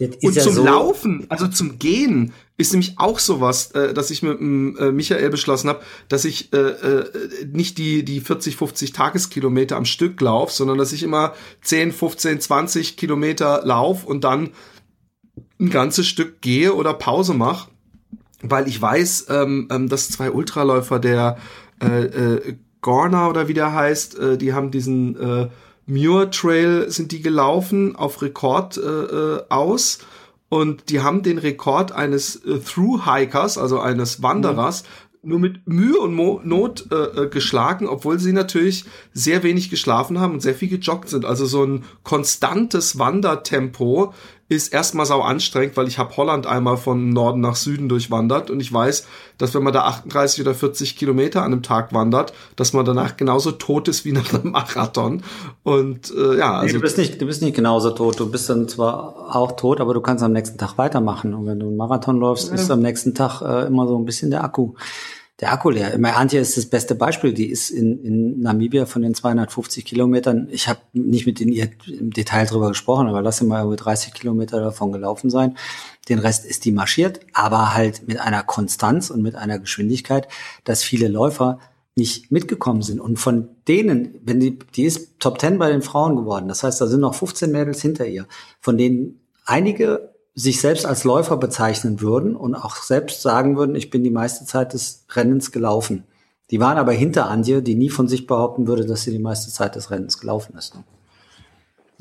Und 0.00 0.36
ja 0.36 0.42
zum 0.42 0.52
so. 0.52 0.64
Laufen, 0.64 1.26
also 1.28 1.48
zum 1.48 1.78
Gehen, 1.78 2.32
ist 2.56 2.72
nämlich 2.72 2.94
auch 2.98 3.18
sowas, 3.18 3.72
äh, 3.72 3.92
dass 3.94 4.10
ich 4.10 4.22
mit 4.22 4.40
äh, 4.40 4.92
Michael 4.92 5.30
beschlossen 5.30 5.68
habe, 5.68 5.80
dass 6.08 6.24
ich 6.24 6.52
äh, 6.52 6.56
äh, 6.56 7.46
nicht 7.52 7.78
die 7.78 8.04
die 8.04 8.20
40, 8.20 8.56
50 8.56 8.92
Tageskilometer 8.92 9.76
am 9.76 9.84
Stück 9.84 10.20
lauf, 10.20 10.52
sondern 10.52 10.78
dass 10.78 10.92
ich 10.92 11.02
immer 11.02 11.34
10, 11.62 11.92
15, 11.92 12.40
20 12.40 12.96
Kilometer 12.96 13.62
lauf 13.64 14.04
und 14.04 14.24
dann 14.24 14.50
ein 15.60 15.70
ganzes 15.70 16.06
Stück 16.06 16.40
gehe 16.40 16.74
oder 16.74 16.94
Pause 16.94 17.34
mache, 17.34 17.68
weil 18.42 18.68
ich 18.68 18.80
weiß, 18.80 19.26
ähm, 19.30 19.68
ähm, 19.70 19.88
dass 19.88 20.10
zwei 20.10 20.30
Ultraläufer, 20.30 21.00
der 21.00 21.38
äh, 21.82 22.04
äh, 22.04 22.56
Gorner 22.80 23.28
oder 23.28 23.48
wie 23.48 23.54
der 23.54 23.72
heißt, 23.72 24.18
äh, 24.18 24.38
die 24.38 24.52
haben 24.52 24.70
diesen 24.70 25.16
äh, 25.16 25.48
Muir 25.88 26.30
Trail 26.30 26.90
sind 26.90 27.12
die 27.12 27.22
gelaufen 27.22 27.96
auf 27.96 28.22
Rekord 28.22 28.76
äh, 28.76 28.80
äh 28.80 29.42
aus 29.48 29.98
und 30.48 30.90
die 30.90 31.00
haben 31.00 31.22
den 31.22 31.38
Rekord 31.38 31.92
eines 31.92 32.36
äh, 32.36 32.58
Through-Hikers, 32.58 33.58
also 33.58 33.80
eines 33.80 34.22
Wanderers, 34.22 34.84
mhm. 35.22 35.30
nur 35.30 35.38
mit 35.38 35.66
Mühe 35.66 35.98
und 35.98 36.14
Mo 36.14 36.40
Not 36.44 36.86
äh, 36.90 37.22
äh, 37.22 37.28
geschlagen, 37.28 37.86
obwohl 37.86 38.18
sie 38.18 38.32
natürlich 38.32 38.84
sehr 39.12 39.42
wenig 39.42 39.70
geschlafen 39.70 40.20
haben 40.20 40.34
und 40.34 40.40
sehr 40.40 40.54
viel 40.54 40.68
gejoggt 40.68 41.08
sind. 41.08 41.24
Also 41.24 41.46
so 41.46 41.64
ein 41.64 41.84
konstantes 42.02 42.98
Wandertempo 42.98 44.14
ist 44.48 44.72
erstmal 44.72 45.04
sau 45.04 45.20
anstrengend, 45.20 45.76
weil 45.76 45.88
ich 45.88 45.98
habe 45.98 46.16
Holland 46.16 46.46
einmal 46.46 46.78
von 46.78 47.10
Norden 47.10 47.42
nach 47.42 47.56
Süden 47.56 47.88
durchwandert 47.88 48.50
und 48.50 48.60
ich 48.60 48.72
weiß, 48.72 49.06
dass 49.36 49.54
wenn 49.54 49.62
man 49.62 49.74
da 49.74 49.82
38 49.82 50.40
oder 50.40 50.54
40 50.54 50.96
Kilometer 50.96 51.42
an 51.42 51.52
einem 51.52 51.62
Tag 51.62 51.92
wandert, 51.92 52.32
dass 52.56 52.72
man 52.72 52.86
danach 52.86 53.18
genauso 53.18 53.52
tot 53.52 53.88
ist 53.88 54.06
wie 54.06 54.12
nach 54.12 54.32
einem 54.32 54.52
Marathon. 54.52 55.22
Und 55.64 56.10
äh, 56.16 56.38
ja, 56.38 56.54
also 56.54 56.66
nee, 56.66 56.72
du 56.72 56.80
bist 56.80 56.96
nicht, 56.96 57.20
du 57.20 57.26
bist 57.26 57.42
nicht 57.42 57.56
genauso 57.56 57.90
tot. 57.90 58.18
Du 58.18 58.30
bist 58.30 58.48
dann 58.48 58.68
zwar 58.68 59.36
auch 59.36 59.52
tot, 59.52 59.82
aber 59.82 59.92
du 59.92 60.00
kannst 60.00 60.24
am 60.24 60.32
nächsten 60.32 60.56
Tag 60.56 60.78
weitermachen. 60.78 61.34
Und 61.34 61.46
wenn 61.46 61.60
du 61.60 61.66
einen 61.66 61.76
Marathon 61.76 62.18
läufst, 62.18 62.48
ja. 62.48 62.54
ist 62.54 62.70
am 62.70 62.80
nächsten 62.80 63.14
Tag 63.14 63.42
äh, 63.42 63.66
immer 63.66 63.86
so 63.86 63.98
ein 63.98 64.06
bisschen 64.06 64.30
der 64.30 64.44
Akku 64.44 64.72
der 65.40 65.52
Akku 65.52 65.70
leer. 65.70 65.96
Meine 65.98 66.16
Antje 66.16 66.40
ist 66.40 66.56
das 66.56 66.66
beste 66.66 66.96
Beispiel. 66.96 67.32
Die 67.32 67.46
ist 67.46 67.70
in, 67.70 68.02
in 68.02 68.40
Namibia 68.40 68.86
von 68.86 69.02
den 69.02 69.14
250 69.14 69.84
Kilometern. 69.84 70.48
Ich 70.50 70.66
habe 70.66 70.80
nicht 70.92 71.26
mit 71.26 71.40
ihr 71.40 71.70
im 71.86 72.10
Detail 72.12 72.46
drüber 72.46 72.68
gesprochen, 72.68 73.06
aber 73.06 73.22
lass 73.22 73.38
sie 73.38 73.44
mal 73.44 73.64
über 73.64 73.76
30 73.76 74.14
Kilometer 74.14 74.60
davon 74.60 74.90
gelaufen 74.90 75.30
sein. 75.30 75.56
Den 76.08 76.18
Rest 76.18 76.44
ist 76.44 76.64
die 76.64 76.72
marschiert, 76.72 77.20
aber 77.34 77.74
halt 77.74 78.08
mit 78.08 78.18
einer 78.18 78.42
Konstanz 78.42 79.10
und 79.10 79.22
mit 79.22 79.36
einer 79.36 79.60
Geschwindigkeit, 79.60 80.26
dass 80.64 80.82
viele 80.82 81.06
Läufer 81.06 81.60
nicht 81.94 82.32
mitgekommen 82.32 82.82
sind. 82.82 83.00
Und 83.00 83.18
von 83.18 83.48
denen, 83.68 84.20
wenn 84.24 84.40
die, 84.40 84.58
die 84.74 84.84
ist 84.84 85.20
Top 85.20 85.40
10 85.40 85.58
bei 85.58 85.70
den 85.70 85.82
Frauen 85.82 86.16
geworden. 86.16 86.48
Das 86.48 86.64
heißt, 86.64 86.80
da 86.80 86.86
sind 86.86 87.00
noch 87.00 87.14
15 87.14 87.50
Mädels 87.52 87.80
hinter 87.80 88.06
ihr, 88.06 88.26
von 88.60 88.76
denen 88.76 89.20
einige 89.44 90.14
sich 90.38 90.60
selbst 90.60 90.86
als 90.86 91.02
Läufer 91.02 91.36
bezeichnen 91.36 92.00
würden 92.00 92.36
und 92.36 92.54
auch 92.54 92.76
selbst 92.76 93.22
sagen 93.22 93.56
würden, 93.56 93.74
ich 93.74 93.90
bin 93.90 94.04
die 94.04 94.10
meiste 94.10 94.44
Zeit 94.44 94.72
des 94.72 95.04
Rennens 95.10 95.50
gelaufen. 95.50 96.04
Die 96.52 96.60
waren 96.60 96.78
aber 96.78 96.92
hinter 96.92 97.28
Antje, 97.28 97.60
die 97.60 97.74
nie 97.74 97.90
von 97.90 98.06
sich 98.06 98.26
behaupten 98.26 98.68
würde, 98.68 98.86
dass 98.86 99.02
sie 99.02 99.10
die 99.10 99.18
meiste 99.18 99.50
Zeit 99.50 99.74
des 99.74 99.90
Rennens 99.90 100.18
gelaufen 100.18 100.56
ist. 100.56 100.74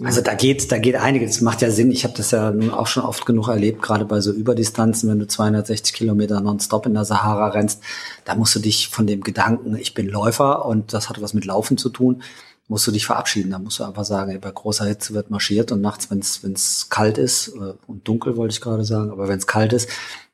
Also 0.03 0.21
da 0.21 0.35
geht, 0.35 0.71
da 0.71 0.77
geht 0.77 0.95
einiges. 0.95 1.31
Das 1.31 1.41
macht 1.41 1.63
ja 1.63 1.71
Sinn. 1.71 1.89
Ich 1.89 2.03
habe 2.03 2.13
das 2.15 2.29
ja 2.29 2.51
nun 2.51 2.69
auch 2.69 2.85
schon 2.85 3.01
oft 3.03 3.25
genug 3.25 3.47
erlebt, 3.47 3.81
gerade 3.81 4.05
bei 4.05 4.21
so 4.21 4.31
Überdistanzen, 4.31 5.09
wenn 5.09 5.17
du 5.17 5.25
260 5.25 5.95
Kilometer 5.95 6.39
nonstop 6.39 6.85
in 6.85 6.93
der 6.93 7.05
Sahara 7.05 7.47
rennst, 7.47 7.81
da 8.23 8.35
musst 8.35 8.53
du 8.55 8.59
dich 8.59 8.89
von 8.89 9.07
dem 9.07 9.21
Gedanken, 9.21 9.75
ich 9.75 9.95
bin 9.95 10.07
Läufer 10.07 10.65
und 10.67 10.93
das 10.93 11.09
hat 11.09 11.19
was 11.19 11.33
mit 11.33 11.45
Laufen 11.45 11.79
zu 11.79 11.89
tun, 11.89 12.21
musst 12.67 12.85
du 12.87 12.91
dich 12.91 13.05
verabschieden. 13.05 13.51
Da 13.51 13.59
musst 13.59 13.79
du 13.79 13.83
einfach 13.83 14.05
sagen, 14.05 14.39
bei 14.41 14.51
großer 14.51 14.85
Hitze 14.85 15.13
wird 15.13 15.29
marschiert 15.29 15.71
und 15.71 15.81
nachts, 15.81 16.09
wenn 16.11 16.19
es 16.19 16.89
kalt 16.89 17.17
ist, 17.17 17.49
äh, 17.49 17.73
und 17.87 18.07
dunkel 18.07 18.37
wollte 18.37 18.53
ich 18.53 18.61
gerade 18.61 18.85
sagen, 18.85 19.11
aber 19.11 19.27
wenn 19.27 19.37
es 19.37 19.47
kalt 19.47 19.73
ist, 19.73 19.89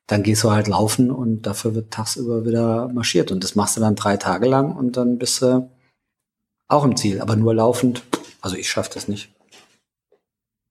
dann 0.08 0.24
gehst 0.24 0.44
du 0.44 0.52
halt 0.52 0.68
laufen 0.68 1.12
und 1.12 1.44
dafür 1.44 1.76
wird 1.76 1.92
tagsüber 1.92 2.46
wieder 2.46 2.90
marschiert. 2.90 3.32
Und 3.32 3.44
das 3.44 3.56
machst 3.56 3.78
du 3.78 3.82
dann 3.82 3.96
drei 3.96 4.18
Tage 4.18 4.48
lang 4.48 4.76
und 4.76 4.98
dann 4.98 5.18
bist 5.18 5.42
du 5.42 5.70
auch 6.68 6.84
im 6.84 6.98
Ziel. 6.98 7.22
Aber 7.22 7.36
nur 7.36 7.54
laufend, 7.54 8.04
also 8.42 8.56
ich 8.56 8.70
schaff 8.70 8.90
das 8.90 9.08
nicht. 9.08 9.34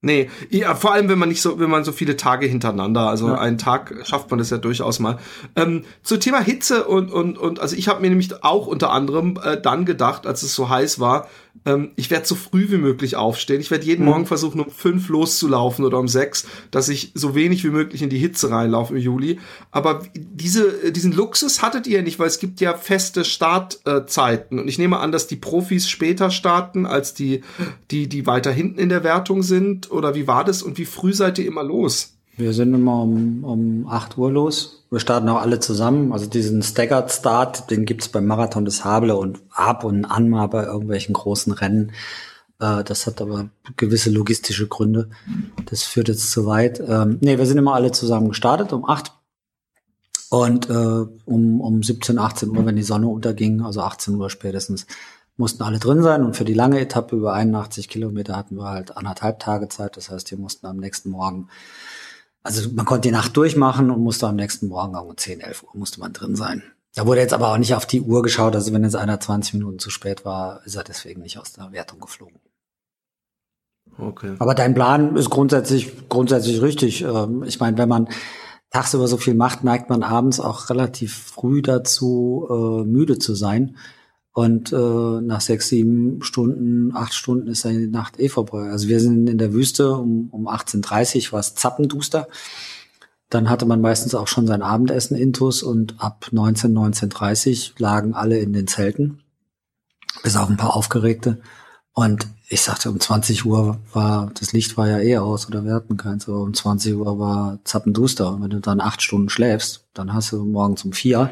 Nee, 0.05 0.29
ja, 0.51 0.75
vor 0.75 0.93
allem 0.93 1.09
wenn 1.09 1.19
man 1.19 1.29
nicht 1.29 1.41
so, 1.41 1.61
wenn 1.61 1.71
man 1.71 1.85
so 1.85 1.93
viele 1.93 2.17
Tage 2.17 2.47
hintereinander, 2.47 3.09
also 3.09 3.29
ja. 3.29 3.38
einen 3.38 3.57
Tag 3.57 3.95
schafft 4.05 4.31
man 4.31 4.38
das 4.41 4.51
ja 4.51 4.59
durchaus 4.59 4.99
mal. 4.99 5.21
Ähm, 5.55 5.85
zu 6.03 6.17
Thema 6.17 6.41
Hitze 6.41 6.85
und 6.85 7.12
und 7.12 7.38
und 7.38 7.61
also 7.61 7.77
ich 7.77 7.87
habe 7.87 8.01
mir 8.01 8.09
nämlich 8.09 8.43
auch 8.43 8.67
unter 8.67 8.91
anderem 8.91 9.38
äh, 9.43 9.61
dann 9.61 9.85
gedacht, 9.85 10.27
als 10.27 10.43
es 10.43 10.57
so 10.57 10.69
heiß 10.69 10.99
war, 10.99 11.29
ähm, 11.65 11.93
ich 11.97 12.11
werde 12.11 12.27
so 12.27 12.35
früh 12.35 12.71
wie 12.71 12.79
möglich 12.79 13.17
aufstehen. 13.17 13.61
Ich 13.61 13.71
werde 13.71 13.85
jeden 13.85 14.05
mhm. 14.05 14.11
Morgen 14.11 14.27
versuchen, 14.27 14.61
um 14.61 14.71
fünf 14.71 15.09
loszulaufen 15.09 15.85
oder 15.85 15.99
um 15.99 16.09
sechs, 16.09 16.47
dass 16.71 16.88
ich 16.88 17.12
so 17.15 17.35
wenig 17.35 17.62
wie 17.65 17.71
möglich 17.71 18.03
in 18.03 18.11
die 18.11 18.19
Hitze 18.19 18.51
reinlaufe 18.51 18.95
im 18.95 19.01
Juli. 19.01 19.38
Aber 19.71 20.03
diese, 20.15 20.93
diesen 20.93 21.12
Luxus 21.12 21.62
hattet 21.62 21.87
ihr 21.87 22.03
nicht, 22.03 22.19
weil 22.19 22.27
es 22.27 22.38
gibt 22.38 22.61
ja 22.61 22.75
feste 22.75 23.25
Startzeiten. 23.25 24.59
Und 24.59 24.69
ich 24.69 24.79
nehme 24.79 24.99
an, 24.99 25.12
dass 25.12 25.27
die 25.27 25.37
Profis 25.37 25.88
später 25.88 26.31
starten 26.31 26.87
als 26.87 27.15
die, 27.15 27.43
die, 27.91 28.09
die 28.09 28.27
weiter 28.27 28.51
hinten 28.51 28.79
in 28.79 28.88
der 28.88 29.05
Wertung 29.05 29.43
sind. 29.43 29.91
Oder 29.92 30.14
wie 30.14 30.26
war 30.26 30.44
das 30.44 30.62
und 30.62 30.78
wie 30.78 30.85
früh 30.85 31.12
seid 31.12 31.38
ihr 31.38 31.46
immer 31.46 31.62
los? 31.62 32.14
Wir 32.37 32.55
sind 32.55 32.72
immer 32.72 33.02
um, 33.02 33.44
um 33.44 33.87
8 33.88 34.16
Uhr 34.16 34.33
los. 34.33 34.85
Wir 34.90 35.00
starten 35.00 35.28
auch 35.28 35.40
alle 35.40 35.61
zusammen. 35.61 36.12
Also 36.12 36.26
diesen 36.26 36.62
Staggered 36.62 37.11
Start, 37.11 37.70
den 37.70 37.85
gibt's 37.85 38.09
beim 38.09 38.26
Marathon 38.26 38.64
des 38.64 38.85
Hable 38.85 39.16
und 39.16 39.40
ab 39.50 39.85
und 39.85 40.05
an 40.05 40.31
mal 40.31 40.46
bei 40.46 40.64
irgendwelchen 40.64 41.12
großen 41.12 41.52
Rennen. 41.52 41.92
Äh, 42.59 42.85
das 42.85 43.07
hat 43.07 43.20
aber 43.20 43.50
gewisse 43.76 44.11
logistische 44.11 44.66
Gründe. 44.66 45.11
Das 45.66 45.83
führt 45.83 46.09
jetzt 46.09 46.31
zu 46.31 46.46
weit. 46.46 46.81
Ähm, 46.81 47.18
nee, 47.20 47.37
wir 47.37 47.46
sind 47.46 47.59
immer 47.59 47.74
alle 47.74 47.92
zusammen 47.92 48.28
gestartet 48.28 48.72
um 48.72 48.88
8 48.88 49.12
und 50.31 50.70
äh, 50.70 51.05
um, 51.26 51.61
um 51.61 51.83
17, 51.83 52.18
18 52.18 52.57
Uhr, 52.57 52.64
wenn 52.64 52.76
die 52.76 52.82
Sonne 52.82 53.09
unterging, 53.09 53.61
also 53.61 53.82
18 53.82 54.14
Uhr 54.14 54.30
spätestens, 54.30 54.86
mussten 55.37 55.62
alle 55.62 55.78
drin 55.78 56.03
sein. 56.03 56.24
Und 56.24 56.37
für 56.37 56.45
die 56.45 56.55
lange 56.55 56.80
Etappe 56.80 57.16
über 57.16 57.33
81 57.33 57.89
Kilometer 57.89 58.37
hatten 58.37 58.57
wir 58.57 58.68
halt 58.68 58.97
anderthalb 58.97 59.39
Tage 59.39 59.68
Zeit. 59.68 59.97
Das 59.97 60.11
heißt, 60.11 60.30
wir 60.30 60.39
mussten 60.39 60.66
am 60.66 60.76
nächsten 60.76 61.11
Morgen 61.11 61.49
also 62.43 62.68
man 62.72 62.87
konnte 62.87 63.09
die 63.09 63.12
Nacht 63.12 63.37
durchmachen 63.37 63.91
und 63.91 64.03
musste 64.03 64.26
am 64.26 64.37
nächsten 64.37 64.68
Morgen 64.68 64.97
um 64.97 65.16
10, 65.16 65.41
11 65.41 65.62
Uhr 65.62 65.70
musste 65.74 66.01
man 66.01 66.12
drin 66.12 66.37
sein. 66.37 66.62
Da 66.95 67.07
wurde 67.07 67.20
jetzt 67.20 67.33
aber 67.33 67.53
auch 67.53 67.59
nicht 67.59 67.74
auf 67.74 67.87
die 67.87 68.03
Uhr 68.03 68.22
geschaut. 68.22 68.55
Also 68.55 68.72
wenn 68.72 68.83
jetzt 68.83 68.97
einer 68.97 69.18
20 69.18 69.55
Minuten 69.55 69.78
zu 69.78 69.91
spät 69.91 70.24
war, 70.24 70.64
ist 70.66 70.74
er 70.74 70.85
deswegen 70.85 71.22
nicht 71.22 71.39
aus 71.39 71.53
der 71.53 71.72
Wertung 71.72 72.01
geflogen. 72.01 72.41
Okay. 73.97 74.35
Aber 74.39 74.55
dein 74.55 74.74
Plan 74.74 75.16
ist 75.16 75.30
grundsätzlich, 75.30 76.09
grundsätzlich 76.09 76.61
richtig. 76.61 77.03
Ähm, 77.03 77.45
ich 77.45 77.61
meine, 77.61 77.78
wenn 77.78 77.89
man 77.89 78.09
tagsüber 78.70 79.07
so 79.07 79.16
viel 79.16 79.35
macht, 79.35 79.64
neigt 79.64 79.89
man 79.89 80.03
abends 80.03 80.41
auch 80.41 80.68
relativ 80.68 81.16
früh 81.16 81.62
dazu, 81.62 82.47
äh, 82.51 82.85
müde 82.85 83.18
zu 83.18 83.35
sein. 83.35 83.76
Und 84.33 84.72
äh, 84.72 85.20
nach 85.20 85.43
sechs, 85.43 85.68
sieben 85.68 86.22
Stunden, 86.22 86.97
acht 86.97 87.12
Stunden 87.12 87.49
ist 87.49 87.64
die 87.64 87.87
Nacht 87.87 88.18
eh 88.18 88.30
vorbei. 88.30 88.70
Also 88.70 88.89
wir 88.89 88.99
sind 88.99 89.28
in 89.28 89.37
der 89.37 89.53
Wüste 89.53 89.95
um, 89.97 90.30
um 90.30 90.49
18.30 90.49 91.33
war 91.33 91.41
es 91.41 91.55
zappenduster. 91.55 92.28
Dann 93.28 93.51
hatte 93.51 93.66
man 93.66 93.80
meistens 93.80 94.14
auch 94.14 94.28
schon 94.28 94.47
sein 94.47 94.62
Abendessen 94.62 95.16
intus 95.16 95.62
und 95.62 95.97
ab 95.99 96.28
19, 96.33 96.72
19.30 96.74 97.72
lagen 97.78 98.14
alle 98.14 98.39
in 98.39 98.53
den 98.53 98.66
Zelten. 98.66 99.22
Bis 100.22 100.37
auf 100.37 100.49
ein 100.49 100.57
paar 100.57 100.76
Aufgeregte. 100.76 101.41
Und 101.95 102.26
ich 102.49 102.62
sagte, 102.62 102.91
um 102.91 103.01
20 103.01 103.45
Uhr 103.45 103.78
war, 103.93 104.30
das 104.39 104.53
Licht 104.53 104.78
war 104.78 104.89
ja 104.89 104.99
eh 104.99 105.18
aus 105.18 105.47
oder 105.47 105.64
wir 105.64 105.74
hatten 105.74 105.99
keins, 105.99 106.26
aber 106.26 106.41
um 106.41 106.55
20 106.55 106.95
Uhr 106.95 107.18
war 107.18 107.59
zappenduster. 107.64 108.33
Und 108.33 108.43
wenn 108.43 108.51
du 108.51 108.61
dann 108.61 108.80
acht 108.80 109.03
Stunden 109.03 109.28
schläfst, 109.28 109.85
dann 109.93 110.14
hast 110.14 110.33
du 110.33 110.43
morgens 110.45 110.85
um 110.85 110.93
vier. 110.93 111.30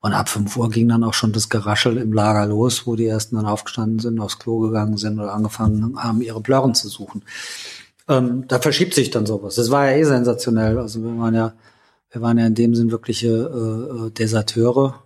Und 0.00 0.12
ab 0.12 0.28
fünf 0.28 0.56
Uhr 0.56 0.70
ging 0.70 0.88
dann 0.88 1.02
auch 1.02 1.14
schon 1.14 1.32
das 1.32 1.48
Geraschel 1.48 1.96
im 1.96 2.12
Lager 2.12 2.46
los, 2.46 2.86
wo 2.86 2.94
die 2.94 3.06
ersten 3.06 3.36
dann 3.36 3.46
aufgestanden 3.46 3.98
sind, 3.98 4.20
aufs 4.20 4.38
Klo 4.38 4.60
gegangen 4.60 4.96
sind 4.96 5.18
oder 5.18 5.34
angefangen 5.34 6.00
haben, 6.00 6.22
ihre 6.22 6.40
Plörren 6.40 6.74
zu 6.74 6.88
suchen. 6.88 7.22
Ähm, 8.08 8.44
da 8.46 8.60
verschiebt 8.60 8.94
sich 8.94 9.10
dann 9.10 9.26
sowas. 9.26 9.56
Das 9.56 9.70
war 9.70 9.90
ja 9.90 9.96
eh 9.96 10.04
sensationell. 10.04 10.78
Also 10.78 11.02
wir 11.02 11.18
waren 11.18 11.34
ja, 11.34 11.52
wir 12.10 12.22
waren 12.22 12.38
ja 12.38 12.46
in 12.46 12.54
dem 12.54 12.74
Sinn 12.74 12.92
wirkliche 12.92 13.28
äh, 13.28 14.06
äh 14.06 14.10
Deserteure. 14.10 15.02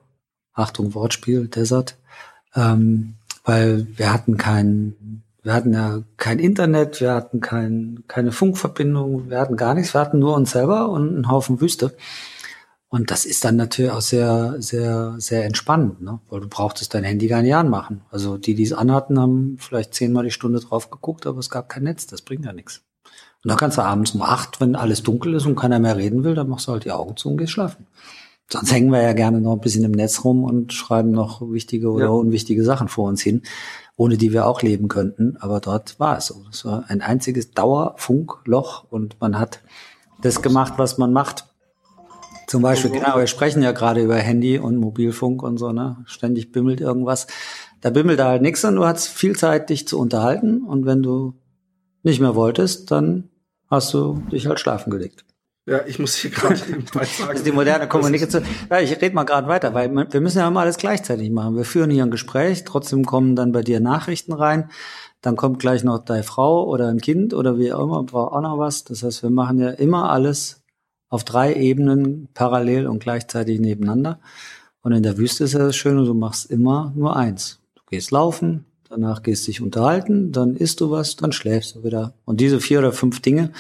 Achtung, 0.52 0.94
Wortspiel, 0.94 1.48
Desert. 1.48 1.96
Ähm, 2.54 3.14
weil 3.44 3.86
wir 3.96 4.12
hatten 4.12 4.36
kein, 4.36 5.22
wir 5.42 5.54
hatten 5.54 5.72
ja 5.72 6.02
kein 6.18 6.38
Internet, 6.38 7.00
wir 7.00 7.14
hatten 7.14 7.40
kein, 7.40 8.04
keine 8.06 8.30
Funkverbindung, 8.30 9.30
wir 9.30 9.40
hatten 9.40 9.56
gar 9.56 9.74
nichts, 9.74 9.94
wir 9.94 10.00
hatten 10.00 10.18
nur 10.18 10.36
uns 10.36 10.52
selber 10.52 10.90
und 10.90 11.08
einen 11.08 11.30
Haufen 11.30 11.60
Wüste. 11.60 11.96
Und 12.92 13.10
das 13.10 13.24
ist 13.24 13.42
dann 13.46 13.56
natürlich 13.56 13.90
auch 13.90 14.02
sehr, 14.02 14.56
sehr, 14.58 15.14
sehr 15.16 15.46
entspannend, 15.46 16.02
ne? 16.02 16.20
weil 16.28 16.40
du 16.40 16.46
brauchtest 16.46 16.92
dein 16.92 17.04
Handy 17.04 17.26
gar 17.26 17.40
nicht 17.40 17.54
anmachen. 17.54 18.02
Also 18.10 18.36
die, 18.36 18.54
die 18.54 18.64
es 18.64 18.74
anhatten, 18.74 19.18
haben 19.18 19.56
vielleicht 19.58 19.94
zehnmal 19.94 20.24
die 20.24 20.30
Stunde 20.30 20.60
drauf 20.60 20.90
geguckt, 20.90 21.26
aber 21.26 21.38
es 21.38 21.48
gab 21.48 21.70
kein 21.70 21.84
Netz, 21.84 22.06
das 22.06 22.20
bringt 22.20 22.44
ja 22.44 22.52
nichts. 22.52 22.82
Und 23.42 23.48
dann 23.48 23.56
kannst 23.56 23.78
du 23.78 23.82
abends 23.82 24.10
um 24.10 24.20
acht, 24.20 24.60
wenn 24.60 24.76
alles 24.76 25.02
dunkel 25.02 25.32
ist 25.32 25.46
und 25.46 25.56
keiner 25.56 25.78
mehr 25.78 25.96
reden 25.96 26.22
will, 26.22 26.34
dann 26.34 26.50
machst 26.50 26.68
du 26.68 26.72
halt 26.72 26.84
die 26.84 26.92
Augen 26.92 27.16
zu 27.16 27.30
und 27.30 27.38
gehst 27.38 27.52
schlafen. 27.52 27.86
Sonst 28.50 28.70
hängen 28.70 28.90
wir 28.90 29.00
ja 29.00 29.14
gerne 29.14 29.40
noch 29.40 29.54
ein 29.54 29.60
bisschen 29.60 29.84
im 29.84 29.92
Netz 29.92 30.22
rum 30.22 30.44
und 30.44 30.74
schreiben 30.74 31.12
noch 31.12 31.40
wichtige 31.50 31.90
oder 31.90 32.04
ja. 32.04 32.10
unwichtige 32.10 32.62
Sachen 32.62 32.88
vor 32.88 33.08
uns 33.08 33.22
hin, 33.22 33.40
ohne 33.96 34.18
die 34.18 34.34
wir 34.34 34.46
auch 34.46 34.60
leben 34.60 34.88
könnten. 34.88 35.38
Aber 35.40 35.60
dort 35.60 35.98
war 35.98 36.18
es 36.18 36.26
so. 36.26 36.44
Es 36.50 36.66
war 36.66 36.84
ein 36.88 37.00
einziges 37.00 37.52
Dauerfunkloch 37.52 38.84
und 38.90 39.18
man 39.18 39.38
hat 39.38 39.62
das 40.20 40.42
gemacht, 40.42 40.74
was 40.76 40.98
man 40.98 41.14
macht 41.14 41.46
zum 42.46 42.62
Beispiel, 42.62 42.90
genau, 42.90 43.18
wir 43.18 43.26
sprechen 43.26 43.62
ja 43.62 43.72
gerade 43.72 44.02
über 44.02 44.16
Handy 44.16 44.58
und 44.58 44.76
Mobilfunk 44.76 45.42
und 45.42 45.58
so, 45.58 45.72
ne? 45.72 45.98
Ständig 46.06 46.52
bimmelt 46.52 46.80
irgendwas. 46.80 47.26
Da 47.80 47.90
bimmelt 47.90 48.18
da 48.18 48.28
halt 48.28 48.42
nichts 48.42 48.64
und 48.64 48.76
du 48.76 48.84
hast 48.84 49.08
viel 49.08 49.36
Zeit, 49.36 49.70
dich 49.70 49.88
zu 49.88 49.98
unterhalten. 49.98 50.62
Und 50.62 50.86
wenn 50.86 51.02
du 51.02 51.34
nicht 52.02 52.20
mehr 52.20 52.34
wolltest, 52.34 52.90
dann 52.90 53.30
hast 53.70 53.92
du 53.94 54.22
dich 54.30 54.46
halt 54.46 54.60
schlafen 54.60 54.90
gelegt. 54.90 55.24
Ja, 55.66 55.80
ich 55.86 55.98
muss 55.98 56.16
hier 56.16 56.30
gerade 56.30 56.56
sagen. 56.56 56.84
Das 56.94 57.20
ist 57.34 57.46
die 57.46 57.52
moderne 57.52 57.88
Kommunikation. 57.88 58.44
Ja, 58.70 58.80
ich 58.80 59.00
rede 59.00 59.14
mal 59.14 59.24
gerade 59.24 59.46
weiter, 59.48 59.74
weil 59.74 59.92
wir 59.94 60.20
müssen 60.20 60.38
ja 60.38 60.48
immer 60.48 60.60
alles 60.60 60.76
gleichzeitig 60.76 61.30
machen. 61.30 61.56
Wir 61.56 61.64
führen 61.64 61.90
hier 61.90 62.04
ein 62.04 62.10
Gespräch, 62.10 62.64
trotzdem 62.64 63.04
kommen 63.04 63.36
dann 63.36 63.52
bei 63.52 63.62
dir 63.62 63.80
Nachrichten 63.80 64.32
rein. 64.32 64.70
Dann 65.20 65.36
kommt 65.36 65.60
gleich 65.60 65.84
noch 65.84 66.04
deine 66.04 66.24
Frau 66.24 66.66
oder 66.66 66.88
ein 66.88 67.00
Kind 67.00 67.32
oder 67.32 67.56
wie 67.58 67.72
auch 67.72 67.84
immer, 67.84 68.02
braucht 68.02 68.32
auch 68.32 68.40
noch 68.40 68.58
was. 68.58 68.82
Das 68.82 69.04
heißt, 69.04 69.22
wir 69.22 69.30
machen 69.30 69.60
ja 69.60 69.70
immer 69.70 70.10
alles 70.10 70.61
auf 71.12 71.24
drei 71.24 71.54
Ebenen 71.54 72.28
parallel 72.32 72.86
und 72.86 73.00
gleichzeitig 73.00 73.60
nebeneinander. 73.60 74.18
Und 74.80 74.92
in 74.92 75.02
der 75.02 75.18
Wüste 75.18 75.44
ist 75.44 75.52
ja 75.52 75.58
das 75.58 75.76
Schöne, 75.76 76.06
du 76.06 76.14
machst 76.14 76.50
immer 76.50 76.90
nur 76.96 77.14
eins. 77.16 77.60
Du 77.74 77.82
gehst 77.90 78.12
laufen, 78.12 78.64
danach 78.88 79.22
gehst 79.22 79.46
dich 79.46 79.60
unterhalten, 79.60 80.32
dann 80.32 80.56
isst 80.56 80.80
du 80.80 80.90
was, 80.90 81.16
dann 81.16 81.32
schläfst 81.32 81.74
du 81.74 81.84
wieder. 81.84 82.14
Und 82.24 82.40
diese 82.40 82.60
vier 82.60 82.78
oder 82.78 82.92
fünf 82.92 83.20
Dinge, 83.20 83.52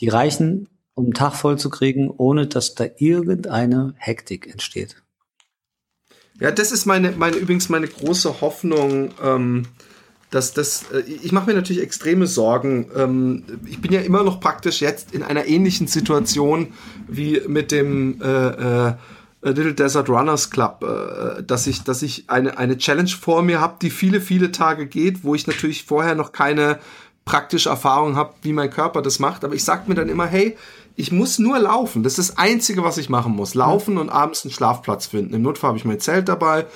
die 0.00 0.08
reichen, 0.08 0.68
um 0.92 1.06
einen 1.06 1.14
Tag 1.14 1.34
voll 1.34 1.58
zu 1.58 1.70
kriegen, 1.70 2.10
ohne 2.10 2.46
dass 2.46 2.74
da 2.74 2.84
irgendeine 2.98 3.94
Hektik 3.96 4.46
entsteht. 4.46 5.02
Ja, 6.38 6.50
das 6.50 6.72
ist 6.72 6.84
meine, 6.84 7.12
meine 7.12 7.36
übrigens 7.36 7.70
meine 7.70 7.88
große 7.88 8.42
Hoffnung. 8.42 9.12
Ähm 9.22 9.66
dass 10.30 10.52
das, 10.52 10.84
äh, 10.92 11.00
ich 11.00 11.32
mache 11.32 11.46
mir 11.46 11.54
natürlich 11.54 11.82
extreme 11.82 12.26
Sorgen. 12.26 12.90
Ähm, 12.96 13.44
ich 13.66 13.80
bin 13.80 13.92
ja 13.92 14.00
immer 14.00 14.22
noch 14.22 14.40
praktisch 14.40 14.80
jetzt 14.80 15.14
in 15.14 15.22
einer 15.22 15.46
ähnlichen 15.46 15.86
Situation 15.86 16.68
wie 17.06 17.40
mit 17.46 17.72
dem 17.72 18.20
äh, 18.20 18.88
äh, 18.88 18.94
Little 19.42 19.74
Desert 19.74 20.08
Runners 20.08 20.50
Club, 20.50 20.84
äh, 20.84 21.42
dass 21.42 21.66
ich, 21.66 21.82
dass 21.84 22.02
ich 22.02 22.28
eine, 22.28 22.58
eine 22.58 22.76
Challenge 22.76 23.08
vor 23.08 23.42
mir 23.42 23.60
habe, 23.60 23.76
die 23.80 23.90
viele, 23.90 24.20
viele 24.20 24.52
Tage 24.52 24.86
geht, 24.86 25.24
wo 25.24 25.34
ich 25.34 25.46
natürlich 25.46 25.84
vorher 25.84 26.14
noch 26.14 26.32
keine 26.32 26.78
praktische 27.24 27.68
Erfahrung 27.68 28.16
habe, 28.16 28.34
wie 28.42 28.52
mein 28.52 28.70
Körper 28.70 29.02
das 29.02 29.18
macht. 29.18 29.44
Aber 29.44 29.54
ich 29.54 29.64
sage 29.64 29.82
mir 29.86 29.94
dann 29.94 30.08
immer, 30.08 30.26
hey, 30.26 30.56
ich 30.96 31.12
muss 31.12 31.38
nur 31.38 31.58
laufen. 31.58 32.02
Das 32.02 32.18
ist 32.18 32.30
das 32.30 32.38
Einzige, 32.38 32.82
was 32.82 32.98
ich 32.98 33.08
machen 33.08 33.36
muss. 33.36 33.54
Laufen 33.54 33.98
und 33.98 34.08
abends 34.08 34.44
einen 34.44 34.52
Schlafplatz 34.52 35.06
finden. 35.06 35.34
Im 35.34 35.42
Notfall 35.42 35.68
habe 35.68 35.78
ich 35.78 35.84
mein 35.84 36.00
Zelt 36.00 36.28
dabei 36.28 36.66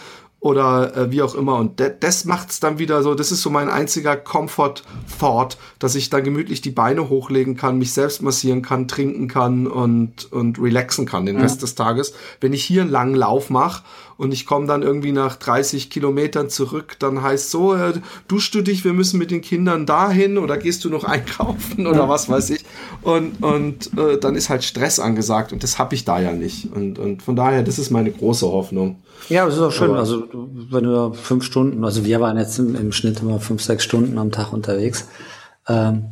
oder 0.43 0.97
äh, 0.97 1.11
wie 1.13 1.23
auch 1.23 1.37
immer. 1.37 1.57
Und 1.57 1.79
de 1.79 1.93
das 2.01 2.25
macht's 2.25 2.59
dann 2.59 2.81
wieder 2.81 3.05
so, 3.05 3.15
das 3.15 3.31
ist 3.31 3.43
so 3.43 3.49
mein 3.49 3.71
einziger 3.71 4.17
Comfort-Thought, 4.17 5.57
dass 5.79 5.95
ich 5.95 6.11
dann 6.11 6.25
gemütlich 6.25 6.61
die 6.61 6.73
Beine 6.73 7.09
hochlegen 7.09 7.57
kann, 7.57 7.79
mich 7.79 7.93
selbst 7.93 8.23
massieren 8.23 8.61
kann, 8.61 8.89
trinken 8.89 9.29
kann 9.29 9.69
und, 9.69 10.31
und 10.33 10.61
relaxen 10.61 11.07
kann 11.07 11.27
den 11.27 11.37
ja. 11.37 11.43
Rest 11.43 11.63
des 11.63 11.77
Tages. 11.77 12.13
Wenn 12.41 12.53
ich 12.53 12.65
hier 12.65 12.83
einen 12.83 12.91
langen 12.91 13.15
Lauf 13.15 13.51
mache 13.51 13.85
und 14.23 14.33
ich 14.33 14.47
komme 14.47 14.69
dann 14.69 14.83
irgendwie 14.83 15.11
nach 15.11 15.35
30 15.35 15.91
Kilometern 15.91 16.49
zurück, 16.49 16.95
dann 17.01 17.23
heißt 17.23 17.51
so, 17.51 17.75
äh, 17.75 17.95
duschst 18.29 18.55
du 18.55 18.63
dich, 18.63 18.85
wir 18.85 18.93
müssen 18.93 19.19
mit 19.19 19.33
den 19.33 19.41
Kindern 19.41 19.85
dahin 19.85 20.39
oder 20.39 20.59
gehst 20.59 20.85
du 20.85 20.91
noch 20.91 21.03
einkaufen 21.13 21.89
oder 21.89 22.09
was 22.09 22.29
weiß 22.29 22.51
ich. 22.51 22.65
Und, 23.03 23.43
und 23.43 23.91
äh, 23.99 24.19
dann 24.19 24.37
ist 24.37 24.49
halt 24.49 24.63
Stress 24.63 25.01
angesagt 25.01 25.53
und 25.53 25.65
das 25.65 25.81
habe 25.81 25.97
ich 25.97 26.05
da 26.05 26.21
ja 26.21 26.31
nicht. 26.31 26.73
Und, 26.73 27.01
und 27.01 27.25
von 27.25 27.35
daher, 27.35 27.65
das 27.65 27.81
ist 27.81 27.91
meine 27.91 28.13
große 28.13 28.47
Hoffnung. 28.47 29.03
Ja, 29.29 29.45
das 29.45 29.57
ist 29.57 29.61
auch 29.61 29.73
schön. 29.73 29.91
Aber 29.91 29.99
also 29.99 30.23
wenn 30.71 30.85
du 30.85 31.15
fünf 31.15 31.43
Stunden, 31.43 31.85
also 31.85 32.05
wir 32.05 32.21
waren 32.21 32.39
jetzt 32.39 32.57
im, 32.61 32.77
im 32.77 32.93
Schnitt 32.93 33.23
immer 33.23 33.41
fünf, 33.41 33.61
sechs 33.61 33.83
Stunden 33.83 34.19
am 34.19 34.31
Tag 34.31 34.53
unterwegs. 34.53 35.09
Ähm, 35.67 36.05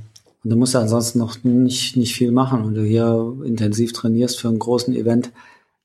und 0.43 0.51
du 0.51 0.57
musst 0.57 0.75
ja 0.75 0.81
ansonsten 0.81 1.21
noch 1.21 1.37
nicht, 1.45 1.97
nicht 1.97 2.17
viel 2.17 2.33
machen. 2.33 2.67
Wenn 2.67 2.75
du 2.75 2.83
hier 2.83 3.37
intensiv 3.45 3.93
trainierst 3.93 4.41
für 4.41 4.49
einen 4.49 4.59
großen 4.59 4.97
Event, 4.97 5.31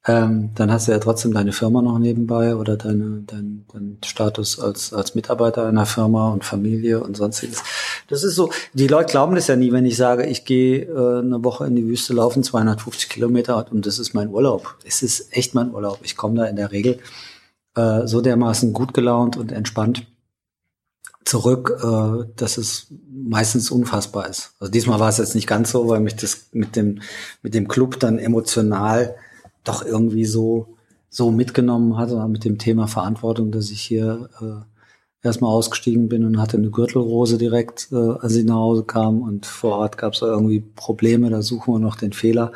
ähm, 0.07 0.51
dann 0.53 0.71
hast 0.71 0.87
du 0.87 0.91
ja 0.91 0.99
trotzdem 0.99 1.33
deine 1.33 1.51
Firma 1.51 1.81
noch 1.81 1.97
nebenbei 1.97 2.55
oder 2.55 2.77
deine, 2.77 3.23
dein, 3.25 3.65
dein 3.73 3.97
Status 4.05 4.59
als, 4.59 4.93
als 4.93 5.15
Mitarbeiter 5.15 5.65
einer 5.65 5.87
Firma 5.87 6.29
und 6.29 6.45
Familie 6.45 7.03
und 7.03 7.17
sonstiges. 7.17 7.63
Das 8.07 8.23
ist 8.23 8.35
so, 8.35 8.51
die 8.73 8.87
Leute 8.87 9.11
glauben 9.11 9.33
das 9.33 9.47
ja 9.47 9.55
nie, 9.55 9.71
wenn 9.71 9.85
ich 9.85 9.97
sage, 9.97 10.27
ich 10.27 10.45
gehe 10.45 10.83
äh, 10.83 11.19
eine 11.19 11.43
Woche 11.43 11.65
in 11.65 11.75
die 11.75 11.87
Wüste 11.87 12.13
laufen, 12.13 12.43
250 12.43 13.09
Kilometer 13.09 13.65
und 13.71 13.87
das 13.87 13.97
ist 13.97 14.13
mein 14.13 14.29
Urlaub. 14.29 14.75
Es 14.85 15.01
ist 15.01 15.35
echt 15.35 15.55
mein 15.55 15.73
Urlaub. 15.73 15.99
Ich 16.03 16.15
komme 16.15 16.35
da 16.35 16.45
in 16.45 16.55
der 16.55 16.71
Regel 16.71 16.99
äh, 17.75 18.05
so 18.05 18.21
dermaßen 18.21 18.73
gut 18.73 18.93
gelaunt 18.93 19.37
und 19.37 19.51
entspannt 19.51 20.05
zurück, 21.25 21.79
äh, 21.83 22.31
dass 22.35 22.57
es 22.59 22.87
meistens 23.11 23.71
unfassbar 23.71 24.29
ist. 24.29 24.53
Also 24.59 24.71
diesmal 24.71 24.99
war 24.99 25.09
es 25.09 25.17
jetzt 25.17 25.33
nicht 25.33 25.47
ganz 25.47 25.71
so, 25.71 25.89
weil 25.89 25.99
mich 25.99 26.15
das 26.15 26.49
mit 26.51 26.75
dem, 26.75 27.01
mit 27.41 27.55
dem 27.55 27.67
Club 27.67 27.99
dann 27.99 28.19
emotional 28.19 29.15
doch 29.67 29.85
irgendwie 29.85 30.25
so, 30.25 30.75
so 31.09 31.31
mitgenommen 31.31 31.97
hat, 31.97 32.11
mit 32.29 32.45
dem 32.45 32.57
Thema 32.57 32.87
Verantwortung, 32.87 33.51
dass 33.51 33.71
ich 33.71 33.81
hier 33.81 34.29
äh, 34.41 35.25
erstmal 35.25 35.51
ausgestiegen 35.51 36.07
bin 36.07 36.23
und 36.23 36.39
hatte 36.39 36.57
eine 36.57 36.69
Gürtelrose 36.69 37.37
direkt, 37.37 37.89
äh, 37.91 37.95
als 37.95 38.35
ich 38.35 38.45
nach 38.45 38.55
Hause 38.55 38.83
kam. 38.83 39.21
Und 39.21 39.45
vor 39.45 39.77
Ort 39.77 39.97
gab 39.97 40.13
es 40.13 40.21
irgendwie 40.21 40.61
Probleme, 40.61 41.29
da 41.29 41.41
suchen 41.41 41.73
wir 41.73 41.79
noch 41.79 41.95
den 41.95 42.13
Fehler, 42.13 42.51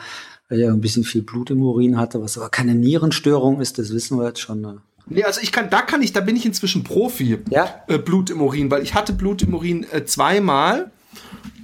weil 0.47 0.62
ich 0.62 0.68
ein 0.68 0.82
bisschen 0.82 1.03
viel 1.03 1.22
Blut 1.22 1.51
im 1.51 1.62
Urin 1.62 1.97
hatte, 1.97 2.22
was 2.22 2.38
aber 2.38 2.49
keine 2.49 2.76
Nierenstörung 2.76 3.60
ist, 3.60 3.78
das 3.78 3.93
wissen 3.93 4.18
wir 4.18 4.28
jetzt 4.28 4.39
schon. 4.39 4.62
Ne? 4.62 4.82
Nee, 5.07 5.24
also 5.24 5.41
ich 5.41 5.51
kann, 5.51 5.70
da 5.70 5.82
kann 5.82 6.01
ich, 6.01 6.14
da 6.14 6.22
bin 6.22 6.36
ich 6.36 6.45
inzwischen 6.45 6.84
Profi. 6.84 7.39
Ja. 7.49 7.84
Äh, 7.88 7.97
Blut 7.97 8.30
im 8.30 8.41
Urin, 8.41 8.70
weil 8.72 8.84
ich 8.84 8.93
hatte 8.93 9.14
Blut 9.14 9.41
im 9.41 9.53
Urin 9.53 9.86
äh, 9.91 10.05
zweimal 10.05 10.91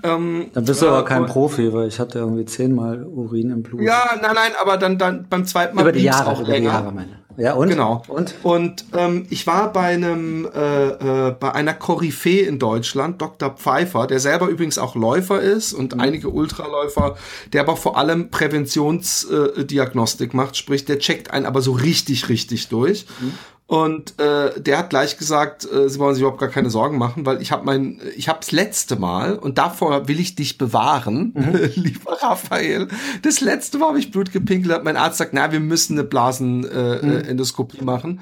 ähm, 0.05 0.47
dann 0.53 0.65
bist 0.65 0.81
du 0.81 0.87
aber 0.87 1.05
kein 1.05 1.25
Profi, 1.25 1.73
weil 1.73 1.87
ich 1.87 1.99
hatte 1.99 2.19
irgendwie 2.19 2.45
zehnmal 2.45 3.03
Urin 3.03 3.49
im 3.49 3.63
Blut. 3.63 3.81
Ja, 3.81 4.11
nein, 4.21 4.31
nein, 4.35 4.51
aber 4.61 4.77
dann, 4.77 4.97
dann 4.97 5.27
beim 5.29 5.45
zweiten 5.45 5.75
Mal 5.75 5.81
über 5.81 5.91
die 5.91 6.03
Jahre, 6.03 6.31
auch 6.31 6.41
über 6.41 6.49
länger. 6.49 6.69
die 6.69 6.75
Jahre 6.75 6.91
meine. 6.91 7.25
Ja 7.37 7.53
und 7.53 7.67
genau 7.67 8.01
und 8.07 8.33
und 8.43 8.85
ähm, 8.93 9.27
ich 9.29 9.45
war 9.45 9.73
bei 9.73 9.87
einem 9.87 10.47
äh, 10.55 11.27
äh, 11.27 11.35
bei 11.37 11.53
einer 11.53 11.73
Koryphäe 11.73 12.45
in 12.45 12.59
Deutschland, 12.59 13.21
Dr. 13.21 13.49
Pfeiffer, 13.49 14.07
der 14.07 14.21
selber 14.21 14.47
übrigens 14.47 14.77
auch 14.77 14.95
Läufer 14.95 15.41
ist 15.41 15.73
und 15.73 15.95
mhm. 15.95 15.99
einige 15.99 16.29
Ultraläufer, 16.29 17.17
der 17.51 17.63
aber 17.63 17.75
vor 17.75 17.97
allem 17.97 18.29
Präventionsdiagnostik 18.29 20.33
äh, 20.33 20.37
macht, 20.37 20.55
sprich 20.55 20.85
der 20.85 20.99
checkt 20.99 21.31
einen 21.31 21.45
aber 21.45 21.61
so 21.61 21.73
richtig 21.73 22.29
richtig 22.29 22.69
durch. 22.69 23.05
Mhm. 23.19 23.33
Und 23.67 24.19
äh, 24.19 24.61
der 24.61 24.77
hat 24.77 24.91
gleich 24.91 25.17
gesagt, 25.17 25.67
äh, 25.71 25.89
sie 25.89 25.97
wollen 25.97 26.13
sich 26.13 26.21
überhaupt 26.21 26.39
gar 26.39 26.49
keine 26.49 26.69
Sorgen 26.69 26.99
machen, 26.99 27.25
weil 27.25 27.41
ich 27.41 27.51
habe 27.51 27.65
mein, 27.65 27.99
ich 28.15 28.29
habe 28.29 28.37
das 28.39 28.51
letzte 28.51 28.95
Mal 28.95 29.39
und 29.39 29.57
davor 29.57 30.07
will 30.07 30.19
ich 30.19 30.35
dich 30.35 30.59
bewahren, 30.59 31.33
mhm. 31.33 31.71
lieber 31.75 32.21
Raphael. 32.21 32.89
Das 33.23 33.41
letzte 33.41 33.79
Mal 33.79 33.87
habe 33.87 33.99
ich 33.99 34.11
Blut 34.11 34.31
gepinkelt, 34.31 34.83
mein 34.83 34.97
Arzt 34.97 35.17
sagt, 35.17 35.33
na, 35.33 35.51
wir 35.51 35.59
müssen 35.59 35.93
eine 35.93 36.03
Blasenendoskopie 36.03 37.77
äh, 37.77 37.81
mhm. 37.81 37.85
machen. 37.85 38.19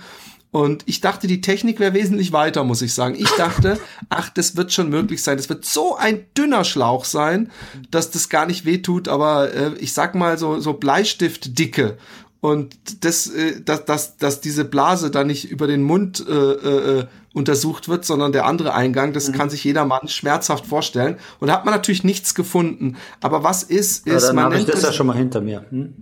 Und 0.54 0.84
ich 0.86 1.02
dachte, 1.02 1.26
die 1.26 1.42
Technik 1.42 1.80
wäre 1.80 1.96
wesentlich 1.96 2.32
weiter, 2.32 2.64
muss 2.64 2.84
ich 2.84 2.94
sagen. 2.94 3.16
Ich 3.16 3.32
dachte, 3.32 3.80
ach, 4.10 4.30
das 4.30 4.56
wird 4.56 4.72
schon 4.72 4.88
möglich 4.90 5.24
sein. 5.24 5.36
Das 5.36 5.50
wird 5.50 5.66
so 5.66 5.96
ein 5.98 6.28
dünner 6.38 6.64
Schlauch 6.64 7.06
sein, 7.06 7.52
dass 7.90 8.12
das 8.12 8.30
gar 8.30 8.46
nicht 8.46 8.64
wehtut. 8.64 9.08
Aber 9.08 9.52
äh, 9.52 9.72
ich 9.80 9.94
sag 9.94 10.14
mal 10.14 10.38
so 10.38 10.60
so 10.60 10.74
Bleistiftdicke 10.74 11.98
und 12.44 13.06
das, 13.06 13.28
äh, 13.28 13.62
dass, 13.62 13.86
dass, 13.86 14.18
dass 14.18 14.42
diese 14.42 14.66
Blase 14.66 15.10
da 15.10 15.24
nicht 15.24 15.50
über 15.50 15.66
den 15.66 15.82
Mund 15.82 16.26
äh, 16.28 16.34
äh, 16.34 17.06
untersucht 17.34 17.88
wird, 17.88 18.04
sondern 18.04 18.34
der 18.34 18.46
andere 18.46 18.74
Eingang, 18.74 19.14
das 19.14 19.30
mhm. 19.30 19.32
kann 19.32 19.50
sich 19.50 19.64
jedermann 19.64 20.10
schmerzhaft 20.10 20.66
vorstellen. 20.66 21.16
Und 21.40 21.48
da 21.48 21.54
hat 21.54 21.64
man 21.64 21.74
natürlich 21.74 22.04
nichts 22.04 22.36
gefunden. 22.36 22.98
Aber 23.22 23.46
was 23.46 23.64
ist, 23.64 24.06
ist, 24.06 24.28
ja, 24.28 24.34
man 24.34 24.52
nennt 24.52 24.68
das 24.68 24.82
ja 24.82 24.92
schon 24.92 25.08
mal 25.08 25.16
hinter 25.16 25.40
mir. 25.40 25.64
Hm? 25.70 25.94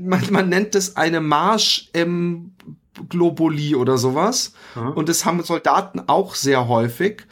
Man, 0.00 0.22
man 0.30 0.48
nennt 0.48 0.74
es 0.74 0.96
eine 0.96 1.20
Marsch 1.20 1.90
im 1.92 2.52
Globuli 3.10 3.74
oder 3.74 3.98
sowas. 3.98 4.54
Mhm. 4.76 4.92
Und 4.92 5.10
das 5.10 5.26
haben 5.26 5.42
Soldaten 5.42 6.00
auch 6.06 6.34
sehr 6.34 6.66
häufig. 6.66 7.26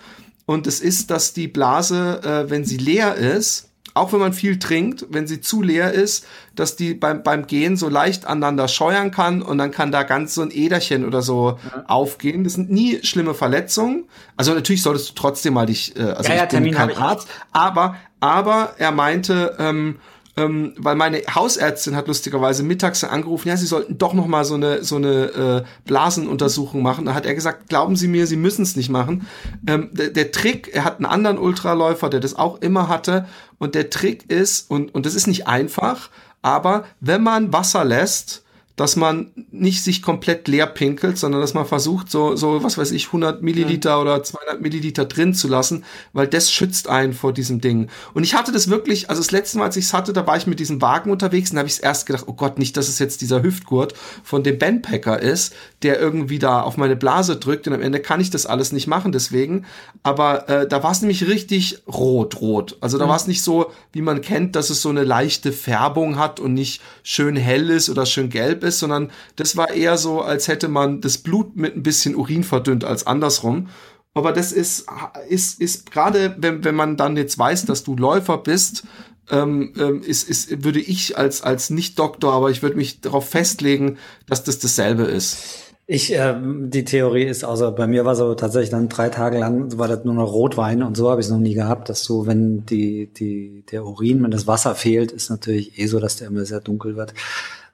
Und 0.45 0.67
es 0.67 0.81
ist, 0.81 1.11
dass 1.11 1.33
die 1.33 1.49
Blase, 1.49 2.21
äh, 2.23 2.51
wenn 2.51 2.67
sie 2.67 2.77
leer 2.77 3.15
ist, 3.15 3.72
auch 3.95 4.12
wenn 4.12 4.20
man 4.20 4.32
viel 4.32 4.59
trinkt, 4.59 5.07
wenn 5.11 5.26
sie 5.26 5.40
zu 5.40 5.62
leer 5.62 5.93
ist, 5.93 6.26
dass 6.55 6.76
die 6.76 6.95
beim, 6.95 7.22
beim 7.22 7.47
Gehen 7.47 7.76
so 7.76 7.88
leicht 7.88 8.26
aneinander 8.26 8.68
scheuern 8.68 9.11
kann 9.11 9.43
und 9.43 9.59
dann 9.59 9.70
kann 9.70 9.93
da 9.93 10.03
ganz 10.03 10.34
so 10.34 10.43
ein 10.43 10.51
Äderchen 10.51 11.05
oder 11.05 11.22
so 11.22 11.59
ja. 11.64 11.84
aufgehen. 11.88 12.45
Das 12.45 12.55
sind 12.55 12.70
nie 12.70 13.01
schlimme 13.05 13.34
Verletzungen. 13.34 14.05
Also 14.36 14.55
natürlich 14.55 14.82
solltest 14.82 15.11
du 15.11 15.14
trotzdem 15.14 15.55
mal 15.55 15.66
dich, 15.66 15.97
äh, 15.97 16.03
also 16.03 16.30
ja, 16.30 16.36
ja, 16.38 16.45
ich 16.45 16.49
bin 16.51 16.64
Termin 16.64 16.74
kein 16.74 16.97
Arzt, 16.97 17.28
aber, 17.53 17.97
aber 18.20 18.74
er 18.78 18.93
meinte, 18.93 19.57
ähm, 19.59 19.99
ähm, 20.37 20.72
weil 20.78 20.97
meine 20.97 21.18
Hausärztin 21.35 21.95
hat 21.95 22.09
lustigerweise 22.09 22.62
mittags 22.62 23.05
angerufen, 23.05 23.49
ja, 23.49 23.57
sie 23.57 23.66
sollten 23.66 23.99
doch 23.99 24.14
noch 24.14 24.26
mal 24.26 24.45
so 24.45 24.55
eine 24.55 24.83
so 24.83 24.97
eine 24.97 25.64
äh, 25.64 25.64
Blasenuntersuchung 25.85 26.83
machen. 26.83 27.05
Da 27.05 27.14
hat 27.14 27.26
er 27.26 27.35
gesagt, 27.35 27.68
glauben 27.68 27.97
Sie 27.97 28.09
mir, 28.09 28.26
Sie 28.26 28.37
müssen 28.37 28.62
es 28.62 28.74
nicht 28.74 28.89
machen. 28.89 29.26
Ähm, 29.66 29.91
der, 29.93 30.09
der 30.09 30.33
Trick, 30.33 30.70
er 30.72 30.85
hat 30.85 30.97
einen 30.97 31.07
anderen 31.07 31.39
Ultraläufer, 31.39 32.09
der 32.09 32.20
das 32.20 32.35
auch 32.35 32.62
immer 32.62 32.89
hatte, 32.89 33.26
und 33.59 33.74
der 33.74 33.91
Trick 33.91 34.30
ist 34.30 34.70
und 34.70 34.95
und 34.95 35.05
das 35.05 35.14
ist 35.14 35.26
nicht 35.26 35.47
einfach, 35.47 36.09
aber 36.41 36.85
wenn 37.01 37.22
man 37.22 37.53
Wasser 37.53 37.85
lässt 37.85 38.43
dass 38.83 38.97
man 38.97 39.30
nicht 39.53 39.85
sich 39.85 40.03
komplett 40.03 40.49
leer 40.49 40.66
pinkelt, 40.66 41.16
sondern 41.16 41.41
dass 41.41 41.55
man 41.55 41.66
versucht, 41.66 42.11
so, 42.11 42.35
so, 42.35 42.64
was 42.64 42.78
weiß 42.78 42.91
ich, 42.91 43.07
100 43.07 43.41
Milliliter 43.41 43.91
ja. 43.91 44.01
oder 44.01 44.24
200 44.24 44.61
Milliliter 44.61 45.05
drin 45.05 45.35
zu 45.35 45.47
lassen, 45.47 45.85
weil 46.12 46.26
das 46.26 46.51
schützt 46.51 46.89
einen 46.89 47.12
vor 47.12 47.33
diesem 47.33 47.61
Ding. 47.61 47.89
Und 48.12 48.24
ich 48.24 48.35
hatte 48.35 48.51
das 48.51 48.68
wirklich, 48.68 49.09
also 49.09 49.22
das 49.22 49.30
letzte 49.30 49.59
Mal, 49.59 49.66
als 49.66 49.76
ich 49.76 49.85
es 49.85 49.95
hatte, 49.95 50.12
da 50.12 50.26
war 50.26 50.37
ich 50.37 50.49
mit 50.49 50.59
diesem 50.59 50.83
Wagen 50.83 51.12
unterwegs 51.12 51.51
und 51.51 51.55
da 51.55 51.61
habe 51.61 51.68
ich 51.68 51.80
erst 51.80 52.07
gedacht, 52.07 52.24
oh 52.26 52.33
Gott, 52.33 52.59
nicht, 52.59 52.76
dass 52.76 52.89
es 52.89 52.99
jetzt 52.99 53.20
dieser 53.20 53.45
Hüftgurt 53.45 53.95
von 54.24 54.43
dem 54.43 54.59
Bandpacker 54.59 55.22
ist, 55.22 55.55
der 55.85 56.01
irgendwie 56.01 56.41
da 56.41 56.62
auf 56.62 56.76
meine 56.76 56.97
Blase 56.97 57.37
drückt 57.37 57.68
und 57.68 57.74
am 57.74 57.83
Ende 57.83 58.01
kann 58.01 58.20
ich 58.20 58.30
das 58.30 58.47
alles 58.47 58.72
nicht 58.72 58.89
machen 58.89 59.12
deswegen. 59.12 59.64
Aber 60.03 60.49
äh, 60.49 60.66
da 60.66 60.83
war 60.83 60.91
es 60.91 61.03
nämlich 61.03 61.28
richtig 61.28 61.85
rot, 61.87 62.41
rot. 62.41 62.78
Also 62.80 62.99
da 62.99 63.05
mhm. 63.05 63.11
war 63.11 63.16
es 63.16 63.28
nicht 63.28 63.45
so, 63.45 63.70
wie 63.93 64.03
man 64.03 64.22
kennt, 64.22 64.57
dass 64.57 64.70
es 64.70 64.83
so 64.83 64.89
eine 64.89 65.05
leichte 65.05 65.53
Färbung 65.53 66.18
hat 66.18 66.41
und 66.41 66.55
nicht 66.55 66.83
schön 67.05 67.37
hell 67.37 67.70
ist 67.70 67.89
oder 67.89 68.07
schön 68.07 68.28
gelb 68.28 68.64
ist, 68.64 68.72
sondern 68.79 69.11
das 69.37 69.57
war 69.57 69.70
eher 69.70 69.97
so, 69.99 70.20
als 70.20 70.49
hätte 70.49 70.68
man 70.68 71.01
das 71.01 71.18
Blut 71.18 71.57
mit 71.57 71.77
ein 71.77 71.83
bisschen 71.83 72.14
Urin 72.14 72.45
verdünnt 72.45 72.85
als 72.85 73.07
andersrum. 73.07 73.68
Aber 74.14 74.33
das 74.33 74.53
ist, 74.53 74.87
ist, 75.29 75.61
ist 75.61 75.91
gerade, 75.91 76.37
wenn, 76.39 76.64
wenn 76.64 76.75
man 76.75 76.97
dann 76.97 77.16
jetzt 77.16 77.39
weiß, 77.39 77.64
dass 77.64 77.83
du 77.83 77.97
Läufer 77.97 78.39
bist, 78.39 78.85
ähm, 79.31 79.73
ähm, 79.79 80.03
ist, 80.03 80.29
ist, 80.29 80.64
würde 80.64 80.81
ich 80.81 81.16
als, 81.16 81.43
als 81.43 81.70
Nicht-Doktor, 81.70 82.33
aber 82.33 82.51
ich 82.51 82.62
würde 82.62 82.77
mich 82.77 83.01
darauf 83.01 83.29
festlegen, 83.29 83.97
dass 84.27 84.45
das 84.45 84.59
dasselbe 84.59 85.05
ist. 85.05 85.62
Ich, 85.87 86.14
äh, 86.14 86.35
die 86.41 86.85
Theorie 86.85 87.25
ist, 87.25 87.45
also 87.45 87.73
bei 87.73 87.87
mir 87.87 88.05
war 88.05 88.14
so 88.14 88.35
tatsächlich 88.35 88.70
dann 88.70 88.89
drei 88.89 89.09
Tage 89.09 89.39
lang, 89.39 89.77
war 89.79 89.89
das 89.89 90.05
nur 90.05 90.14
noch 90.14 90.33
Rotwein 90.33 90.83
und 90.83 90.97
so 90.97 91.11
habe 91.11 91.20
ich 91.20 91.27
es 91.27 91.33
noch 91.33 91.39
nie 91.39 91.55
gehabt, 91.55 91.89
dass 91.89 92.05
du, 92.05 92.27
wenn 92.27 92.64
die, 92.66 93.09
die, 93.12 93.64
der 93.70 93.85
Urin, 93.85 94.23
wenn 94.23 94.31
das 94.31 94.47
Wasser 94.47 94.75
fehlt, 94.75 95.12
ist 95.12 95.29
natürlich 95.29 95.79
eh 95.79 95.87
so, 95.87 95.99
dass 95.99 96.16
der 96.16 96.29
immer 96.29 96.45
sehr 96.45 96.61
dunkel 96.61 96.97
wird. 96.97 97.14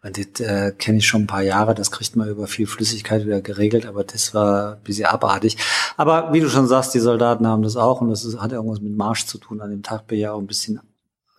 Und 0.02 0.16
das 0.16 0.40
äh, 0.40 0.72
kenne 0.72 0.98
ich 0.98 1.06
schon 1.06 1.22
ein 1.22 1.26
paar 1.26 1.42
Jahre, 1.42 1.74
das 1.74 1.90
kriegt 1.90 2.14
man 2.14 2.28
über 2.28 2.46
viel 2.46 2.66
Flüssigkeit 2.66 3.26
wieder 3.26 3.40
geregelt, 3.40 3.84
aber 3.84 4.04
das 4.04 4.32
war 4.32 4.74
ein 4.74 4.82
bisschen 4.84 5.06
abartig. 5.06 5.56
Aber 5.96 6.32
wie 6.32 6.40
du 6.40 6.48
schon 6.48 6.68
sagst, 6.68 6.94
die 6.94 7.00
Soldaten 7.00 7.46
haben 7.46 7.62
das 7.62 7.76
auch 7.76 8.00
und 8.00 8.10
das 8.10 8.24
ist, 8.24 8.40
hat 8.40 8.52
irgendwas 8.52 8.80
mit 8.80 8.96
Marsch 8.96 9.26
zu 9.26 9.38
tun. 9.38 9.60
An 9.60 9.70
dem 9.70 9.82
Tag 9.82 10.06
bin 10.06 10.20
ich 10.20 10.28
auch 10.28 10.38
ein 10.38 10.46
bisschen 10.46 10.80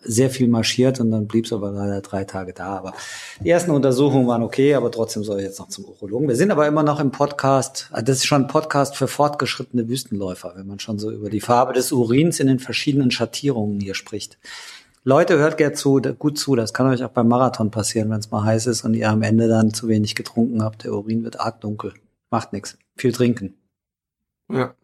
sehr 0.01 0.29
viel 0.29 0.47
marschiert 0.47 0.99
und 0.99 1.11
dann 1.11 1.27
blieb 1.27 1.45
es 1.45 1.53
aber 1.53 1.71
leider 1.71 2.01
drei 2.01 2.23
Tage 2.23 2.53
da. 2.53 2.77
Aber 2.77 2.93
die 3.43 3.49
ersten 3.49 3.71
Untersuchungen 3.71 4.27
waren 4.27 4.43
okay, 4.43 4.75
aber 4.75 4.91
trotzdem 4.91 5.23
soll 5.23 5.39
ich 5.39 5.45
jetzt 5.45 5.59
noch 5.59 5.67
zum 5.67 5.85
Urologen. 5.85 6.27
Wir 6.27 6.35
sind 6.35 6.51
aber 6.51 6.67
immer 6.67 6.83
noch 6.83 6.99
im 6.99 7.11
Podcast. 7.11 7.89
Ah, 7.91 8.01
das 8.01 8.17
ist 8.17 8.25
schon 8.25 8.43
ein 8.43 8.47
Podcast 8.47 8.95
für 8.95 9.07
fortgeschrittene 9.07 9.87
Wüstenläufer, 9.89 10.53
wenn 10.55 10.67
man 10.67 10.79
schon 10.79 10.99
so 10.99 11.11
über 11.11 11.29
die 11.29 11.41
Farbe 11.41 11.73
des 11.73 11.91
Urins 11.91 12.39
in 12.39 12.47
den 12.47 12.59
verschiedenen 12.59 13.11
Schattierungen 13.11 13.79
hier 13.79 13.95
spricht. 13.95 14.37
Leute, 15.09 15.39
hört 15.39 15.57
gerne 15.57 15.73
zu, 15.73 15.99
gut 16.19 16.37
zu. 16.37 16.55
Das 16.55 16.71
kann 16.71 16.85
euch 16.85 17.03
auch 17.03 17.09
beim 17.09 17.27
Marathon 17.27 17.71
passieren, 17.71 18.11
wenn 18.11 18.19
es 18.19 18.29
mal 18.29 18.43
heiß 18.43 18.67
ist 18.67 18.85
und 18.85 18.93
ihr 18.93 19.09
am 19.09 19.23
Ende 19.23 19.47
dann 19.47 19.73
zu 19.73 19.87
wenig 19.87 20.13
getrunken 20.13 20.61
habt. 20.61 20.83
Der 20.83 20.93
Urin 20.93 21.23
wird 21.23 21.39
arg 21.39 21.61
dunkel. 21.61 21.95
Macht 22.29 22.53
nichts. 22.53 22.77
Viel 22.95 23.11
trinken. 23.11 23.55
Ja. 24.53 24.75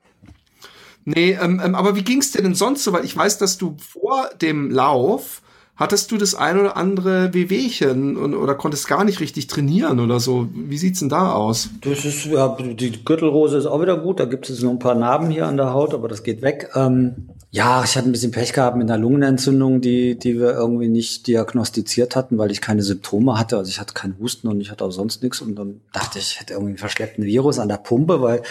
Nee, 1.03 1.37
ähm, 1.39 1.61
ähm, 1.63 1.75
aber 1.75 1.95
wie 1.95 2.03
ging's 2.03 2.31
dir 2.31 2.41
denn 2.41 2.55
sonst 2.55 2.83
so? 2.83 2.91
Weil 2.91 3.05
ich 3.05 3.15
weiß, 3.15 3.37
dass 3.37 3.59
du 3.59 3.77
vor 3.77 4.31
dem 4.41 4.71
Lauf 4.71 5.43
hattest 5.75 6.11
du 6.11 6.17
das 6.17 6.33
ein 6.33 6.59
oder 6.59 6.75
andere 6.75 7.35
Wehwehchen 7.35 8.17
und, 8.17 8.33
oder 8.33 8.55
konntest 8.55 8.87
gar 8.87 9.03
nicht 9.03 9.19
richtig 9.19 9.45
trainieren 9.45 9.99
oder 9.99 10.19
so. 10.19 10.49
Wie 10.55 10.79
sieht's 10.79 11.01
denn 11.01 11.09
da 11.09 11.33
aus? 11.33 11.69
Das 11.81 12.03
ist, 12.03 12.25
ja, 12.25 12.57
die 12.59 13.05
Gürtelrose 13.05 13.57
ist 13.57 13.67
auch 13.67 13.79
wieder 13.79 13.97
gut. 13.97 14.19
Da 14.19 14.25
gibt 14.25 14.49
es 14.49 14.63
noch 14.63 14.71
ein 14.71 14.79
paar 14.79 14.95
Narben 14.95 15.29
hier 15.29 15.45
an 15.45 15.57
der 15.57 15.71
Haut, 15.71 15.93
aber 15.93 16.07
das 16.07 16.23
geht 16.23 16.41
weg. 16.41 16.71
Ähm, 16.73 17.29
ja, 17.55 17.85
ich 17.85 17.95
hatte 17.95 18.09
ein 18.09 18.11
bisschen 18.11 18.31
Pech 18.31 18.51
gehabt 18.51 18.75
mit 18.75 18.91
einer 18.91 19.01
Lungenentzündung, 19.01 19.79
die, 19.79 20.19
die 20.19 20.37
wir 20.37 20.51
irgendwie 20.51 20.89
nicht 20.89 21.25
diagnostiziert 21.25 22.17
hatten, 22.17 22.37
weil 22.37 22.51
ich 22.51 22.59
keine 22.59 22.83
Symptome 22.83 23.39
hatte. 23.39 23.55
Also 23.55 23.69
ich 23.69 23.79
hatte 23.79 23.93
keinen 23.93 24.19
Husten 24.19 24.49
und 24.49 24.59
ich 24.59 24.71
hatte 24.71 24.83
auch 24.83 24.91
sonst 24.91 25.23
nichts. 25.23 25.39
Und 25.39 25.55
dann 25.55 25.79
dachte 25.93 26.19
ich, 26.19 26.31
ich 26.31 26.39
hätte 26.41 26.51
irgendwie 26.51 26.71
einen 26.71 26.77
verschleppten 26.77 27.23
Virus 27.23 27.57
an 27.57 27.69
der 27.69 27.77
Pumpe, 27.77 28.21
weil 28.21 28.41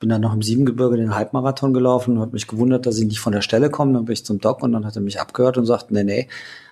bin 0.00 0.10
dann 0.10 0.20
noch 0.20 0.34
im 0.34 0.42
Siebengebirge 0.42 0.98
den 0.98 1.14
Halbmarathon 1.14 1.72
gelaufen 1.72 2.16
und 2.16 2.20
habe 2.20 2.32
mich 2.32 2.46
gewundert, 2.46 2.84
dass 2.84 2.98
ich 2.98 3.06
nicht 3.06 3.20
von 3.20 3.32
der 3.32 3.40
Stelle 3.40 3.70
komme. 3.70 3.94
Dann 3.94 4.04
bin 4.04 4.12
ich 4.12 4.26
zum 4.26 4.38
Doc 4.38 4.62
und 4.62 4.72
dann 4.72 4.84
hat 4.84 4.96
er 4.96 5.02
mich 5.02 5.18
abgehört 5.18 5.56
und 5.56 5.64
sagt, 5.64 5.90
nee, 5.90 6.04
nee, 6.04 6.28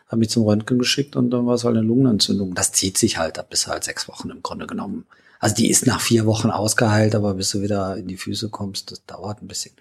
habe 0.08 0.18
mich 0.18 0.28
zum 0.28 0.44
Röntgen 0.44 0.78
geschickt 0.78 1.16
und 1.16 1.30
dann 1.30 1.46
war 1.46 1.54
es 1.54 1.64
halt 1.64 1.78
eine 1.78 1.86
Lungenentzündung. 1.86 2.54
Das 2.54 2.72
zieht 2.72 2.98
sich 2.98 3.16
halt, 3.16 3.42
bist 3.48 3.66
du 3.66 3.70
halt 3.70 3.84
sechs 3.84 4.06
Wochen 4.06 4.28
im 4.28 4.42
Grunde 4.42 4.66
genommen. 4.66 5.06
Also 5.40 5.56
die 5.56 5.70
ist 5.70 5.86
nach 5.86 6.00
vier 6.00 6.26
Wochen 6.26 6.50
ausgeheilt, 6.50 7.14
aber 7.14 7.34
bis 7.34 7.50
du 7.50 7.62
wieder 7.62 7.96
in 7.96 8.06
die 8.06 8.16
Füße 8.16 8.50
kommst, 8.50 8.92
das 8.92 9.04
dauert 9.06 9.42
ein 9.42 9.48
bisschen. 9.48 9.72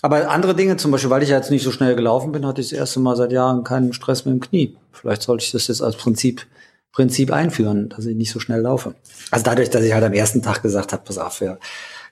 Aber 0.00 0.30
andere 0.30 0.54
Dinge, 0.54 0.76
zum 0.76 0.92
Beispiel, 0.92 1.10
weil 1.10 1.22
ich 1.22 1.28
jetzt 1.28 1.50
nicht 1.50 1.64
so 1.64 1.72
schnell 1.72 1.96
gelaufen 1.96 2.32
bin, 2.32 2.46
hatte 2.46 2.60
ich 2.60 2.70
das 2.70 2.78
erste 2.78 3.00
Mal 3.00 3.16
seit 3.16 3.32
Jahren 3.32 3.64
keinen 3.64 3.92
Stress 3.92 4.24
mit 4.24 4.34
dem 4.34 4.40
Knie. 4.40 4.76
Vielleicht 4.92 5.22
sollte 5.22 5.44
ich 5.44 5.50
das 5.50 5.66
jetzt 5.66 5.82
als 5.82 5.96
Prinzip 5.96 6.46
Prinzip 6.92 7.30
einführen, 7.30 7.88
dass 7.88 8.04
ich 8.04 8.16
nicht 8.16 8.32
so 8.32 8.40
schnell 8.40 8.62
laufe. 8.62 8.96
Also 9.30 9.44
dadurch, 9.44 9.70
dass 9.70 9.84
ich 9.84 9.92
halt 9.92 10.02
am 10.02 10.12
ersten 10.12 10.42
Tag 10.42 10.60
gesagt 10.60 10.92
habe, 10.92 11.04
pass 11.04 11.18
auf, 11.18 11.40
wir 11.40 11.58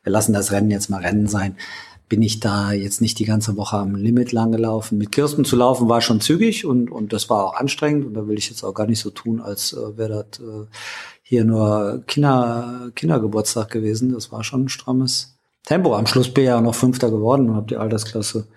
wir 0.02 0.12
lassen 0.12 0.32
das 0.32 0.52
Rennen 0.52 0.70
jetzt 0.70 0.90
mal 0.90 1.02
Rennen 1.02 1.26
sein, 1.26 1.56
bin 2.08 2.22
ich 2.22 2.40
da 2.40 2.72
jetzt 2.72 3.02
nicht 3.02 3.18
die 3.18 3.26
ganze 3.26 3.56
Woche 3.58 3.76
am 3.76 3.94
Limit 3.94 4.32
lang 4.32 4.52
gelaufen. 4.52 4.96
Mit 4.96 5.12
Kirsten 5.12 5.44
zu 5.44 5.56
laufen 5.56 5.88
war 5.90 6.00
schon 6.00 6.22
zügig 6.22 6.64
und, 6.64 6.90
und 6.90 7.12
das 7.12 7.28
war 7.28 7.44
auch 7.44 7.54
anstrengend 7.56 8.06
und 8.06 8.14
da 8.14 8.26
will 8.26 8.38
ich 8.38 8.48
jetzt 8.48 8.64
auch 8.64 8.72
gar 8.72 8.86
nicht 8.86 9.00
so 9.00 9.10
tun, 9.10 9.40
als 9.40 9.74
äh, 9.74 9.98
wäre 9.98 10.26
das 10.30 10.40
äh, 10.40 10.66
hier 11.28 11.44
nur 11.44 12.02
Kinder, 12.06 12.90
Kindergeburtstag 12.94 13.70
gewesen. 13.70 14.14
Das 14.14 14.32
war 14.32 14.44
schon 14.44 14.64
ein 14.64 14.68
strammes 14.70 15.36
Tempo. 15.62 15.94
Am 15.94 16.06
Schluss 16.06 16.32
bin 16.32 16.44
ich 16.44 16.48
ja 16.48 16.58
noch 16.62 16.74
Fünfter 16.74 17.10
geworden 17.10 17.50
und 17.50 17.56
habe 17.56 17.66
die 17.66 17.76
Altersklasse 17.76 18.48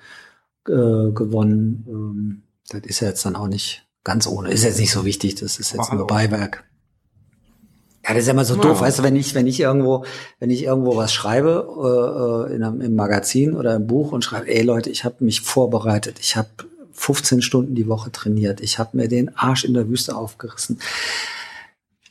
äh, 0.70 1.12
gewonnen. 1.12 1.86
Ähm, 1.90 2.44
das 2.70 2.84
ist 2.84 3.02
ja 3.02 3.10
jetzt 3.10 3.26
dann 3.26 3.36
auch 3.36 3.50
nicht 3.50 3.86
ganz 4.06 4.26
ohne. 4.26 4.52
Ist 4.52 4.64
jetzt 4.64 4.80
nicht 4.80 4.94
so 4.94 5.04
wichtig, 5.04 5.36
das 5.36 5.60
ist 5.60 5.74
jetzt 5.74 5.92
nur 5.92 6.08
Beiwerk. 6.08 6.64
Ja, 8.08 8.14
das 8.14 8.22
ist 8.22 8.28
ja 8.28 8.34
immer 8.34 8.46
so 8.46 8.56
ja. 8.56 8.62
doof, 8.62 8.80
weißt 8.80 9.00
du, 9.00 9.04
wenn 9.04 9.18
ich, 9.18 9.36
wenn 9.36 9.48
ich 9.48 9.60
irgendwo, 9.60 10.06
wenn 10.40 10.50
ich 10.50 10.64
irgendwo 10.64 10.96
was 10.96 11.12
schreibe, 11.12 12.48
äh, 12.50 12.56
in 12.56 12.64
einem, 12.64 12.80
im 12.80 12.96
Magazin 12.96 13.54
oder 13.54 13.76
im 13.76 13.86
Buch 13.86 14.14
und 14.14 14.24
schreibe, 14.24 14.48
ey 14.48 14.64
Leute, 14.64 14.90
ich 14.90 15.04
habe 15.04 15.26
mich 15.26 15.42
vorbereitet, 15.42 16.20
ich 16.22 16.38
habe 16.38 16.48
15 16.94 17.42
Stunden 17.42 17.76
die 17.76 17.90
Woche 17.90 18.14
trainiert, 18.14 18.62
ich 18.62 18.80
habe 18.80 18.96
mir 18.96 19.10
den 19.10 19.36
Arsch 19.36 19.66
in 19.66 19.74
der 19.74 19.90
Wüste 19.90 20.16
aufgerissen 20.16 20.80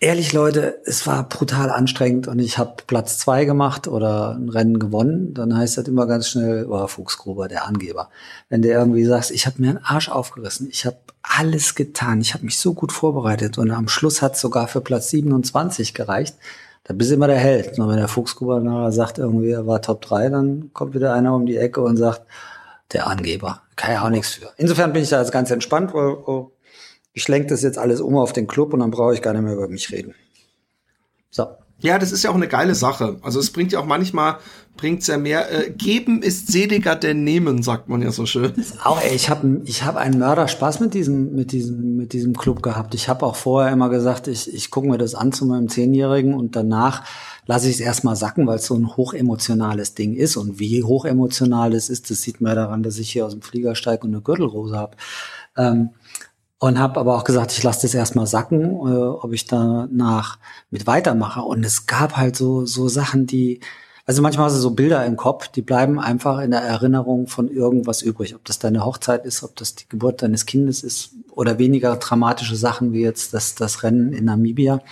Ehrlich, 0.02 0.32
Leute, 0.32 0.80
es 0.86 1.06
war 1.06 1.28
brutal 1.28 1.68
anstrengend 1.68 2.26
und 2.26 2.38
ich 2.38 2.56
habe 2.56 2.72
Platz 2.86 3.18
zwei 3.18 3.44
gemacht 3.44 3.86
oder 3.86 4.34
ein 4.34 4.48
Rennen 4.48 4.78
gewonnen, 4.78 5.34
dann 5.34 5.54
heißt 5.54 5.76
das 5.76 5.88
immer 5.88 6.06
ganz 6.06 6.30
schnell, 6.30 6.64
oh, 6.70 6.86
Fuchsgruber, 6.86 7.48
der 7.48 7.66
Angeber. 7.66 8.08
Wenn 8.48 8.62
der 8.62 8.78
irgendwie 8.78 9.04
sagt, 9.04 9.30
ich 9.30 9.44
habe 9.44 9.60
mir 9.60 9.68
einen 9.68 9.84
Arsch 9.84 10.08
aufgerissen, 10.08 10.70
ich 10.70 10.86
habe 10.86 10.96
alles 11.20 11.74
getan, 11.74 12.22
ich 12.22 12.32
habe 12.32 12.46
mich 12.46 12.58
so 12.58 12.72
gut 12.72 12.92
vorbereitet 12.92 13.58
und 13.58 13.70
am 13.70 13.88
Schluss 13.88 14.22
hat 14.22 14.38
sogar 14.38 14.68
für 14.68 14.80
Platz 14.80 15.10
27 15.10 15.92
gereicht, 15.92 16.34
da 16.84 16.94
bist 16.94 17.10
du 17.10 17.16
immer 17.16 17.26
der 17.26 17.36
Held. 17.36 17.78
Und 17.78 17.86
wenn 17.90 17.98
der 17.98 18.08
Fuchsgruber 18.08 18.58
nachher 18.60 18.92
sagt, 18.92 19.18
irgendwie 19.18 19.50
er 19.50 19.66
war 19.66 19.82
Top 19.82 20.00
3, 20.00 20.30
dann 20.30 20.70
kommt 20.72 20.94
wieder 20.94 21.12
einer 21.12 21.34
um 21.34 21.44
die 21.44 21.58
Ecke 21.58 21.82
und 21.82 21.98
sagt, 21.98 22.22
der 22.94 23.06
Angeber, 23.06 23.60
kann 23.76 23.92
ja 23.92 24.02
auch 24.02 24.08
nichts 24.08 24.30
für. 24.30 24.48
Insofern 24.56 24.94
bin 24.94 25.02
ich 25.02 25.10
da 25.10 25.20
jetzt 25.20 25.30
ganz 25.30 25.50
entspannt, 25.50 25.92
weil 25.92 26.08
oh, 26.08 26.52
ich 27.12 27.26
lenke 27.28 27.48
das 27.48 27.62
jetzt 27.62 27.78
alles 27.78 28.00
um 28.00 28.16
auf 28.16 28.32
den 28.32 28.46
Club 28.46 28.72
und 28.72 28.80
dann 28.80 28.90
brauche 28.90 29.14
ich 29.14 29.22
gar 29.22 29.32
nicht 29.32 29.42
mehr 29.42 29.54
über 29.54 29.68
mich 29.68 29.90
reden. 29.90 30.14
So. 31.30 31.46
Ja, 31.82 31.98
das 31.98 32.12
ist 32.12 32.22
ja 32.22 32.30
auch 32.30 32.34
eine 32.34 32.48
geile 32.48 32.74
Sache. 32.74 33.16
Also 33.22 33.40
es 33.40 33.50
bringt 33.50 33.72
ja 33.72 33.80
auch 33.80 33.86
manchmal, 33.86 34.36
bringt's 34.76 35.06
ja 35.06 35.16
mehr. 35.16 35.50
Äh, 35.50 35.70
geben 35.70 36.22
ist 36.22 36.48
seliger 36.48 36.94
denn 36.94 37.24
nehmen, 37.24 37.62
sagt 37.62 37.88
man 37.88 38.02
ja 38.02 38.12
so 38.12 38.26
schön. 38.26 38.52
Auch 38.84 39.00
ey, 39.00 39.14
ich 39.14 39.30
habe 39.30 39.62
ich 39.64 39.82
hab 39.82 39.96
einen 39.96 40.18
Mörder 40.18 40.46
Spaß 40.46 40.80
mit 40.80 40.92
diesem 40.92 41.34
mit 41.34 41.52
diesem 41.52 41.96
mit 41.96 42.12
diesem 42.12 42.36
Club 42.36 42.62
gehabt. 42.62 42.94
Ich 42.94 43.08
habe 43.08 43.24
auch 43.24 43.36
vorher 43.36 43.72
immer 43.72 43.88
gesagt, 43.88 44.28
ich 44.28 44.52
ich 44.52 44.70
gucke 44.70 44.88
mir 44.88 44.98
das 44.98 45.14
an 45.14 45.32
zu 45.32 45.46
meinem 45.46 45.70
Zehnjährigen 45.70 46.34
und 46.34 46.54
danach 46.54 47.02
lasse 47.46 47.68
ich 47.68 47.76
es 47.76 47.80
erstmal 47.80 48.16
sacken, 48.16 48.46
weil 48.46 48.56
es 48.56 48.66
so 48.66 48.74
ein 48.74 48.96
hochemotionales 48.96 49.94
Ding 49.94 50.14
ist. 50.14 50.36
Und 50.36 50.58
wie 50.58 50.82
hochemotional 50.82 51.72
es 51.72 51.88
ist, 51.88 52.10
das 52.10 52.20
sieht 52.20 52.42
man 52.42 52.50
ja 52.50 52.56
daran, 52.56 52.82
dass 52.82 52.98
ich 52.98 53.10
hier 53.10 53.24
aus 53.24 53.32
dem 53.32 53.42
Flieger 53.42 53.74
steige 53.74 54.02
und 54.02 54.12
eine 54.12 54.22
Gürtelrose 54.22 54.76
habe. 54.76 54.96
Ähm, 55.56 55.90
und 56.60 56.78
habe 56.78 57.00
aber 57.00 57.16
auch 57.16 57.24
gesagt, 57.24 57.52
ich 57.52 57.62
lasse 57.62 57.82
das 57.82 57.94
erstmal 57.94 58.26
sacken, 58.26 58.62
äh, 58.86 59.02
ob 59.02 59.32
ich 59.32 59.46
danach 59.46 60.38
mit 60.70 60.86
weitermache. 60.86 61.40
Und 61.40 61.64
es 61.64 61.86
gab 61.86 62.16
halt 62.16 62.36
so 62.36 62.66
so 62.66 62.86
Sachen, 62.86 63.26
die 63.26 63.60
also 64.06 64.22
manchmal 64.22 64.46
hast 64.46 64.56
du 64.56 64.60
so 64.60 64.72
Bilder 64.72 65.04
im 65.06 65.16
Kopf, 65.16 65.48
die 65.48 65.62
bleiben 65.62 65.98
einfach 65.98 66.40
in 66.40 66.50
der 66.50 66.60
Erinnerung 66.60 67.28
von 67.28 67.48
irgendwas 67.48 68.02
übrig. 68.02 68.34
Ob 68.34 68.44
das 68.44 68.58
deine 68.58 68.84
Hochzeit 68.84 69.24
ist, 69.24 69.42
ob 69.42 69.56
das 69.56 69.74
die 69.74 69.88
Geburt 69.88 70.22
deines 70.22 70.46
Kindes 70.46 70.82
ist 70.82 71.10
oder 71.30 71.58
weniger 71.58 71.96
dramatische 71.96 72.56
Sachen 72.56 72.92
wie 72.92 73.02
jetzt 73.02 73.32
das, 73.34 73.54
das 73.54 73.82
Rennen 73.82 74.12
in 74.12 74.26
Namibia. 74.26 74.82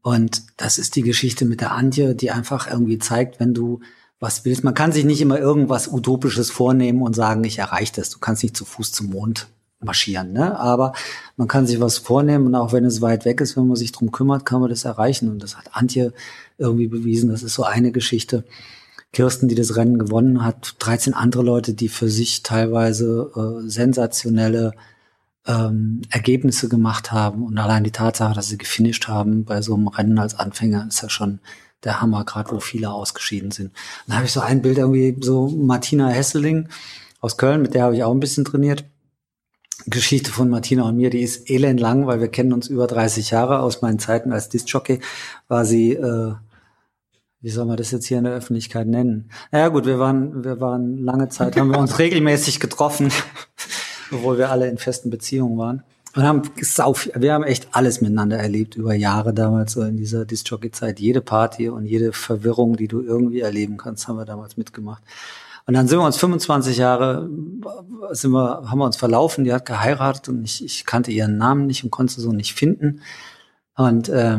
Und 0.00 0.44
das 0.56 0.78
ist 0.78 0.96
die 0.96 1.02
Geschichte 1.02 1.44
mit 1.44 1.60
der 1.60 1.72
Antje, 1.72 2.14
die 2.14 2.30
einfach 2.30 2.70
irgendwie 2.70 2.98
zeigt, 2.98 3.40
wenn 3.40 3.52
du 3.52 3.80
was 4.20 4.44
willst. 4.44 4.64
Man 4.64 4.74
kann 4.74 4.92
sich 4.92 5.04
nicht 5.04 5.20
immer 5.20 5.38
irgendwas 5.38 5.88
Utopisches 5.88 6.50
vornehmen 6.50 7.02
und 7.02 7.14
sagen, 7.14 7.44
ich 7.44 7.58
erreiche 7.58 7.94
das. 7.96 8.10
Du 8.10 8.18
kannst 8.18 8.42
nicht 8.42 8.56
zu 8.56 8.64
Fuß 8.64 8.92
zum 8.92 9.08
Mond 9.08 9.48
marschieren, 9.80 10.32
ne? 10.32 10.58
Aber 10.58 10.92
man 11.36 11.48
kann 11.48 11.66
sich 11.66 11.80
was 11.80 11.98
vornehmen 11.98 12.46
und 12.46 12.54
auch 12.54 12.72
wenn 12.72 12.84
es 12.84 13.00
weit 13.00 13.24
weg 13.24 13.40
ist, 13.40 13.56
wenn 13.56 13.66
man 13.66 13.76
sich 13.76 13.92
drum 13.92 14.10
kümmert, 14.12 14.46
kann 14.46 14.60
man 14.60 14.70
das 14.70 14.84
erreichen. 14.84 15.28
Und 15.28 15.42
das 15.42 15.56
hat 15.56 15.70
Antje 15.72 16.12
irgendwie 16.58 16.88
bewiesen. 16.88 17.30
Das 17.30 17.42
ist 17.42 17.54
so 17.54 17.64
eine 17.64 17.92
Geschichte. 17.92 18.44
Kirsten, 19.12 19.48
die 19.48 19.54
das 19.54 19.76
Rennen 19.76 19.98
gewonnen 19.98 20.44
hat, 20.44 20.74
13 20.78 21.14
andere 21.14 21.42
Leute, 21.42 21.74
die 21.74 21.88
für 21.88 22.08
sich 22.08 22.42
teilweise 22.42 23.30
äh, 23.36 23.68
sensationelle 23.68 24.72
ähm, 25.46 26.02
Ergebnisse 26.10 26.68
gemacht 26.68 27.12
haben. 27.12 27.44
Und 27.44 27.56
allein 27.58 27.84
die 27.84 27.92
Tatsache, 27.92 28.34
dass 28.34 28.48
sie 28.48 28.58
gefinisht 28.58 29.08
haben 29.08 29.44
bei 29.44 29.62
so 29.62 29.74
einem 29.74 29.88
Rennen 29.88 30.18
als 30.18 30.34
Anfänger, 30.38 30.86
ist 30.88 31.02
ja 31.02 31.08
schon 31.08 31.40
der 31.84 32.00
Hammer, 32.00 32.24
gerade 32.24 32.50
wo 32.50 32.60
viele 32.60 32.90
ausgeschieden 32.90 33.52
sind. 33.52 33.72
Dann 34.06 34.16
habe 34.16 34.26
ich 34.26 34.32
so 34.32 34.40
ein 34.40 34.62
Bild 34.62 34.78
irgendwie, 34.78 35.16
so 35.20 35.48
Martina 35.48 36.08
Hesseling 36.08 36.68
aus 37.20 37.36
Köln, 37.36 37.62
mit 37.62 37.74
der 37.74 37.84
habe 37.84 37.96
ich 37.96 38.02
auch 38.02 38.12
ein 38.12 38.20
bisschen 38.20 38.44
trainiert 38.44 38.84
Geschichte 39.86 40.30
von 40.30 40.50
Martina 40.50 40.82
und 40.82 40.96
mir, 40.96 41.10
die 41.10 41.22
ist 41.22 41.48
elendlang, 41.48 42.06
weil 42.06 42.20
wir 42.20 42.28
kennen 42.28 42.52
uns 42.52 42.68
über 42.68 42.86
30 42.86 43.30
Jahre. 43.30 43.60
Aus 43.60 43.82
meinen 43.82 43.98
Zeiten 43.98 44.32
als 44.32 44.48
Disc-Jockey 44.48 45.00
war 45.48 45.64
sie, 45.64 45.92
äh, 45.92 46.34
wie 47.40 47.50
soll 47.50 47.66
man 47.66 47.76
das 47.76 47.92
jetzt 47.92 48.06
hier 48.06 48.18
in 48.18 48.24
der 48.24 48.32
Öffentlichkeit 48.32 48.88
nennen? 48.88 49.30
Naja 49.52 49.68
gut, 49.68 49.86
wir 49.86 49.98
waren, 49.98 50.44
wir 50.44 50.60
waren 50.60 50.98
lange 50.98 51.28
Zeit, 51.28 51.56
haben 51.56 51.70
wir 51.70 51.78
uns 51.78 51.98
regelmäßig 52.00 52.58
getroffen, 52.58 53.12
obwohl 54.10 54.38
wir 54.38 54.50
alle 54.50 54.68
in 54.68 54.78
festen 54.78 55.10
Beziehungen 55.10 55.56
waren. 55.56 55.82
Und 56.16 56.22
haben 56.22 56.42
sauf, 56.60 57.10
wir 57.14 57.34
haben 57.34 57.44
echt 57.44 57.68
alles 57.72 58.00
miteinander 58.00 58.38
erlebt 58.38 58.74
über 58.74 58.94
Jahre 58.94 59.34
damals, 59.34 59.72
so 59.72 59.82
in 59.82 59.98
dieser 59.98 60.24
Disc-Jockey-Zeit. 60.24 60.98
Jede 60.98 61.20
Party 61.20 61.68
und 61.68 61.84
jede 61.84 62.12
Verwirrung, 62.12 62.76
die 62.76 62.88
du 62.88 63.02
irgendwie 63.02 63.40
erleben 63.40 63.76
kannst, 63.76 64.08
haben 64.08 64.16
wir 64.16 64.24
damals 64.24 64.56
mitgemacht. 64.56 65.02
Und 65.66 65.74
dann 65.74 65.88
sind 65.88 65.98
wir 65.98 66.06
uns 66.06 66.16
25 66.16 66.76
Jahre, 66.76 67.28
sind 68.12 68.30
wir, 68.30 68.70
haben 68.70 68.78
wir 68.78 68.84
uns 68.84 68.96
verlaufen, 68.96 69.44
die 69.44 69.52
hat 69.52 69.66
geheiratet 69.66 70.28
und 70.28 70.44
ich, 70.44 70.64
ich 70.64 70.86
kannte 70.86 71.10
ihren 71.10 71.38
Namen 71.38 71.66
nicht 71.66 71.82
und 71.82 71.90
konnte 71.90 72.14
sie 72.14 72.20
so 72.20 72.32
nicht 72.32 72.54
finden. 72.54 73.00
Und 73.74 74.08
äh, 74.08 74.38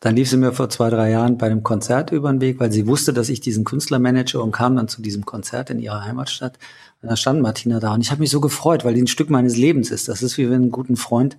dann 0.00 0.16
lief 0.16 0.30
sie 0.30 0.38
mir 0.38 0.52
vor 0.52 0.70
zwei, 0.70 0.90
drei 0.90 1.10
Jahren 1.10 1.38
bei 1.38 1.46
einem 1.46 1.62
Konzert 1.62 2.10
über 2.10 2.32
den 2.32 2.40
Weg, 2.40 2.58
weil 2.58 2.72
sie 2.72 2.86
wusste, 2.86 3.12
dass 3.12 3.28
ich 3.28 3.40
diesen 3.40 3.64
Künstler 3.64 3.98
manage 3.98 4.40
und 4.40 4.50
kam 4.50 4.74
dann 4.74 4.88
zu 4.88 5.02
diesem 5.02 5.26
Konzert 5.26 5.70
in 5.70 5.78
ihrer 5.78 6.04
Heimatstadt. 6.04 6.58
Und 7.02 7.10
da 7.10 7.16
stand 7.16 7.42
Martina 7.42 7.78
da 7.78 7.92
und 7.92 8.00
ich 8.00 8.10
habe 8.10 8.20
mich 8.20 8.30
so 8.30 8.40
gefreut, 8.40 8.84
weil 8.84 8.94
die 8.94 9.02
ein 9.02 9.06
Stück 9.06 9.30
meines 9.30 9.56
Lebens 9.56 9.90
ist. 9.90 10.08
Das 10.08 10.22
ist 10.22 10.38
wie 10.38 10.50
wenn 10.50 10.62
ein 10.62 10.70
guten 10.70 10.96
Freund 10.96 11.36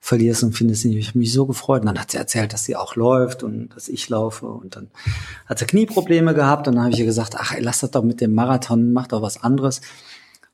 verlierst 0.00 0.42
und 0.42 0.52
findest 0.52 0.84
ihn. 0.86 0.96
Ich 0.96 1.08
habe 1.08 1.18
mich 1.18 1.32
so 1.32 1.46
gefreut. 1.46 1.82
Und 1.82 1.86
dann 1.86 2.00
hat 2.00 2.10
sie 2.10 2.16
erzählt, 2.16 2.52
dass 2.52 2.64
sie 2.64 2.74
auch 2.74 2.96
läuft 2.96 3.42
und 3.42 3.68
dass 3.76 3.88
ich 3.88 4.08
laufe. 4.08 4.46
Und 4.46 4.74
dann 4.74 4.90
hat 5.46 5.58
sie 5.58 5.66
Knieprobleme 5.66 6.34
gehabt. 6.34 6.66
Und 6.66 6.74
dann 6.74 6.84
habe 6.84 6.94
ich 6.94 7.00
ihr 7.00 7.06
gesagt, 7.06 7.36
ach, 7.38 7.54
lass 7.58 7.80
das 7.80 7.90
doch 7.90 8.02
mit 8.02 8.20
dem 8.20 8.34
Marathon, 8.34 8.92
mach 8.92 9.06
doch 9.06 9.22
was 9.22 9.42
anderes. 9.42 9.82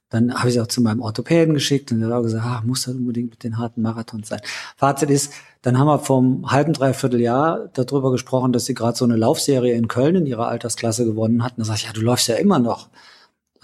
Dann 0.09 0.35
habe 0.35 0.49
ich 0.49 0.55
sie 0.55 0.61
auch 0.61 0.69
zu 0.69 0.81
meinem 0.83 1.01
Orthopäden 1.01 1.55
geschickt 1.55 1.91
und 1.91 2.01
er 2.01 2.09
hat 2.09 2.15
auch 2.15 2.23
gesagt, 2.23 2.45
ach, 2.47 2.63
muss 2.63 2.85
das 2.85 2.95
unbedingt 2.95 3.31
mit 3.31 3.43
den 3.43 3.59
harten 3.59 3.83
Marathons 3.83 4.29
sein. 4.29 4.41
Fazit 4.77 5.11
ist, 5.11 5.33
dann 5.63 5.79
haben 5.79 5.89
wir 5.89 5.99
vom 5.99 6.49
halben, 6.51 6.73
dreiviertel 6.73 7.21
Jahr 7.21 7.71
darüber 7.73 8.13
gesprochen, 8.13 8.53
dass 8.53 8.67
sie 8.67 8.75
gerade 8.75 8.97
so 8.97 9.05
eine 9.05 9.17
Laufserie 9.17 9.75
in 9.75 9.89
Köln 9.89 10.15
in 10.15 10.27
ihrer 10.27 10.47
Altersklasse 10.47 11.05
gewonnen 11.05 11.43
hat. 11.43 11.53
Und 11.53 11.59
dann 11.59 11.67
sage 11.67 11.79
ich, 11.81 11.87
ja, 11.87 11.93
du 11.93 12.03
läufst 12.03 12.29
ja 12.29 12.37
immer 12.37 12.61
noch. 12.61 12.89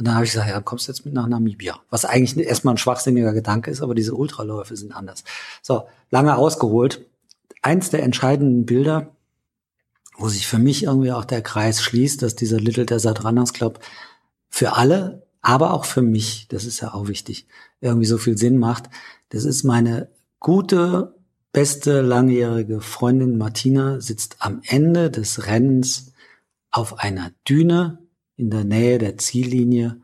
Und 0.02 0.08
dann 0.08 0.16
habe 0.16 0.24
ich 0.24 0.32
gesagt, 0.32 0.50
ja, 0.50 0.60
kommst 0.60 0.88
du 0.88 0.90
jetzt 0.90 1.04
mit 1.04 1.14
nach 1.14 1.28
Namibia. 1.28 1.78
Was 1.88 2.04
eigentlich 2.04 2.36
erstmal 2.44 2.74
ein 2.74 2.78
schwachsinniger 2.78 3.32
Gedanke 3.32 3.70
ist, 3.70 3.82
aber 3.82 3.94
diese 3.94 4.16
Ultraläufe 4.16 4.76
sind 4.76 4.96
anders. 4.96 5.22
So, 5.62 5.86
lange 6.10 6.36
ausgeholt. 6.36 7.06
Eins 7.62 7.90
der 7.90 8.02
entscheidenden 8.02 8.66
Bilder, 8.66 9.14
wo 10.18 10.28
sich 10.28 10.48
für 10.48 10.58
mich 10.58 10.82
irgendwie 10.82 11.12
auch 11.12 11.24
der 11.24 11.40
Kreis 11.40 11.80
schließt, 11.84 12.20
dass 12.20 12.34
dieser 12.34 12.58
Little 12.58 12.84
Desert 12.84 13.24
Runners 13.24 13.52
Club 13.52 13.78
für 14.48 14.72
alle, 14.72 15.24
aber 15.40 15.72
auch 15.72 15.84
für 15.84 16.02
mich, 16.02 16.48
das 16.48 16.64
ist 16.64 16.80
ja 16.80 16.94
auch 16.94 17.06
wichtig, 17.06 17.46
irgendwie 17.80 18.06
so 18.06 18.18
viel 18.18 18.36
Sinn 18.36 18.58
macht. 18.58 18.90
Das 19.28 19.44
ist 19.44 19.62
meine 19.62 20.08
gute, 20.40 21.14
beste, 21.52 22.00
langjährige 22.00 22.80
Freundin 22.80 23.38
Martina 23.38 24.00
sitzt 24.00 24.38
am 24.40 24.62
Ende 24.64 25.12
des 25.12 25.46
Rennens 25.46 26.12
auf 26.72 26.98
einer 26.98 27.30
Düne 27.48 28.01
in 28.36 28.50
der 28.50 28.64
Nähe 28.64 28.98
der 28.98 29.18
Ziellinie 29.18 30.00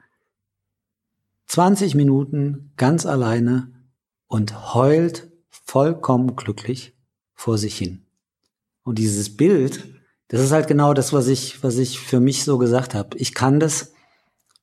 20 1.47 1.95
Minuten 1.95 2.73
ganz 2.77 3.07
alleine 3.07 3.73
und 4.27 4.75
heult 4.75 5.31
vollkommen 5.49 6.37
glücklich 6.37 6.95
vor 7.35 7.59
sich 7.59 7.77
hin. 7.77 8.03
Und 8.83 8.99
dieses 8.99 9.37
Bild, 9.37 9.87
das 10.29 10.41
ist 10.41 10.53
halt 10.53 10.67
genau 10.67 10.95
das, 10.95 11.13
was 11.13 11.29
ich, 11.29 11.63
was 11.63 11.79
ich 11.79 11.99
für 11.99 12.21
mich 12.21 12.45
so 12.45 12.59
gesagt 12.59 12.95
habe. 12.95 13.17
Ich 13.19 13.35
kann 13.35 13.61
das 13.61 13.93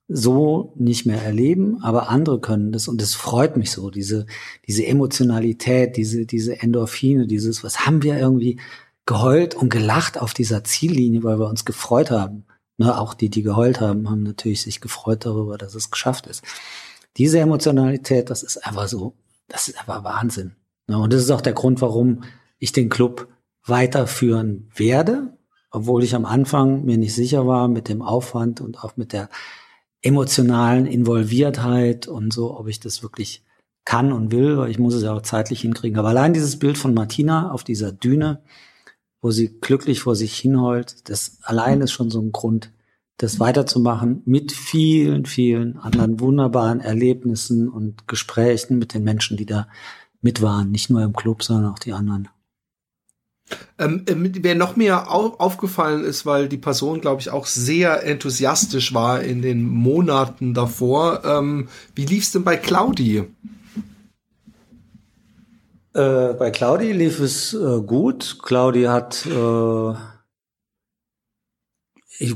so 0.08 0.72
nicht 0.76 1.04
mehr 1.04 1.20
erleben, 1.20 1.82
aber 1.82 2.08
andere 2.08 2.40
können 2.40 2.70
das 2.70 2.86
und 2.86 3.02
es 3.02 3.16
freut 3.16 3.56
mich 3.56 3.72
so, 3.72 3.90
diese, 3.90 4.26
diese 4.66 4.86
Emotionalität, 4.86 5.96
diese, 5.96 6.26
diese 6.26 6.60
Endorphine, 6.60 7.26
dieses, 7.26 7.64
was 7.64 7.86
haben 7.86 8.04
wir 8.04 8.16
irgendwie 8.16 8.60
geheult 9.04 9.56
und 9.56 9.68
gelacht 9.68 10.20
auf 10.20 10.34
dieser 10.34 10.62
Ziellinie, 10.62 11.24
weil 11.24 11.40
wir 11.40 11.48
uns 11.48 11.64
gefreut 11.64 12.12
haben. 12.12 12.44
Ne, 12.78 12.98
auch 12.98 13.14
die, 13.14 13.30
die 13.30 13.42
geheult 13.42 13.80
haben, 13.80 14.10
haben 14.10 14.22
natürlich 14.22 14.62
sich 14.62 14.80
gefreut 14.80 15.24
darüber, 15.24 15.56
dass 15.56 15.74
es 15.74 15.90
geschafft 15.90 16.26
ist. 16.26 16.44
Diese 17.16 17.40
Emotionalität, 17.40 18.28
das 18.28 18.42
ist 18.42 18.58
einfach 18.66 18.86
so, 18.88 19.14
das 19.48 19.68
ist 19.68 19.78
einfach 19.78 20.04
Wahnsinn. 20.04 20.56
Ne, 20.86 20.98
und 20.98 21.12
das 21.12 21.22
ist 21.22 21.30
auch 21.30 21.40
der 21.40 21.54
Grund, 21.54 21.80
warum 21.80 22.24
ich 22.58 22.72
den 22.72 22.90
Club 22.90 23.28
weiterführen 23.64 24.70
werde, 24.74 25.36
obwohl 25.70 26.04
ich 26.04 26.14
am 26.14 26.26
Anfang 26.26 26.84
mir 26.84 26.98
nicht 26.98 27.14
sicher 27.14 27.46
war 27.46 27.68
mit 27.68 27.88
dem 27.88 28.02
Aufwand 28.02 28.60
und 28.60 28.84
auch 28.84 28.96
mit 28.96 29.12
der 29.12 29.30
emotionalen 30.02 30.86
Involviertheit 30.86 32.06
und 32.06 32.32
so, 32.32 32.56
ob 32.58 32.68
ich 32.68 32.78
das 32.78 33.02
wirklich 33.02 33.42
kann 33.84 34.12
und 34.12 34.32
will, 34.32 34.58
weil 34.58 34.70
ich 34.70 34.78
muss 34.78 34.94
es 34.94 35.02
ja 35.02 35.14
auch 35.14 35.22
zeitlich 35.22 35.62
hinkriegen. 35.62 35.98
Aber 35.98 36.08
allein 36.08 36.32
dieses 36.34 36.58
Bild 36.58 36.76
von 36.76 36.92
Martina 36.92 37.50
auf 37.50 37.64
dieser 37.64 37.92
Düne, 37.92 38.42
wo 39.26 39.32
sie 39.32 39.58
glücklich 39.60 40.02
vor 40.02 40.14
sich 40.14 40.38
hinheult. 40.38 41.10
Das 41.10 41.38
allein 41.42 41.80
ist 41.80 41.90
schon 41.90 42.10
so 42.10 42.20
ein 42.20 42.30
Grund, 42.30 42.70
das 43.16 43.40
weiterzumachen 43.40 44.22
mit 44.24 44.52
vielen, 44.52 45.26
vielen 45.26 45.78
anderen 45.78 46.20
wunderbaren 46.20 46.78
Erlebnissen 46.78 47.68
und 47.68 48.06
Gesprächen 48.06 48.78
mit 48.78 48.94
den 48.94 49.02
Menschen, 49.02 49.36
die 49.36 49.44
da 49.44 49.66
mit 50.22 50.42
waren. 50.42 50.70
Nicht 50.70 50.90
nur 50.90 51.02
im 51.02 51.12
Club, 51.12 51.42
sondern 51.42 51.72
auch 51.72 51.80
die 51.80 51.92
anderen. 51.92 52.28
Ähm, 53.80 54.04
ähm 54.06 54.30
wer 54.42 54.54
noch 54.54 54.76
mehr 54.76 55.12
au 55.12 55.34
aufgefallen 55.38 56.04
ist, 56.04 56.24
weil 56.24 56.48
die 56.48 56.56
Person, 56.56 57.00
glaube 57.00 57.20
ich, 57.20 57.30
auch 57.30 57.46
sehr 57.46 58.06
enthusiastisch 58.06 58.94
war 58.94 59.24
in 59.24 59.42
den 59.42 59.68
Monaten 59.68 60.54
davor. 60.54 61.24
Ähm, 61.24 61.66
wie 61.96 62.06
lief's 62.06 62.30
denn 62.30 62.44
bei 62.44 62.56
Claudi? 62.56 63.24
Äh, 65.96 66.34
bei 66.34 66.50
Claudi 66.50 66.92
lief 66.92 67.20
es 67.20 67.54
äh, 67.54 67.80
gut. 67.80 68.38
Claudi 68.42 68.82
hat 68.82 69.24
äh, 69.24 69.94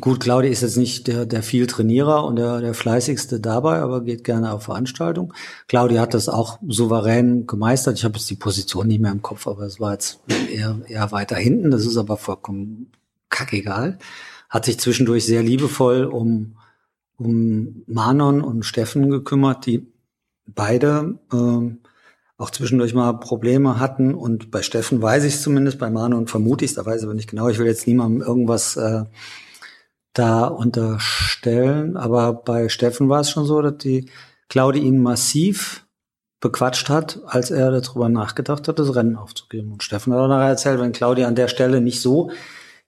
gut, 0.00 0.20
Claudi 0.20 0.48
ist 0.48 0.62
jetzt 0.62 0.78
nicht 0.78 1.06
der, 1.08 1.26
der 1.26 1.42
viel 1.42 1.66
Trainierer 1.66 2.24
und 2.24 2.36
der, 2.36 2.62
der 2.62 2.72
fleißigste 2.72 3.38
dabei, 3.38 3.80
aber 3.80 4.02
geht 4.02 4.24
gerne 4.24 4.52
auf 4.52 4.62
Veranstaltungen. 4.62 5.34
Claudi 5.68 5.96
hat 5.96 6.14
das 6.14 6.30
auch 6.30 6.58
souverän 6.66 7.46
gemeistert. 7.46 7.98
Ich 7.98 8.04
habe 8.04 8.16
jetzt 8.16 8.30
die 8.30 8.36
Position 8.36 8.86
nicht 8.86 9.02
mehr 9.02 9.12
im 9.12 9.20
Kopf, 9.20 9.46
aber 9.46 9.64
es 9.64 9.78
war 9.78 9.92
jetzt 9.92 10.20
eher, 10.50 10.80
eher 10.86 11.12
weiter 11.12 11.36
hinten. 11.36 11.70
Das 11.70 11.84
ist 11.84 11.98
aber 11.98 12.16
vollkommen 12.16 12.90
kackegal. 13.28 13.98
Hat 14.48 14.64
sich 14.64 14.80
zwischendurch 14.80 15.26
sehr 15.26 15.42
liebevoll 15.42 16.04
um, 16.06 16.56
um 17.18 17.82
Manon 17.86 18.40
und 18.40 18.64
Steffen 18.64 19.10
gekümmert, 19.10 19.66
die 19.66 19.86
beide 20.46 21.18
ähm, 21.30 21.80
auch 22.40 22.50
zwischendurch 22.50 22.94
mal 22.94 23.12
Probleme 23.14 23.78
hatten. 23.78 24.14
Und 24.14 24.50
bei 24.50 24.62
Steffen 24.62 25.02
weiß 25.02 25.24
ich 25.24 25.34
es 25.34 25.42
zumindest, 25.42 25.78
bei 25.78 25.90
Manu 25.90 26.16
und 26.16 26.30
vermute 26.30 26.64
ich 26.64 26.70
es, 26.70 26.74
da 26.74 26.86
weiß 26.86 27.00
ich 27.00 27.04
aber 27.04 27.14
nicht 27.14 27.30
genau. 27.30 27.48
Ich 27.48 27.58
will 27.58 27.66
jetzt 27.66 27.86
niemandem 27.86 28.22
irgendwas 28.22 28.76
äh, 28.76 29.04
da 30.14 30.46
unterstellen. 30.46 31.96
Aber 31.96 32.32
bei 32.32 32.68
Steffen 32.68 33.08
war 33.08 33.20
es 33.20 33.30
schon 33.30 33.44
so, 33.44 33.60
dass 33.60 33.76
die 33.78 34.08
Claudi 34.48 34.80
ihn 34.80 34.98
massiv 34.98 35.86
bequatscht 36.40 36.88
hat, 36.88 37.20
als 37.26 37.50
er 37.50 37.70
darüber 37.70 38.08
nachgedacht 38.08 38.66
hat, 38.66 38.78
das 38.78 38.94
Rennen 38.94 39.16
aufzugeben. 39.16 39.72
Und 39.72 39.82
Steffen 39.82 40.14
hat 40.14 40.20
auch 40.20 40.28
nachher 40.28 40.48
erzählt, 40.48 40.80
wenn 40.80 40.92
Claudia 40.92 41.28
an 41.28 41.34
der 41.34 41.48
Stelle 41.48 41.82
nicht 41.82 42.00
so 42.00 42.30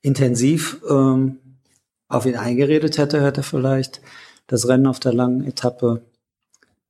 intensiv 0.00 0.80
ähm, 0.88 1.38
auf 2.08 2.24
ihn 2.24 2.36
eingeredet 2.36 2.96
hätte, 2.96 3.22
hätte 3.22 3.40
er 3.40 3.44
vielleicht 3.44 4.00
das 4.46 4.66
Rennen 4.66 4.86
auf 4.86 4.98
der 4.98 5.12
langen 5.12 5.44
Etappe 5.44 6.02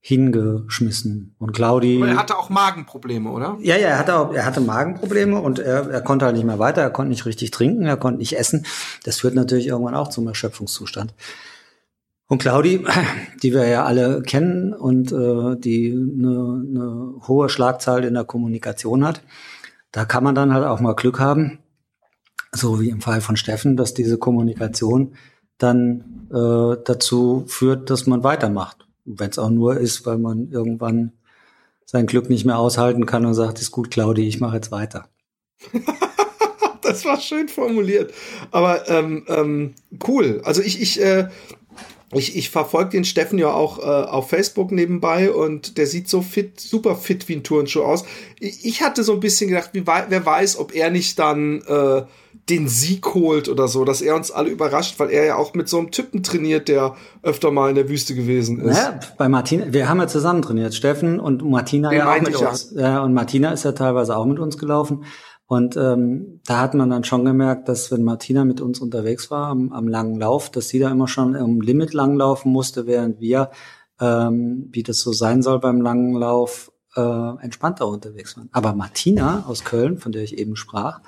hingeschmissen. 0.04 1.36
Und 1.38 1.52
Claudi. 1.52 1.98
Aber 1.98 2.08
er 2.08 2.18
hatte 2.18 2.36
auch 2.36 2.50
Magenprobleme, 2.50 3.30
oder? 3.30 3.56
Ja, 3.60 3.76
ja, 3.76 3.86
er 3.86 3.98
hatte 4.00 4.16
auch, 4.16 4.34
er 4.34 4.44
hatte 4.44 4.60
Magenprobleme 4.60 5.40
und 5.40 5.60
er, 5.60 5.88
er 5.88 6.00
konnte 6.00 6.24
halt 6.24 6.34
nicht 6.34 6.44
mehr 6.44 6.58
weiter, 6.58 6.82
er 6.82 6.90
konnte 6.90 7.10
nicht 7.10 7.24
richtig 7.24 7.52
trinken, 7.52 7.84
er 7.84 7.96
konnte 7.96 8.18
nicht 8.18 8.36
essen. 8.36 8.66
Das 9.04 9.20
führt 9.20 9.36
natürlich 9.36 9.68
irgendwann 9.68 9.94
auch 9.94 10.08
zum 10.08 10.26
Erschöpfungszustand. 10.26 11.14
Und 12.26 12.38
Claudi, 12.38 12.84
die 13.44 13.54
wir 13.54 13.64
ja 13.68 13.84
alle 13.84 14.22
kennen 14.22 14.74
und 14.74 15.12
äh, 15.12 15.56
die 15.56 15.92
eine, 15.92 16.64
eine 16.68 17.14
hohe 17.28 17.48
Schlagzahl 17.48 18.02
in 18.02 18.14
der 18.14 18.24
Kommunikation 18.24 19.06
hat, 19.06 19.22
da 19.92 20.04
kann 20.04 20.24
man 20.24 20.34
dann 20.34 20.52
halt 20.52 20.64
auch 20.64 20.80
mal 20.80 20.96
Glück 20.96 21.20
haben, 21.20 21.60
so 22.50 22.80
wie 22.80 22.88
im 22.88 23.00
Fall 23.00 23.20
von 23.20 23.36
Steffen, 23.36 23.76
dass 23.76 23.94
diese 23.94 24.18
Kommunikation 24.18 25.14
dann 25.58 26.26
äh, 26.32 26.76
dazu 26.84 27.44
führt, 27.46 27.88
dass 27.88 28.08
man 28.08 28.24
weitermacht. 28.24 28.88
Wenn 29.04 29.30
es 29.30 29.38
auch 29.38 29.50
nur 29.50 29.76
ist, 29.76 30.06
weil 30.06 30.18
man 30.18 30.50
irgendwann 30.50 31.12
sein 31.84 32.06
Glück 32.06 32.30
nicht 32.30 32.44
mehr 32.44 32.58
aushalten 32.58 33.06
kann 33.06 33.26
und 33.26 33.34
sagt, 33.34 33.60
ist 33.60 33.70
gut, 33.70 33.90
Claudi, 33.90 34.26
ich 34.26 34.40
mache 34.40 34.56
jetzt 34.56 34.70
weiter. 34.70 35.08
das 36.82 37.04
war 37.04 37.20
schön 37.20 37.48
formuliert. 37.48 38.12
Aber 38.50 38.88
ähm, 38.88 39.24
ähm, 39.28 39.74
cool. 40.06 40.40
Also 40.44 40.62
ich, 40.62 40.80
ich, 40.80 41.00
äh, 41.02 41.28
ich, 42.12 42.36
ich 42.36 42.50
verfolge 42.50 42.90
den 42.90 43.04
Steffen 43.04 43.38
ja 43.38 43.52
auch 43.52 43.78
äh, 43.78 43.82
auf 43.82 44.30
Facebook 44.30 44.70
nebenbei 44.70 45.32
und 45.32 45.78
der 45.78 45.86
sieht 45.86 46.08
so 46.08 46.22
fit, 46.22 46.60
super 46.60 46.96
fit 46.96 47.28
wie 47.28 47.36
ein 47.36 47.44
Turnschuh 47.44 47.82
aus. 47.82 48.04
Ich, 48.38 48.64
ich 48.64 48.82
hatte 48.82 49.02
so 49.02 49.14
ein 49.14 49.20
bisschen 49.20 49.48
gedacht, 49.48 49.70
wie, 49.72 49.86
wer 49.86 50.26
weiß, 50.26 50.58
ob 50.58 50.74
er 50.74 50.90
nicht 50.90 51.18
dann 51.18 51.62
äh, 51.62 52.02
den 52.52 52.68
Sieg 52.68 53.14
holt 53.14 53.48
oder 53.48 53.66
so, 53.66 53.84
dass 53.84 54.02
er 54.02 54.14
uns 54.14 54.30
alle 54.30 54.50
überrascht, 54.50 54.98
weil 54.98 55.10
er 55.10 55.24
ja 55.24 55.36
auch 55.36 55.54
mit 55.54 55.68
so 55.68 55.78
einem 55.78 55.90
Typen 55.90 56.22
trainiert, 56.22 56.68
der 56.68 56.94
öfter 57.22 57.50
mal 57.50 57.70
in 57.70 57.74
der 57.74 57.88
Wüste 57.88 58.14
gewesen 58.14 58.60
ist. 58.60 58.76
Ja, 58.76 59.00
bei 59.16 59.28
Martina, 59.28 59.72
wir 59.72 59.88
haben 59.88 59.98
ja 59.98 60.06
zusammen 60.06 60.42
trainiert, 60.42 60.74
Steffen 60.74 61.18
und 61.18 61.42
Martina 61.42 61.88
Den 61.88 61.98
ja 61.98 62.12
auch 62.12 62.20
mit 62.20 62.36
uns. 62.36 62.72
Ja. 62.76 62.80
ja, 62.82 63.02
und 63.02 63.14
Martina 63.14 63.52
ist 63.52 63.64
ja 63.64 63.72
teilweise 63.72 64.16
auch 64.16 64.26
mit 64.26 64.38
uns 64.38 64.58
gelaufen. 64.58 65.04
Und 65.46 65.76
ähm, 65.76 66.40
da 66.46 66.60
hat 66.60 66.74
man 66.74 66.88
dann 66.88 67.04
schon 67.04 67.24
gemerkt, 67.24 67.68
dass 67.68 67.90
wenn 67.90 68.02
Martina 68.04 68.44
mit 68.44 68.60
uns 68.60 68.80
unterwegs 68.80 69.30
war 69.30 69.48
am, 69.48 69.72
am 69.72 69.88
langen 69.88 70.18
Lauf, 70.18 70.50
dass 70.50 70.68
sie 70.68 70.78
da 70.78 70.90
immer 70.90 71.08
schon 71.08 71.34
im 71.34 71.60
Limit 71.60 71.92
langlaufen 71.92 72.52
musste, 72.52 72.86
während 72.86 73.20
wir, 73.20 73.50
ähm, 74.00 74.68
wie 74.70 74.82
das 74.82 75.00
so 75.00 75.12
sein 75.12 75.42
soll 75.42 75.58
beim 75.58 75.80
langen 75.80 76.14
Lauf, 76.14 76.72
äh, 76.96 77.36
entspannter 77.42 77.86
unterwegs 77.88 78.36
waren. 78.36 78.48
Aber 78.52 78.74
Martina 78.74 79.44
aus 79.46 79.64
Köln, 79.64 79.98
von 79.98 80.12
der 80.12 80.22
ich 80.22 80.38
eben 80.38 80.56
sprach, 80.56 81.00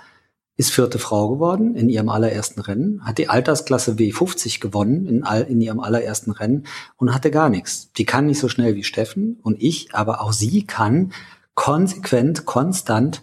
ist 0.57 0.71
vierte 0.71 0.99
Frau 0.99 1.29
geworden 1.29 1.75
in 1.75 1.89
ihrem 1.89 2.09
allerersten 2.09 2.61
Rennen, 2.61 3.05
hat 3.05 3.19
die 3.19 3.29
Altersklasse 3.29 3.95
W50 3.95 4.61
gewonnen 4.61 5.07
in, 5.07 5.25
all, 5.25 5.43
in 5.43 5.61
ihrem 5.61 5.81
allerersten 5.81 6.31
Rennen 6.31 6.67
und 6.97 7.13
hatte 7.13 7.31
gar 7.31 7.49
nichts. 7.49 7.91
Die 7.93 8.05
kann 8.05 8.27
nicht 8.27 8.39
so 8.39 8.49
schnell 8.49 8.77
wie 8.77 8.85
Steffen 8.85 9.39
und 9.43 9.61
ich, 9.61 9.95
aber 9.95 10.21
auch 10.21 10.33
sie 10.33 10.65
kann 10.65 11.13
konsequent, 11.55 12.47
konstant 12.47 13.23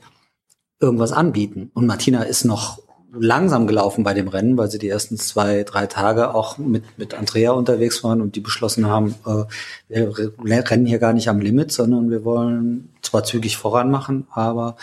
irgendwas 0.79 1.13
anbieten. 1.13 1.71
Und 1.73 1.85
Martina 1.85 2.23
ist 2.23 2.43
noch 2.43 2.79
langsam 3.13 3.67
gelaufen 3.67 4.03
bei 4.03 4.13
dem 4.13 4.27
Rennen, 4.27 4.57
weil 4.57 4.71
sie 4.71 4.79
die 4.79 4.87
ersten 4.87 5.17
zwei, 5.17 5.63
drei 5.63 5.85
Tage 5.85 6.33
auch 6.33 6.57
mit, 6.57 6.97
mit 6.97 7.13
Andrea 7.13 7.51
unterwegs 7.51 8.03
waren 8.03 8.21
und 8.21 8.35
die 8.35 8.39
beschlossen 8.39 8.87
haben, 8.87 9.15
äh, 9.25 9.43
wir 9.89 10.13
rennen 10.47 10.85
hier 10.85 10.99
gar 10.99 11.13
nicht 11.13 11.27
am 11.27 11.39
Limit, 11.39 11.71
sondern 11.71 12.09
wir 12.09 12.23
wollen 12.23 12.89
zwar 13.01 13.23
zügig 13.23 13.57
voran 13.57 13.91
machen, 13.91 14.27
aber 14.31 14.77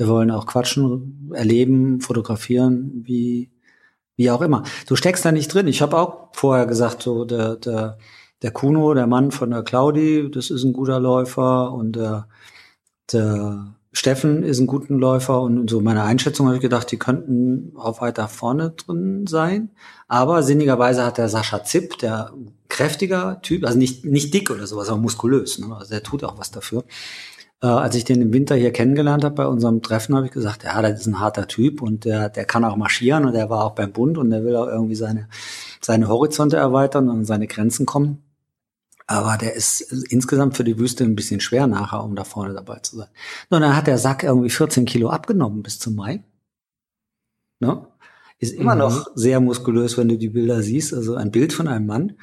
wir 0.00 0.08
wollen 0.08 0.30
auch 0.30 0.46
quatschen, 0.46 1.30
erleben, 1.34 2.00
fotografieren, 2.00 3.02
wie, 3.04 3.50
wie 4.16 4.30
auch 4.30 4.40
immer. 4.40 4.62
Du 4.86 4.96
steckst 4.96 5.26
da 5.26 5.30
nicht 5.30 5.52
drin. 5.52 5.68
Ich 5.68 5.82
habe 5.82 5.98
auch 5.98 6.28
vorher 6.32 6.64
gesagt, 6.64 7.02
so 7.02 7.26
der, 7.26 7.56
der, 7.56 7.98
der 8.40 8.50
Kuno, 8.50 8.94
der 8.94 9.06
Mann 9.06 9.30
von 9.30 9.50
der 9.50 9.62
Claudi, 9.62 10.30
das 10.30 10.48
ist 10.48 10.64
ein 10.64 10.72
guter 10.72 10.98
Läufer 11.00 11.74
und 11.74 11.96
der, 11.96 12.28
der 13.12 13.74
Steffen 13.92 14.42
ist 14.42 14.58
ein 14.58 14.66
guter 14.66 14.94
Läufer 14.94 15.42
und 15.42 15.68
so 15.68 15.82
meine 15.82 16.02
Einschätzung 16.04 16.46
habe 16.46 16.56
ich 16.56 16.62
gedacht, 16.62 16.90
die 16.90 16.98
könnten 16.98 17.74
auch 17.76 18.00
weiter 18.00 18.26
vorne 18.26 18.70
drin 18.70 19.26
sein. 19.26 19.68
Aber 20.08 20.42
sinnigerweise 20.42 21.04
hat 21.04 21.18
der 21.18 21.28
Sascha 21.28 21.62
Zipp, 21.62 21.98
der 21.98 22.32
kräftiger 22.70 23.42
Typ, 23.42 23.66
also 23.66 23.76
nicht, 23.76 24.06
nicht 24.06 24.32
dick 24.32 24.50
oder 24.50 24.66
sowas, 24.66 24.88
aber 24.88 24.98
muskulös, 24.98 25.58
ne? 25.58 25.76
also 25.76 25.90
der 25.90 26.02
tut 26.02 26.24
auch 26.24 26.38
was 26.38 26.50
dafür. 26.50 26.84
Äh, 27.62 27.66
als 27.66 27.94
ich 27.94 28.04
den 28.04 28.22
im 28.22 28.32
Winter 28.32 28.54
hier 28.56 28.72
kennengelernt 28.72 29.24
habe 29.24 29.34
bei 29.34 29.46
unserem 29.46 29.82
Treffen, 29.82 30.16
habe 30.16 30.26
ich 30.26 30.32
gesagt, 30.32 30.64
ja, 30.64 30.80
das 30.80 31.00
ist 31.00 31.06
ein 31.06 31.20
harter 31.20 31.46
Typ 31.46 31.82
und 31.82 32.04
der, 32.04 32.28
der 32.30 32.44
kann 32.44 32.64
auch 32.64 32.76
marschieren 32.76 33.26
und 33.26 33.34
der 33.34 33.50
war 33.50 33.64
auch 33.64 33.74
beim 33.74 33.92
Bund 33.92 34.18
und 34.18 34.30
der 34.30 34.44
will 34.44 34.56
auch 34.56 34.66
irgendwie 34.66 34.94
seine, 34.94 35.28
seine 35.80 36.08
Horizonte 36.08 36.56
erweitern 36.56 37.08
und 37.08 37.18
an 37.18 37.24
seine 37.24 37.46
Grenzen 37.46 37.86
kommen. 37.86 38.22
Aber 39.06 39.36
der 39.36 39.54
ist 39.54 39.80
insgesamt 40.10 40.56
für 40.56 40.62
die 40.62 40.78
Wüste 40.78 41.02
ein 41.02 41.16
bisschen 41.16 41.40
schwer 41.40 41.66
nachher, 41.66 42.04
um 42.04 42.14
da 42.14 42.22
vorne 42.22 42.54
dabei 42.54 42.78
zu 42.78 42.96
sein. 42.96 43.08
Und 43.48 43.60
dann 43.60 43.76
hat 43.76 43.88
der 43.88 43.98
Sack 43.98 44.22
irgendwie 44.22 44.50
14 44.50 44.84
Kilo 44.84 45.10
abgenommen 45.10 45.64
bis 45.64 45.80
zum 45.80 45.96
Mai. 45.96 46.22
Ne? 47.58 47.86
Ist 48.38 48.54
immer 48.54 48.74
mhm. 48.74 48.78
noch 48.78 49.08
sehr 49.16 49.40
muskulös, 49.40 49.98
wenn 49.98 50.08
du 50.08 50.16
die 50.16 50.28
Bilder 50.28 50.62
siehst. 50.62 50.94
Also 50.94 51.16
ein 51.16 51.32
Bild 51.32 51.52
von 51.52 51.66
einem 51.66 51.86
Mann. 51.86 52.18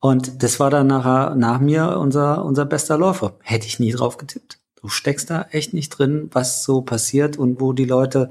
Und 0.00 0.42
das 0.42 0.60
war 0.60 0.68
dann 0.68 0.86
nachher 0.86 1.34
nach 1.34 1.60
mir 1.60 1.98
unser, 1.98 2.44
unser 2.44 2.66
bester 2.66 2.98
Läufer. 2.98 3.38
Hätte 3.40 3.66
ich 3.66 3.80
nie 3.80 3.90
drauf 3.90 4.18
getippt. 4.18 4.57
Du 4.80 4.88
steckst 4.88 5.30
da 5.30 5.46
echt 5.50 5.74
nicht 5.74 5.90
drin, 5.90 6.28
was 6.32 6.62
so 6.62 6.82
passiert 6.82 7.36
und 7.36 7.60
wo 7.60 7.72
die 7.72 7.84
Leute 7.84 8.30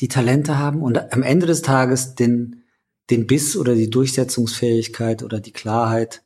die 0.00 0.08
Talente 0.08 0.58
haben 0.58 0.82
und 0.82 1.12
am 1.12 1.22
Ende 1.22 1.46
des 1.46 1.62
Tages 1.62 2.14
den, 2.14 2.64
den 3.08 3.26
Biss 3.26 3.56
oder 3.56 3.74
die 3.74 3.88
Durchsetzungsfähigkeit 3.88 5.22
oder 5.22 5.40
die 5.40 5.52
Klarheit 5.52 6.22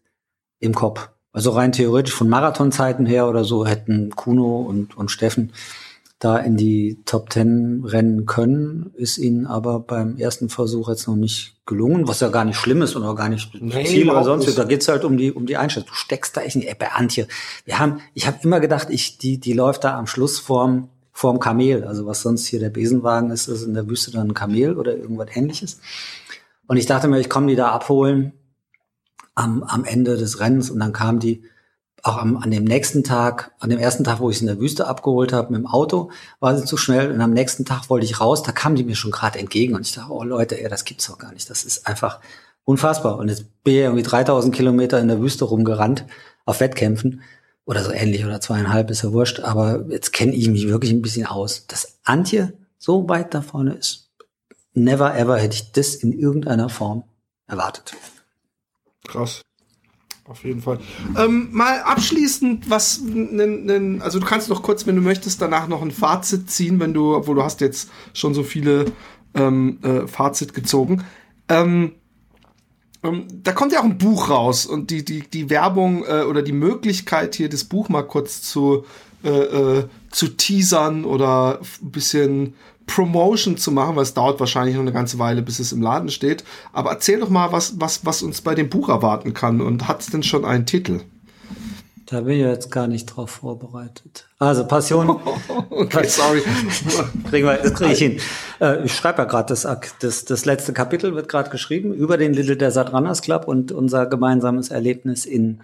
im 0.59 0.75
Kopf. 0.75 1.11
Also 1.33 1.51
rein 1.51 1.73
theoretisch 1.73 2.15
von 2.15 2.29
Marathonzeiten 2.29 3.07
her 3.07 3.29
oder 3.29 3.45
so 3.45 3.67
hätten 3.67 4.11
Kuno 4.11 4.61
und, 4.63 4.97
und 4.97 5.11
Steffen 5.11 5.53
da 6.19 6.39
in 6.39 6.57
die 6.57 7.03
Top 7.05 7.31
Ten 7.31 7.85
rennen 7.85 8.25
können, 8.25 8.93
ist 8.95 9.19
ihnen 9.19 9.47
aber 9.47 9.81
beim 9.81 10.17
ersten 10.17 10.49
Versuch 10.49 10.89
jetzt 10.89 11.07
noch 11.07 11.17
nicht 11.17 11.57
gelungen, 11.67 12.07
was 12.09 12.21
ja 12.21 12.29
gar 12.29 12.45
nicht 12.45 12.57
schlimm 12.57 12.83
ist 12.83 12.95
und 12.95 13.05
auch 13.05 13.17
gar 13.17 13.29
nicht 13.29 13.55
nee, 13.61 13.85
Ziel 13.85 14.11
oder 14.11 14.25
sonst. 14.25 14.47
Nicht. 14.47 14.59
Da 14.59 14.65
geht's 14.65 14.89
halt 14.89 15.05
um 15.05 15.17
die 15.17 15.33
um 15.33 15.47
die 15.47 15.57
Einstellung. 15.57 15.89
Du 15.89 15.95
steckst 15.95 16.37
da 16.37 16.43
echt 16.43 16.57
nicht. 16.57 16.69
Ey, 16.69 16.77
bei 16.79 16.93
Antje, 16.93 17.27
wir 17.65 17.79
haben, 17.79 18.01
ich 18.15 18.27
habe 18.27 18.39
immer 18.43 18.61
gedacht, 18.61 18.89
ich 18.91 19.19
die 19.19 19.39
die 19.39 19.53
läuft 19.53 19.85
da 19.85 19.99
am 19.99 20.07
Schluss 20.07 20.39
vorm 20.39 20.89
vorm 21.13 21.41
Kamel. 21.41 21.85
Also 21.85 22.07
was 22.07 22.23
sonst 22.23 22.47
hier 22.47 22.61
der 22.61 22.71
Besenwagen 22.71 23.31
ist, 23.31 23.49
ist 23.49 23.63
in 23.63 23.75
der 23.75 23.89
Wüste 23.89 24.11
dann 24.11 24.29
ein 24.29 24.35
Kamel 24.35 24.77
oder 24.77 24.97
irgendwas 24.97 25.29
Ähnliches. 25.35 25.81
Und 26.67 26.77
ich 26.77 26.87
dachte 26.87 27.09
mir, 27.09 27.21
ich 27.21 27.31
komme 27.31 27.47
die 27.49 27.57
da 27.57 27.71
abholen 27.71 28.33
am, 29.35 29.63
am 29.63 29.85
Ende 29.85 30.17
des 30.17 30.41
Rennens 30.41 30.71
und 30.71 30.81
dann 30.81 30.93
kam 30.93 31.21
die 31.21 31.45
auch 32.05 32.19
am, 32.19 32.37
an 32.37 32.51
dem 32.51 32.65
nächsten 32.65 33.03
Tag, 33.03 33.53
an 33.59 33.71
dem 33.71 33.79
ersten 33.79 34.05
Tag, 34.05 34.21
wo 34.21 34.31
ich 34.31 34.39
sie 34.39 34.45
in 34.45 34.49
der 34.49 34.61
Wüste 34.61 34.87
abgeholt 34.87 35.33
habe 35.33 35.53
mit 35.53 35.61
dem 35.61 35.67
Auto, 35.67 36.11
war 36.39 36.57
sie 36.57 36.65
zu 36.65 36.77
schnell. 36.77 37.11
Und 37.11 37.21
am 37.21 37.33
nächsten 37.33 37.65
Tag 37.65 37.89
wollte 37.89 38.05
ich 38.05 38.21
raus, 38.21 38.43
da 38.43 38.53
kam 38.53 38.77
die 38.77 38.85
mir 38.85 38.95
schon 38.95 39.11
gerade 39.11 39.39
entgegen. 39.39 39.75
Und 39.75 39.87
ich 39.87 39.95
dachte, 39.95 40.13
oh 40.13 40.23
Leute, 40.23 40.63
ey, 40.63 40.69
das 40.69 40.85
gibt's 40.85 41.07
doch 41.07 41.19
gar 41.19 41.33
nicht, 41.33 41.49
das 41.49 41.65
ist 41.65 41.87
einfach 41.87 42.21
unfassbar. 42.65 43.19
Und 43.19 43.29
jetzt 43.29 43.47
bin 43.65 43.75
ich 43.75 43.81
irgendwie 43.81 44.03
3000 44.03 44.55
Kilometer 44.55 45.01
in 45.01 45.09
der 45.09 45.21
Wüste 45.21 45.45
rumgerannt 45.47 46.05
auf 46.45 46.61
Wettkämpfen. 46.61 47.23
Oder 47.67 47.83
so 47.83 47.93
ähnlich 47.93 48.25
oder 48.27 48.43
zweieinhalb 48.43 48.91
ist 48.91 49.03
ja 49.03 49.13
wurscht, 49.13 49.41
aber 49.41 49.87
jetzt 49.89 50.13
kenne 50.13 50.35
ich 50.35 50.49
mich 50.49 50.69
wirklich 50.69 50.93
ein 50.93 51.01
bisschen 51.01 51.27
aus. 51.27 51.67
Dass 51.67 51.99
Antje 52.05 52.53
so 52.79 53.09
weit 53.09 53.33
da 53.33 53.41
vorne 53.41 53.73
ist, 53.73 54.11
never 54.75 55.17
ever 55.17 55.39
hätte 55.39 55.55
ich 55.55 55.73
das 55.73 55.95
in 55.95 56.13
irgendeiner 56.13 56.69
Form 56.69 57.05
erwartet. 57.47 57.95
Krass. 59.09 59.41
Auf 60.27 60.43
jeden 60.43 60.63
Fall. 60.63 60.79
Ähm, 61.19 61.49
mal 61.53 61.81
abschließend, 61.81 62.71
was, 62.71 63.03
also 64.01 64.19
du 64.21 64.27
kannst 64.27 64.49
noch 64.49 64.63
kurz, 64.63 64.87
wenn 64.87 64.97
du 64.97 65.03
möchtest, 65.03 65.43
danach 65.43 65.69
noch 65.69 65.83
ein 65.83 65.91
Fazit 65.91 66.51
ziehen, 66.51 66.81
wenn 66.81 66.95
du, 66.95 67.15
obwohl 67.15 67.35
du 67.35 67.43
hast 67.43 67.61
jetzt 67.61 67.91
schon 68.15 68.33
so 68.33 68.43
viele 68.43 68.87
ähm, 69.35 69.79
äh, 69.83 70.07
Fazit 70.07 70.55
gezogen. 70.55 71.05
Ähm, 71.51 71.93
ähm, 73.03 73.27
da 73.43 73.53
kommt 73.53 73.73
ja 73.73 73.81
auch 73.81 73.85
ein 73.85 73.99
Buch 73.99 74.31
raus 74.31 74.65
und 74.65 74.91
die, 74.91 75.05
die, 75.05 75.29
die 75.29 75.51
Werbung 75.51 76.05
äh, 76.07 76.23
oder 76.23 76.43
die 76.43 76.53
Möglichkeit 76.53 77.35
hier 77.35 77.51
das 77.51 77.65
Buch 77.65 77.91
mal 77.91 78.03
kurz 78.03 78.41
zu, 78.41 78.87
äh, 79.23 79.29
äh, 79.29 79.89
zu 80.11 80.29
teasern 80.29 81.05
oder 81.05 81.61
ein 81.61 81.91
bisschen 81.91 82.55
Promotion 82.87 83.57
zu 83.57 83.73
machen, 83.73 83.97
weil 83.97 84.03
es 84.03 84.15
dauert 84.15 84.41
wahrscheinlich 84.41 84.75
noch 84.75 84.83
eine 84.83 84.93
ganze 84.93 85.19
Weile, 85.19 85.43
bis 85.43 85.59
es 85.59 85.73
im 85.73 85.83
Laden 85.83 86.11
steht. 86.11 86.45
Aber 86.73 86.91
erzähl 86.91 87.21
doch 87.21 87.31
mal, 87.31 87.53
was, 87.53 87.81
was, 87.81 88.05
was 88.05 88.23
uns 88.23 88.41
bei 88.41 88.55
dem 88.55 88.69
Buch 88.69 88.89
erwarten 88.89 89.35
kann 89.35 89.61
und 89.61 89.89
hat 89.89 90.01
es 90.01 90.07
denn 90.09 90.23
schon 90.23 90.45
einen 90.45 90.67
Titel? 90.67 91.01
Da 92.07 92.21
bin 92.21 92.35
ich 92.35 92.41
jetzt 92.41 92.71
gar 92.71 92.87
nicht 92.87 93.07
drauf 93.07 93.31
vorbereitet. 93.31 94.29
Also 94.39 94.67
Passion. 94.67 95.09
okay, 95.71 96.07
sorry. 96.07 96.43
kriegen 97.31 97.47
wir, 97.47 97.57
das 97.57 97.75
kriege 97.75 97.93
ich 97.93 97.99
hin. 97.99 98.21
Äh, 98.61 98.85
ich 98.85 98.95
schreibe 98.95 99.23
ja 99.23 99.25
gerade 99.25 99.49
das, 99.49 99.67
das, 100.01 100.25
das 100.27 100.45
letzte 100.45 100.75
Kapitel 100.75 101.15
wird 101.15 101.31
gerade 101.31 101.49
geschrieben 101.49 101.95
über 101.95 102.19
den 102.19 102.35
Little 102.35 102.59
Desert 102.59 102.93
Runners 102.93 103.23
Club 103.23 103.49
und 103.49 103.73
unser 103.73 104.05
gemeinsames 104.07 104.69
Erlebnis 104.69 105.25
in 105.25 105.61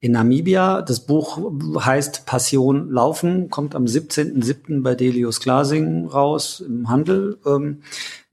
in 0.00 0.12
Namibia. 0.12 0.82
Das 0.82 1.00
Buch 1.00 1.38
heißt 1.78 2.26
Passion 2.26 2.90
Laufen, 2.90 3.50
kommt 3.50 3.74
am 3.74 3.84
17.07. 3.84 4.82
bei 4.82 4.94
Delius 4.94 5.40
Glasing 5.40 6.06
raus 6.06 6.60
im 6.60 6.88
Handel. 6.88 7.38
Ähm, 7.46 7.82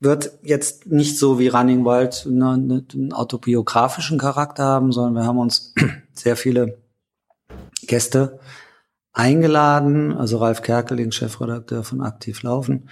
wird 0.00 0.32
jetzt 0.42 0.86
nicht 0.86 1.18
so 1.18 1.38
wie 1.38 1.48
Running 1.48 1.84
Wild 1.84 2.26
eine, 2.26 2.84
einen 2.92 3.12
autobiografischen 3.12 4.18
Charakter 4.18 4.64
haben, 4.64 4.92
sondern 4.92 5.14
wir 5.22 5.26
haben 5.26 5.38
uns 5.38 5.74
sehr 6.12 6.36
viele 6.36 6.78
Gäste 7.86 8.38
eingeladen. 9.12 10.12
Also 10.12 10.38
Ralf 10.38 10.62
Kerkeling, 10.62 11.12
Chefredakteur 11.12 11.82
von 11.82 12.02
Aktiv 12.02 12.42
Laufen. 12.42 12.90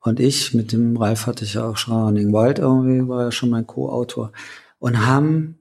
Und 0.00 0.18
ich, 0.18 0.52
mit 0.52 0.72
dem 0.72 0.96
Ralf 0.96 1.26
hatte 1.26 1.44
ich 1.44 1.54
ja 1.54 1.64
auch 1.64 1.76
schon 1.76 1.94
Running 1.94 2.32
Wild 2.32 2.58
irgendwie, 2.58 3.08
war 3.08 3.22
ja 3.22 3.32
schon 3.32 3.50
mein 3.50 3.66
Co-Autor. 3.66 4.32
Und 4.80 5.06
haben 5.06 5.60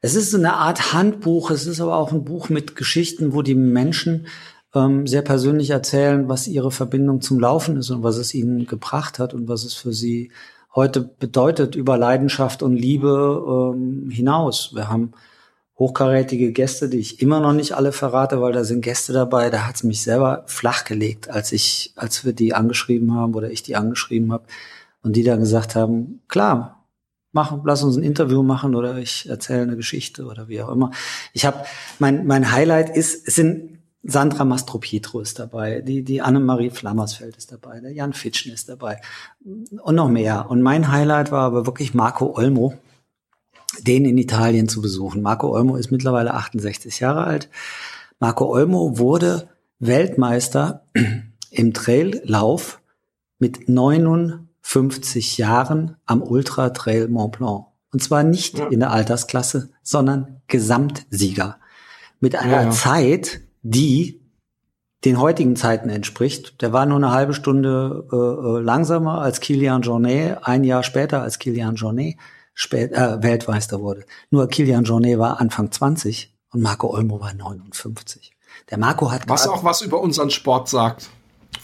es 0.00 0.14
ist 0.14 0.34
eine 0.34 0.54
Art 0.54 0.92
Handbuch, 0.92 1.50
es 1.50 1.66
ist 1.66 1.80
aber 1.80 1.96
auch 1.96 2.12
ein 2.12 2.24
Buch 2.24 2.48
mit 2.48 2.76
Geschichten, 2.76 3.32
wo 3.32 3.42
die 3.42 3.54
Menschen 3.54 4.26
ähm, 4.74 5.06
sehr 5.06 5.22
persönlich 5.22 5.70
erzählen, 5.70 6.28
was 6.28 6.46
ihre 6.46 6.70
Verbindung 6.70 7.20
zum 7.20 7.40
Laufen 7.40 7.76
ist 7.76 7.90
und 7.90 8.02
was 8.02 8.16
es 8.16 8.34
ihnen 8.34 8.66
gebracht 8.66 9.18
hat 9.18 9.34
und 9.34 9.48
was 9.48 9.64
es 9.64 9.74
für 9.74 9.92
sie 9.92 10.30
heute 10.74 11.00
bedeutet 11.00 11.74
über 11.74 11.96
Leidenschaft 11.96 12.62
und 12.62 12.76
Liebe 12.76 13.72
ähm, 13.74 14.10
hinaus. 14.10 14.74
Wir 14.74 14.88
haben 14.88 15.12
hochkarätige 15.78 16.52
Gäste, 16.52 16.88
die 16.88 16.98
ich 16.98 17.22
immer 17.22 17.40
noch 17.40 17.52
nicht 17.52 17.72
alle 17.72 17.92
verrate, 17.92 18.40
weil 18.40 18.52
da 18.52 18.64
sind 18.64 18.82
Gäste 18.82 19.12
dabei, 19.12 19.48
da 19.48 19.66
hat 19.66 19.76
es 19.76 19.84
mich 19.84 20.02
selber 20.02 20.44
flachgelegt, 20.46 21.30
als 21.30 21.52
ich, 21.52 21.92
als 21.96 22.24
wir 22.24 22.32
die 22.32 22.54
angeschrieben 22.54 23.14
haben 23.14 23.34
oder 23.34 23.50
ich 23.50 23.62
die 23.62 23.76
angeschrieben 23.76 24.32
habe 24.32 24.44
und 25.02 25.14
die 25.14 25.22
dann 25.22 25.40
gesagt 25.40 25.76
haben, 25.76 26.20
klar, 26.28 26.77
machen, 27.38 27.62
lass 27.64 27.84
uns 27.84 27.96
ein 27.96 28.02
Interview 28.02 28.42
machen 28.42 28.74
oder 28.74 28.98
ich 28.98 29.28
erzähle 29.28 29.62
eine 29.62 29.76
Geschichte 29.76 30.24
oder 30.26 30.48
wie 30.48 30.60
auch 30.60 30.70
immer. 30.70 30.90
Ich 31.32 31.46
habe 31.46 31.58
mein 32.00 32.26
mein 32.26 32.50
Highlight 32.50 32.96
ist 32.96 33.28
es 33.28 33.36
sind 33.36 33.78
Sandra 34.02 34.44
Mastropietro 34.44 35.20
ist 35.20 35.38
dabei, 35.38 35.80
die 35.80 36.02
die 36.02 36.20
Annemarie 36.22 36.70
Flammersfeld 36.70 37.36
ist 37.36 37.52
dabei, 37.52 37.80
der 37.80 37.92
Jan 37.92 38.12
Fitschen 38.12 38.52
ist 38.52 38.68
dabei 38.68 39.00
und 39.44 39.94
noch 39.94 40.08
mehr. 40.08 40.50
Und 40.50 40.62
mein 40.62 40.90
Highlight 40.90 41.30
war 41.30 41.42
aber 41.42 41.66
wirklich 41.66 41.94
Marco 41.94 42.36
Olmo, 42.36 42.74
den 43.80 44.04
in 44.04 44.18
Italien 44.18 44.68
zu 44.68 44.80
besuchen. 44.80 45.22
Marco 45.22 45.54
Olmo 45.54 45.76
ist 45.76 45.90
mittlerweile 45.92 46.34
68 46.34 47.00
Jahre 47.00 47.24
alt. 47.24 47.50
Marco 48.18 48.46
Olmo 48.46 48.98
wurde 48.98 49.48
Weltmeister 49.78 50.86
im 51.50 51.72
Traillauf 51.74 52.80
mit 53.38 53.68
99 53.68 54.47
50 54.68 55.38
Jahren 55.38 55.96
am 56.04 56.22
Ultra 56.22 56.68
Trail 56.68 57.08
Mont 57.08 57.38
Blanc. 57.38 57.68
Und 57.90 58.02
zwar 58.02 58.22
nicht 58.22 58.58
ja. 58.58 58.66
in 58.66 58.80
der 58.80 58.90
Altersklasse, 58.90 59.70
sondern 59.82 60.42
Gesamtsieger. 60.46 61.56
Mit 62.20 62.36
einer 62.36 62.64
ja. 62.64 62.70
Zeit, 62.70 63.40
die 63.62 64.20
den 65.06 65.18
heutigen 65.18 65.56
Zeiten 65.56 65.88
entspricht. 65.88 66.60
Der 66.60 66.74
war 66.74 66.84
nur 66.84 66.98
eine 66.98 67.12
halbe 67.12 67.32
Stunde 67.32 68.06
äh, 68.12 68.16
äh 68.16 68.60
langsamer 68.60 69.22
als 69.22 69.40
Kilian 69.40 69.80
Jornet, 69.80 70.40
ein 70.42 70.64
Jahr 70.64 70.82
später 70.82 71.22
als 71.22 71.38
Kilian 71.38 71.76
Jornet 71.76 72.16
spät, 72.52 72.92
äh, 72.92 73.22
Weltmeister 73.22 73.80
wurde. 73.80 74.04
Nur 74.28 74.48
Kilian 74.48 74.84
Jornet 74.84 75.18
war 75.18 75.40
Anfang 75.40 75.72
20 75.72 76.36
und 76.50 76.60
Marco 76.60 76.92
Olmo 76.94 77.20
war 77.20 77.32
59. 77.32 78.36
Der 78.68 78.76
Marco 78.76 79.10
hat 79.10 79.30
was 79.30 79.48
auch 79.48 79.64
was 79.64 79.80
über 79.80 79.98
unseren 79.98 80.28
Sport 80.28 80.68
sagt. 80.68 81.08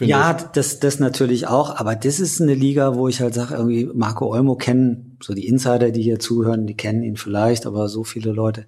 Ja, 0.01 0.37
ich. 0.37 0.45
das, 0.53 0.81
das 0.81 0.99
natürlich 0.99 1.47
auch, 1.47 1.77
aber 1.77 1.95
das 1.95 2.21
ist 2.21 2.41
eine 2.41 2.55
Liga, 2.55 2.95
wo 2.95 3.09
ich 3.09 3.21
halt 3.21 3.35
sage, 3.35 3.55
irgendwie 3.55 3.87
Marco 3.93 4.33
Olmo 4.33 4.57
kennen, 4.57 5.19
so 5.23 5.35
die 5.35 5.47
Insider, 5.47 5.91
die 5.91 6.03
hier 6.03 6.19
zuhören, 6.19 6.67
die 6.67 6.77
kennen 6.77 7.03
ihn 7.03 7.17
vielleicht, 7.17 7.67
aber 7.67 7.89
so 7.89 8.05
viele 8.05 8.33
Leute 8.33 8.67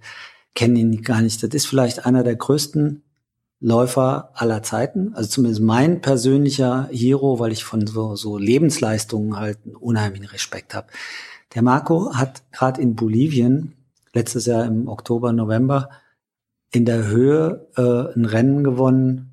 kennen 0.54 0.76
ihn 0.76 1.02
gar 1.02 1.22
nicht. 1.22 1.42
Das 1.42 1.50
ist 1.50 1.66
vielleicht 1.66 2.06
einer 2.06 2.22
der 2.22 2.36
größten 2.36 3.02
Läufer 3.60 4.30
aller 4.34 4.62
Zeiten, 4.62 5.14
also 5.14 5.28
zumindest 5.28 5.62
mein 5.62 6.00
persönlicher 6.00 6.88
Hero, 6.90 7.38
weil 7.38 7.52
ich 7.52 7.64
von 7.64 7.86
so, 7.86 8.14
so 8.16 8.36
Lebensleistungen 8.36 9.38
halt 9.38 9.58
einen 9.64 9.76
unheimlichen 9.76 10.26
Respekt 10.26 10.74
habe. 10.74 10.88
Der 11.54 11.62
Marco 11.62 12.14
hat 12.14 12.42
gerade 12.52 12.82
in 12.82 12.96
Bolivien 12.96 13.74
letztes 14.12 14.46
Jahr 14.46 14.64
im 14.66 14.88
Oktober, 14.88 15.32
November 15.32 15.88
in 16.70 16.84
der 16.84 17.06
Höhe 17.06 17.68
äh, 17.76 18.14
ein 18.14 18.24
Rennen 18.26 18.62
gewonnen, 18.62 19.32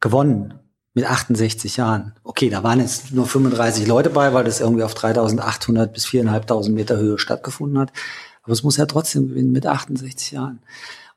gewonnen 0.00 0.59
mit 0.94 1.04
68 1.04 1.76
Jahren. 1.76 2.14
Okay, 2.24 2.50
da 2.50 2.62
waren 2.62 2.80
jetzt 2.80 3.12
nur 3.12 3.26
35 3.26 3.86
Leute 3.86 4.10
bei, 4.10 4.32
weil 4.32 4.44
das 4.44 4.60
irgendwie 4.60 4.82
auf 4.82 4.94
3800 4.94 5.92
bis 5.92 6.06
4.500 6.06 6.70
Meter 6.70 6.96
Höhe 6.96 7.18
stattgefunden 7.18 7.78
hat. 7.78 7.92
Aber 8.42 8.52
es 8.52 8.62
muss 8.62 8.76
ja 8.76 8.86
trotzdem 8.86 9.28
gewinnen 9.28 9.52
mit 9.52 9.66
68 9.66 10.32
Jahren. 10.32 10.60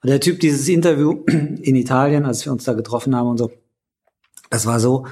Und 0.02 0.10
der 0.10 0.20
Typ, 0.20 0.40
dieses 0.40 0.68
Interview 0.68 1.24
in 1.28 1.76
Italien, 1.76 2.26
als 2.26 2.46
wir 2.46 2.52
uns 2.52 2.66
da 2.66 2.74
getroffen 2.74 3.16
haben 3.16 3.30
und 3.30 3.38
so, 3.38 3.52
das 4.50 4.66
war 4.66 4.80
so, 4.80 5.08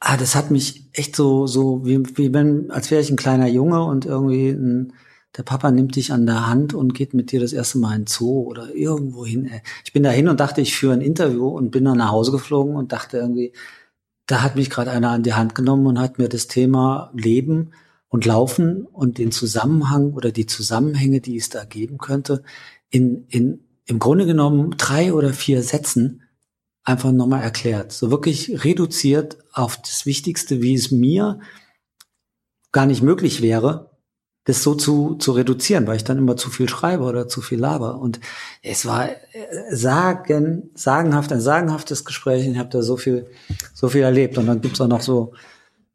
ah, 0.00 0.16
das 0.16 0.34
hat 0.34 0.50
mich 0.50 0.90
echt 0.92 1.16
so, 1.16 1.46
so, 1.46 1.84
wie, 1.84 2.02
wie 2.16 2.34
wenn, 2.34 2.70
als 2.70 2.90
wäre 2.90 3.00
ich 3.00 3.10
ein 3.10 3.16
kleiner 3.16 3.46
Junge 3.46 3.82
und 3.84 4.04
irgendwie 4.04 4.50
ein, 4.50 4.92
der 5.36 5.42
Papa 5.42 5.70
nimmt 5.70 5.96
dich 5.96 6.12
an 6.12 6.26
der 6.26 6.46
Hand 6.46 6.74
und 6.74 6.94
geht 6.94 7.14
mit 7.14 7.30
dir 7.30 7.40
das 7.40 7.52
erste 7.52 7.78
Mal 7.78 7.94
in 7.94 8.02
den 8.02 8.06
Zoo 8.06 8.42
oder 8.42 8.74
irgendwo 8.74 9.24
hin. 9.26 9.50
Ich 9.84 9.92
bin 9.92 10.02
da 10.02 10.10
hin 10.10 10.28
und 10.28 10.40
dachte, 10.40 10.60
ich 10.60 10.74
führe 10.74 10.94
ein 10.94 11.02
Interview 11.02 11.48
und 11.48 11.70
bin 11.70 11.84
dann 11.84 11.98
nach 11.98 12.10
Hause 12.10 12.32
geflogen 12.32 12.74
und 12.74 12.92
dachte 12.92 13.18
irgendwie, 13.18 13.52
da 14.26 14.42
hat 14.42 14.56
mich 14.56 14.70
gerade 14.70 14.90
einer 14.90 15.10
an 15.10 15.22
die 15.22 15.34
Hand 15.34 15.54
genommen 15.54 15.86
und 15.86 16.00
hat 16.00 16.18
mir 16.18 16.28
das 16.28 16.46
Thema 16.48 17.10
Leben 17.14 17.72
und 18.08 18.24
Laufen 18.24 18.86
und 18.86 19.18
den 19.18 19.32
Zusammenhang 19.32 20.12
oder 20.12 20.32
die 20.32 20.46
Zusammenhänge, 20.46 21.20
die 21.20 21.36
es 21.36 21.48
da 21.48 21.64
geben 21.64 21.98
könnte, 21.98 22.42
in, 22.90 23.26
in 23.28 23.66
im 23.86 24.00
Grunde 24.00 24.26
genommen 24.26 24.74
drei 24.76 25.12
oder 25.12 25.32
vier 25.32 25.62
Sätzen 25.62 26.22
einfach 26.82 27.12
nochmal 27.12 27.42
erklärt. 27.42 27.92
So 27.92 28.10
wirklich 28.10 28.64
reduziert 28.64 29.38
auf 29.52 29.80
das 29.80 30.06
Wichtigste, 30.06 30.60
wie 30.60 30.74
es 30.74 30.90
mir 30.90 31.40
gar 32.72 32.86
nicht 32.86 33.02
möglich 33.02 33.42
wäre, 33.42 33.95
das 34.46 34.62
so 34.62 34.74
zu, 34.74 35.16
zu 35.16 35.32
reduzieren, 35.32 35.86
weil 35.86 35.96
ich 35.96 36.04
dann 36.04 36.18
immer 36.18 36.36
zu 36.36 36.50
viel 36.50 36.68
schreibe 36.68 37.04
oder 37.04 37.28
zu 37.28 37.42
viel 37.42 37.58
laber. 37.58 37.98
Und 37.98 38.20
es 38.62 38.86
war 38.86 39.08
äh, 39.08 39.14
sagen, 39.70 40.70
sagenhaft, 40.74 41.32
ein 41.32 41.40
sagenhaftes 41.40 42.04
Gespräch. 42.04 42.46
Ich 42.46 42.56
habe 42.56 42.70
da 42.70 42.80
so 42.80 42.96
viel, 42.96 43.26
so 43.74 43.88
viel 43.88 44.02
erlebt. 44.02 44.38
Und 44.38 44.46
dann 44.46 44.60
gibt's 44.60 44.80
auch 44.80 44.88
noch 44.88 45.02
so 45.02 45.32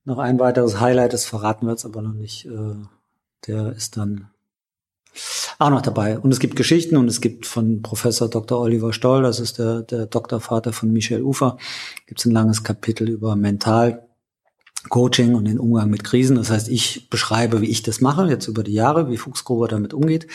noch 0.03 0.19
ein 0.19 0.39
weiteres 0.39 0.79
Highlight, 0.79 1.13
das 1.13 1.25
verraten 1.25 1.65
wir 1.65 1.71
jetzt 1.71 1.85
aber 1.85 2.01
noch 2.01 2.13
nicht. 2.13 2.45
Äh, 2.45 2.75
der 3.47 3.71
ist 3.71 3.97
dann 3.97 4.27
auch 5.57 5.69
noch 5.69 5.81
dabei. 5.81 6.19
Und 6.19 6.31
es 6.31 6.39
gibt 6.39 6.55
Geschichten 6.55 6.97
und 6.97 7.07
es 7.07 7.21
gibt 7.21 7.45
von 7.45 7.81
Professor 7.81 8.29
Dr. 8.29 8.59
Oliver 8.59 8.91
Stoll, 8.91 9.23
das 9.23 9.39
ist 9.39 9.59
der, 9.59 9.81
der 9.81 10.07
Doktorvater 10.07 10.73
von 10.73 10.91
Michel 10.91 11.23
Ufer, 11.23 11.57
gibt's 12.05 12.25
ein 12.25 12.31
langes 12.31 12.63
Kapitel 12.63 13.07
über 13.09 13.35
Mental 13.35 14.07
Coaching 14.89 15.35
und 15.35 15.45
den 15.45 15.59
Umgang 15.59 15.89
mit 15.89 16.03
Krisen. 16.03 16.35
Das 16.35 16.49
heißt, 16.49 16.69
ich 16.69 17.09
beschreibe, 17.09 17.61
wie 17.61 17.69
ich 17.69 17.83
das 17.83 18.01
mache, 18.01 18.27
jetzt 18.27 18.47
über 18.47 18.63
die 18.63 18.73
Jahre, 18.73 19.09
wie 19.09 19.17
Fuchsgruber 19.17 19.67
damit 19.67 19.93
umgeht 19.93 20.27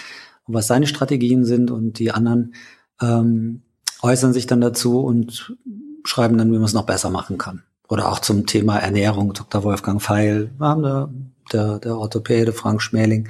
und 0.44 0.54
was 0.54 0.66
seine 0.66 0.86
Strategien 0.86 1.44
sind 1.44 1.70
und 1.70 1.98
die 1.98 2.12
anderen 2.12 2.54
ähm, 3.00 3.62
äußern 4.02 4.32
sich 4.32 4.46
dann 4.46 4.60
dazu 4.60 5.00
und 5.00 5.56
schreiben 6.04 6.38
dann, 6.38 6.52
wie 6.52 6.56
man 6.56 6.64
es 6.64 6.74
noch 6.74 6.86
besser 6.86 7.10
machen 7.10 7.38
kann. 7.38 7.62
Oder 7.88 8.10
auch 8.10 8.18
zum 8.18 8.46
Thema 8.46 8.78
Ernährung, 8.78 9.32
Dr. 9.32 9.64
Wolfgang 9.64 10.00
Feil, 10.02 10.50
wir 10.58 10.66
haben 10.66 10.82
da 10.82 11.10
der, 11.52 11.78
der 11.78 11.96
Orthopäde 11.96 12.52
Frank 12.52 12.82
Schmäling. 12.82 13.28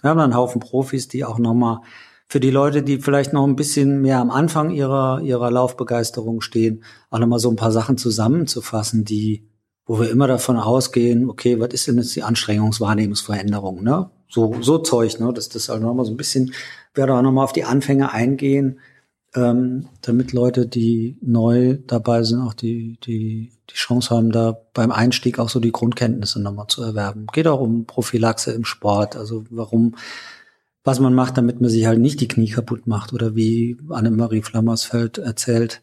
Wir 0.00 0.10
haben 0.10 0.18
da 0.18 0.24
einen 0.24 0.36
Haufen 0.36 0.60
Profis, 0.60 1.08
die 1.08 1.24
auch 1.24 1.38
nochmal 1.38 1.80
für 2.28 2.40
die 2.40 2.50
Leute, 2.50 2.82
die 2.82 2.98
vielleicht 2.98 3.32
noch 3.32 3.46
ein 3.46 3.56
bisschen 3.56 4.02
mehr 4.02 4.18
am 4.18 4.30
Anfang 4.30 4.70
ihrer, 4.70 5.20
ihrer 5.22 5.50
Laufbegeisterung 5.50 6.40
stehen, 6.40 6.84
auch 7.10 7.18
nochmal 7.18 7.38
so 7.38 7.50
ein 7.50 7.56
paar 7.56 7.72
Sachen 7.72 7.96
zusammenzufassen, 7.96 9.04
die 9.04 9.48
wo 9.88 9.98
wir 9.98 10.10
immer 10.10 10.28
davon 10.28 10.58
ausgehen, 10.58 11.28
okay, 11.28 11.58
was 11.58 11.70
ist 11.70 11.88
denn 11.88 11.96
jetzt 11.96 12.14
die 12.14 12.22
Anstrengungswahrnehmungsveränderung, 12.22 13.82
ne? 13.82 14.10
So, 14.28 14.54
so 14.60 14.78
Zeug, 14.78 15.18
ne? 15.18 15.32
Dass 15.32 15.48
das 15.48 15.70
halt 15.70 15.80
nochmal 15.80 16.04
so 16.04 16.12
ein 16.12 16.18
bisschen, 16.18 16.52
werde 16.94 17.14
auch 17.14 17.22
nochmal 17.22 17.44
auf 17.44 17.54
die 17.54 17.64
Anfänge 17.64 18.12
eingehen, 18.12 18.80
ähm, 19.34 19.88
damit 20.02 20.34
Leute, 20.34 20.66
die 20.66 21.16
neu 21.22 21.78
dabei 21.86 22.22
sind, 22.22 22.42
auch 22.42 22.52
die, 22.52 22.98
die, 23.02 23.52
die 23.70 23.74
Chance 23.74 24.14
haben, 24.14 24.30
da 24.30 24.58
beim 24.74 24.92
Einstieg 24.92 25.38
auch 25.38 25.48
so 25.48 25.58
die 25.58 25.72
Grundkenntnisse 25.72 26.40
nochmal 26.40 26.66
zu 26.68 26.82
erwerben. 26.82 27.26
Geht 27.32 27.46
auch 27.46 27.60
um 27.60 27.86
Prophylaxe 27.86 28.52
im 28.52 28.66
Sport, 28.66 29.16
also 29.16 29.44
warum, 29.48 29.96
was 30.84 31.00
man 31.00 31.14
macht, 31.14 31.38
damit 31.38 31.62
man 31.62 31.70
sich 31.70 31.86
halt 31.86 31.98
nicht 31.98 32.20
die 32.20 32.28
Knie 32.28 32.50
kaputt 32.50 32.86
macht 32.86 33.14
oder 33.14 33.34
wie 33.34 33.78
Annemarie 33.88 34.42
Flammersfeld 34.42 35.16
erzählt, 35.16 35.80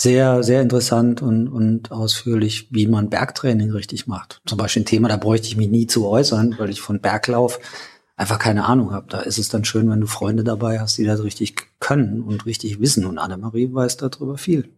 sehr, 0.00 0.42
sehr 0.42 0.62
interessant 0.62 1.22
und, 1.22 1.48
und 1.48 1.92
ausführlich, 1.92 2.68
wie 2.70 2.86
man 2.86 3.10
Bergtraining 3.10 3.70
richtig 3.70 4.06
macht. 4.06 4.40
Zum 4.46 4.58
Beispiel 4.58 4.82
ein 4.82 4.86
Thema, 4.86 5.08
da 5.08 5.16
bräuchte 5.16 5.46
ich 5.46 5.56
mich 5.56 5.68
nie 5.68 5.86
zu 5.86 6.06
äußern, 6.08 6.56
weil 6.58 6.70
ich 6.70 6.80
von 6.80 7.00
Berglauf 7.00 7.58
einfach 8.16 8.38
keine 8.38 8.64
Ahnung 8.64 8.92
habe. 8.92 9.06
Da 9.08 9.20
ist 9.20 9.38
es 9.38 9.48
dann 9.48 9.64
schön, 9.64 9.90
wenn 9.90 10.00
du 10.00 10.06
Freunde 10.06 10.44
dabei 10.44 10.80
hast, 10.80 10.98
die 10.98 11.04
das 11.04 11.22
richtig 11.22 11.56
können 11.80 12.22
und 12.22 12.46
richtig 12.46 12.80
wissen. 12.80 13.06
Und 13.06 13.18
Annemarie 13.18 13.72
weiß 13.72 13.96
darüber 13.96 14.38
viel. 14.38 14.70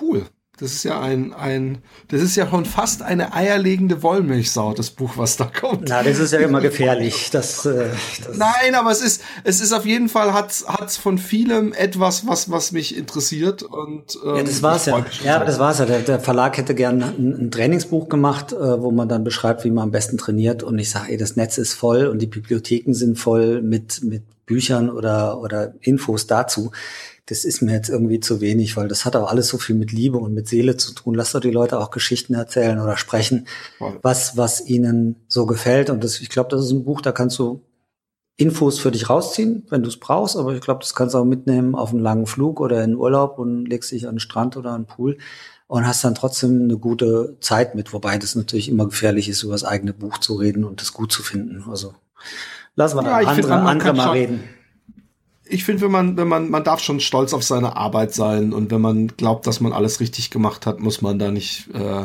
Cool. 0.00 0.26
Das 0.60 0.72
ist 0.72 0.82
ja 0.82 1.00
ein, 1.00 1.32
ein, 1.32 1.78
das 2.08 2.20
ist 2.20 2.34
ja 2.34 2.48
schon 2.48 2.64
fast 2.64 3.02
eine 3.02 3.32
eierlegende 3.32 4.02
Wollmilchsau, 4.02 4.74
das 4.74 4.90
Buch, 4.90 5.12
was 5.16 5.36
da 5.36 5.44
kommt. 5.44 5.88
Na, 5.88 6.02
das 6.02 6.18
ist 6.18 6.32
ja 6.32 6.40
immer 6.40 6.60
gefährlich. 6.60 7.30
Das, 7.30 7.64
äh, 7.64 7.86
das 8.24 8.36
Nein, 8.36 8.74
aber 8.74 8.90
es 8.90 9.00
ist, 9.00 9.22
es 9.44 9.60
ist 9.60 9.72
auf 9.72 9.86
jeden 9.86 10.08
Fall, 10.08 10.32
hat's, 10.32 10.64
hat's 10.66 10.96
von 10.96 11.18
vielem 11.18 11.72
etwas, 11.72 12.26
was, 12.26 12.50
was 12.50 12.72
mich 12.72 12.96
interessiert 12.96 13.62
und, 13.62 14.18
ähm, 14.24 14.36
Ja, 14.36 14.42
das 14.42 14.62
war's 14.62 14.86
ja. 14.86 15.06
Ja, 15.24 15.44
das 15.44 15.60
war's 15.60 15.78
ja. 15.78 15.86
Der, 15.86 16.00
der 16.00 16.18
Verlag 16.18 16.56
hätte 16.56 16.74
gern 16.74 17.02
ein, 17.02 17.44
ein 17.44 17.50
Trainingsbuch 17.52 18.08
gemacht, 18.08 18.52
äh, 18.52 18.82
wo 18.82 18.90
man 18.90 19.08
dann 19.08 19.22
beschreibt, 19.22 19.64
wie 19.64 19.70
man 19.70 19.84
am 19.84 19.90
besten 19.92 20.18
trainiert 20.18 20.64
und 20.64 20.76
ich 20.80 20.90
sage, 20.90 21.12
ey, 21.12 21.16
das 21.16 21.36
Netz 21.36 21.58
ist 21.58 21.74
voll 21.74 22.06
und 22.06 22.18
die 22.18 22.26
Bibliotheken 22.26 22.94
sind 22.94 23.16
voll 23.16 23.62
mit, 23.62 24.02
mit 24.02 24.22
Büchern 24.44 24.90
oder, 24.90 25.38
oder 25.40 25.74
Infos 25.82 26.26
dazu 26.26 26.72
das 27.28 27.44
ist 27.44 27.60
mir 27.60 27.72
jetzt 27.72 27.90
irgendwie 27.90 28.20
zu 28.20 28.40
wenig, 28.40 28.76
weil 28.76 28.88
das 28.88 29.04
hat 29.04 29.14
auch 29.14 29.30
alles 29.30 29.48
so 29.48 29.58
viel 29.58 29.76
mit 29.76 29.92
Liebe 29.92 30.16
und 30.16 30.32
mit 30.32 30.48
Seele 30.48 30.78
zu 30.78 30.94
tun. 30.94 31.14
Lass 31.14 31.32
doch 31.32 31.40
die 31.40 31.50
Leute 31.50 31.78
auch 31.78 31.90
Geschichten 31.90 32.32
erzählen 32.32 32.80
oder 32.80 32.96
sprechen, 32.96 33.46
was, 34.02 34.38
was 34.38 34.66
ihnen 34.66 35.16
so 35.28 35.44
gefällt. 35.44 35.90
Und 35.90 36.02
das, 36.02 36.20
ich 36.20 36.30
glaube, 36.30 36.48
das 36.48 36.64
ist 36.64 36.70
ein 36.70 36.84
Buch, 36.84 37.02
da 37.02 37.12
kannst 37.12 37.38
du 37.38 37.60
Infos 38.36 38.78
für 38.78 38.90
dich 38.90 39.10
rausziehen, 39.10 39.66
wenn 39.68 39.82
du 39.82 39.88
es 39.88 39.98
brauchst, 39.98 40.36
aber 40.36 40.54
ich 40.54 40.60
glaube, 40.60 40.80
das 40.80 40.94
kannst 40.94 41.14
du 41.14 41.18
auch 41.18 41.24
mitnehmen 41.24 41.74
auf 41.74 41.90
einen 41.90 41.98
langen 41.98 42.26
Flug 42.26 42.60
oder 42.60 42.82
in 42.82 42.94
Urlaub 42.94 43.38
und 43.38 43.66
legst 43.66 43.90
dich 43.90 44.06
an 44.06 44.14
den 44.14 44.20
Strand 44.20 44.56
oder 44.56 44.70
an 44.70 44.82
den 44.82 44.86
Pool 44.86 45.18
und 45.66 45.86
hast 45.86 46.04
dann 46.04 46.14
trotzdem 46.14 46.62
eine 46.62 46.78
gute 46.78 47.36
Zeit 47.40 47.74
mit, 47.74 47.92
wobei 47.92 48.16
das 48.16 48.36
natürlich 48.36 48.68
immer 48.68 48.86
gefährlich 48.86 49.28
ist, 49.28 49.42
über 49.42 49.52
das 49.52 49.64
eigene 49.64 49.92
Buch 49.92 50.18
zu 50.18 50.34
reden 50.36 50.64
und 50.64 50.80
das 50.80 50.92
gut 50.92 51.12
zu 51.12 51.22
finden. 51.22 51.64
Also 51.68 51.94
lass 52.76 52.94
mal 52.94 53.04
ja, 53.04 53.28
andere, 53.28 53.54
andere 53.54 53.92
mal 53.92 54.10
reden 54.10 54.44
ich 55.48 55.64
finde, 55.64 55.82
wenn 55.82 55.90
man, 55.90 56.16
wenn 56.16 56.28
man, 56.28 56.50
man 56.50 56.64
darf 56.64 56.80
schon 56.80 57.00
stolz 57.00 57.32
auf 57.32 57.42
seine 57.42 57.76
Arbeit 57.76 58.14
sein 58.14 58.52
und 58.52 58.70
wenn 58.70 58.80
man 58.80 59.08
glaubt, 59.08 59.46
dass 59.46 59.60
man 59.60 59.72
alles 59.72 60.00
richtig 60.00 60.30
gemacht 60.30 60.66
hat, 60.66 60.80
muss 60.80 61.02
man 61.02 61.18
da 61.18 61.30
nicht 61.30 61.68
äh, 61.74 62.04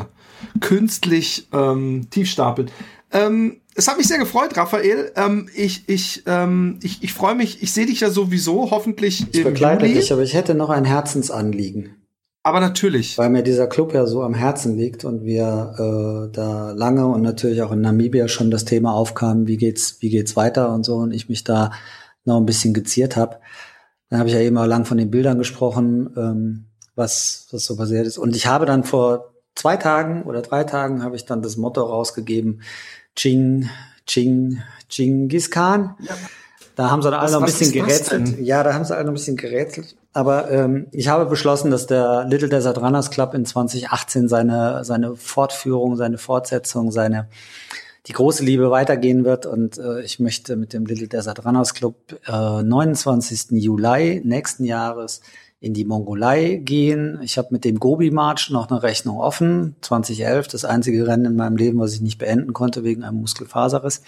künstlich 0.60 1.48
ähm, 1.52 2.08
tief 2.10 2.30
stapeln. 2.30 2.70
Ähm, 3.12 3.60
es 3.74 3.88
hat 3.88 3.98
mich 3.98 4.08
sehr 4.08 4.18
gefreut, 4.18 4.56
Raphael. 4.56 5.12
Ähm, 5.16 5.48
ich 5.54 5.88
ich, 5.88 6.22
ähm, 6.26 6.78
ich, 6.82 7.02
ich 7.02 7.12
freue 7.12 7.34
mich, 7.34 7.62
ich 7.62 7.72
sehe 7.72 7.86
dich 7.86 8.00
ja 8.00 8.10
sowieso, 8.10 8.70
hoffentlich 8.70 9.26
ich 9.32 9.44
begleite 9.44 9.86
Juli. 9.86 9.98
dich, 9.98 10.12
aber 10.12 10.22
ich 10.22 10.34
hätte 10.34 10.54
noch 10.54 10.70
ein 10.70 10.84
Herzensanliegen. 10.84 11.96
Aber 12.46 12.60
natürlich. 12.60 13.16
Weil 13.16 13.30
mir 13.30 13.42
dieser 13.42 13.66
Club 13.66 13.94
ja 13.94 14.04
so 14.04 14.22
am 14.22 14.34
Herzen 14.34 14.76
liegt 14.76 15.04
und 15.06 15.24
wir 15.24 15.74
äh, 15.78 16.32
da 16.32 16.72
lange 16.72 17.06
und 17.06 17.22
natürlich 17.22 17.62
auch 17.62 17.72
in 17.72 17.80
Namibia 17.80 18.28
schon 18.28 18.50
das 18.50 18.66
Thema 18.66 18.92
aufkam, 18.92 19.46
wie 19.46 19.56
geht's, 19.56 19.96
wie 20.00 20.10
geht's 20.10 20.36
weiter 20.36 20.72
und 20.72 20.84
so 20.84 20.96
und 20.96 21.12
ich 21.12 21.30
mich 21.30 21.42
da 21.42 21.70
noch 22.24 22.38
ein 22.38 22.46
bisschen 22.46 22.74
geziert 22.74 23.16
habe. 23.16 23.38
Dann 24.08 24.18
habe 24.18 24.28
ich 24.28 24.34
ja 24.34 24.40
eben 24.40 24.58
auch 24.58 24.66
lang 24.66 24.84
von 24.84 24.98
den 24.98 25.10
Bildern 25.10 25.38
gesprochen, 25.38 26.10
ähm, 26.16 26.64
was, 26.94 27.48
was 27.50 27.64
so 27.64 27.76
passiert 27.76 28.06
ist. 28.06 28.18
Und 28.18 28.36
ich 28.36 28.46
habe 28.46 28.66
dann 28.66 28.84
vor 28.84 29.34
zwei 29.54 29.76
Tagen 29.76 30.22
oder 30.24 30.42
drei 30.42 30.64
Tagen 30.64 31.02
habe 31.02 31.16
ich 31.16 31.24
dann 31.24 31.42
das 31.42 31.56
Motto 31.56 31.82
rausgegeben, 31.82 32.62
Ching, 33.16 33.68
Ching, 34.06 34.62
Chingis 34.88 35.50
Khan. 35.50 35.96
Ja. 36.00 36.14
Da 36.76 36.90
haben 36.90 37.02
sie 37.02 37.10
dann 37.10 37.20
alle 37.20 37.32
noch 37.32 37.40
ein 37.40 37.46
bisschen 37.46 37.70
gerätselt. 37.70 38.40
Ja, 38.40 38.64
da 38.64 38.74
haben 38.74 38.84
sie 38.84 38.94
alle 38.94 39.04
noch 39.04 39.12
ein 39.12 39.14
bisschen 39.14 39.36
gerätselt. 39.36 39.96
Aber 40.12 40.50
ähm, 40.50 40.88
ich 40.90 41.06
habe 41.08 41.26
beschlossen, 41.26 41.70
dass 41.70 41.86
der 41.86 42.24
Little 42.24 42.48
Desert 42.48 42.78
Runners 42.78 43.10
Club 43.10 43.32
in 43.34 43.46
2018 43.46 44.28
seine, 44.28 44.84
seine 44.84 45.14
Fortführung, 45.14 45.96
seine 45.96 46.18
Fortsetzung, 46.18 46.90
seine 46.90 47.28
die 48.06 48.12
große 48.12 48.44
Liebe 48.44 48.70
weitergehen 48.70 49.24
wird. 49.24 49.46
Und 49.46 49.78
äh, 49.78 50.02
ich 50.02 50.20
möchte 50.20 50.56
mit 50.56 50.72
dem 50.72 50.86
Little 50.86 51.08
Desert 51.08 51.44
Runners 51.44 51.74
Club 51.74 52.20
äh, 52.26 52.62
29. 52.62 53.52
Juli 53.52 54.20
nächsten 54.24 54.64
Jahres 54.64 55.20
in 55.60 55.72
die 55.72 55.86
Mongolei 55.86 56.56
gehen. 56.56 57.18
Ich 57.22 57.38
habe 57.38 57.48
mit 57.50 57.64
dem 57.64 57.80
Gobi 57.80 58.10
March 58.10 58.50
noch 58.50 58.70
eine 58.70 58.82
Rechnung 58.82 59.18
offen. 59.18 59.76
2011, 59.80 60.48
das 60.48 60.66
einzige 60.66 61.06
Rennen 61.06 61.24
in 61.24 61.36
meinem 61.36 61.56
Leben, 61.56 61.78
was 61.78 61.94
ich 61.94 62.02
nicht 62.02 62.18
beenden 62.18 62.52
konnte 62.52 62.84
wegen 62.84 63.02
einem 63.02 63.20
Muskelfaserriss. 63.20 64.02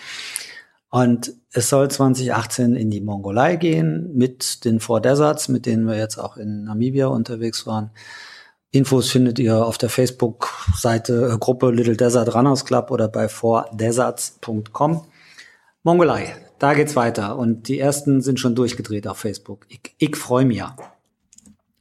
Und 0.91 1.33
es 1.53 1.69
soll 1.71 1.91
2018 1.91 2.77
in 2.77 2.91
die 2.91 3.01
Mongolei 3.01 3.57
gehen 3.57 4.15
mit 4.15 4.65
den 4.65 4.81
Four 4.81 5.01
Deserts, 5.01 5.49
mit 5.49 5.67
denen 5.67 5.87
wir 5.87 5.97
jetzt 5.97 6.19
auch 6.19 6.37
in 6.37 6.65
Namibia 6.65 7.07
unterwegs 7.07 7.67
waren. 7.67 7.91
Infos 8.71 9.11
findet 9.11 9.39
ihr 9.39 9.64
auf 9.64 9.79
der 9.79 9.89
Facebook-Seite 9.89 11.33
äh, 11.33 11.39
Gruppe 11.39 11.71
Little 11.71 11.97
Desert 11.97 12.35
Runners 12.35 12.64
Club 12.64 12.91
oder 12.91 13.09
bei 13.09 13.29
fourdeserts.com. 13.29 15.07
Mongolei, 15.83 16.35
da 16.59 16.75
geht's 16.75 16.97
weiter. 16.97 17.37
Und 17.37 17.69
die 17.69 17.79
ersten 17.79 18.21
sind 18.21 18.41
schon 18.41 18.55
durchgedreht 18.55 19.07
auf 19.07 19.19
Facebook. 19.19 19.67
Ich, 19.69 19.95
ich 19.99 20.17
freue 20.17 20.45
mich 20.45 20.59
ja. 20.59 20.77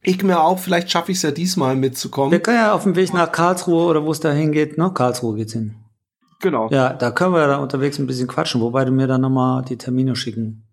Ich 0.03 0.23
mir 0.23 0.41
auch, 0.41 0.59
vielleicht 0.59 0.91
schaffe 0.91 1.11
ich 1.11 1.17
es 1.17 1.23
ja 1.23 1.31
diesmal 1.31 1.75
mitzukommen. 1.75 2.31
Wir 2.31 2.39
können 2.39 2.57
ja 2.57 2.73
auf 2.73 2.83
dem 2.83 2.95
Weg 2.95 3.13
nach 3.13 3.31
Karlsruhe 3.31 3.86
oder 3.86 4.05
wo 4.05 4.11
es 4.11 4.19
da 4.19 4.31
hingeht, 4.31 4.77
ne? 4.77 4.91
Karlsruhe 4.93 5.36
geht's 5.36 5.53
hin. 5.53 5.75
Genau. 6.41 6.69
Ja, 6.69 6.93
da 6.93 7.09
können 7.09 7.33
wir 7.33 7.47
da 7.47 7.57
unterwegs 7.57 7.97
ein 7.97 8.05
bisschen 8.05 8.27
quatschen, 8.27 8.61
wobei 8.61 8.86
du 8.86 8.91
mir 8.91 9.07
dann 9.07 9.21
nochmal 9.21 9.63
die 9.63 9.77
Termine 9.77 10.15
schicken 10.15 10.64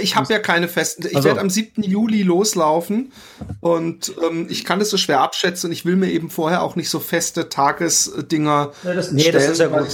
ich 0.00 0.16
habe 0.16 0.32
ja 0.32 0.38
keine 0.38 0.68
festen. 0.68 1.06
Ich 1.06 1.16
also. 1.16 1.28
werde 1.28 1.40
am 1.40 1.50
7. 1.50 1.82
Juli 1.82 2.22
loslaufen 2.22 3.12
und 3.60 4.12
ähm, 4.28 4.46
ich 4.48 4.64
kann 4.64 4.78
das 4.78 4.90
so 4.90 4.96
schwer 4.96 5.20
abschätzen 5.20 5.68
und 5.68 5.72
ich 5.72 5.84
will 5.84 5.96
mir 5.96 6.10
eben 6.10 6.30
vorher 6.30 6.62
auch 6.62 6.76
nicht 6.76 6.90
so 6.90 7.00
feste 7.00 7.48
Tagesdinger 7.48 8.72
ja, 8.84 8.94
das, 8.94 9.12
nee, 9.12 9.22
stellen, 9.22 9.34
das 9.34 9.48
ist 9.48 9.58
ja 9.58 9.66
gut. 9.68 9.86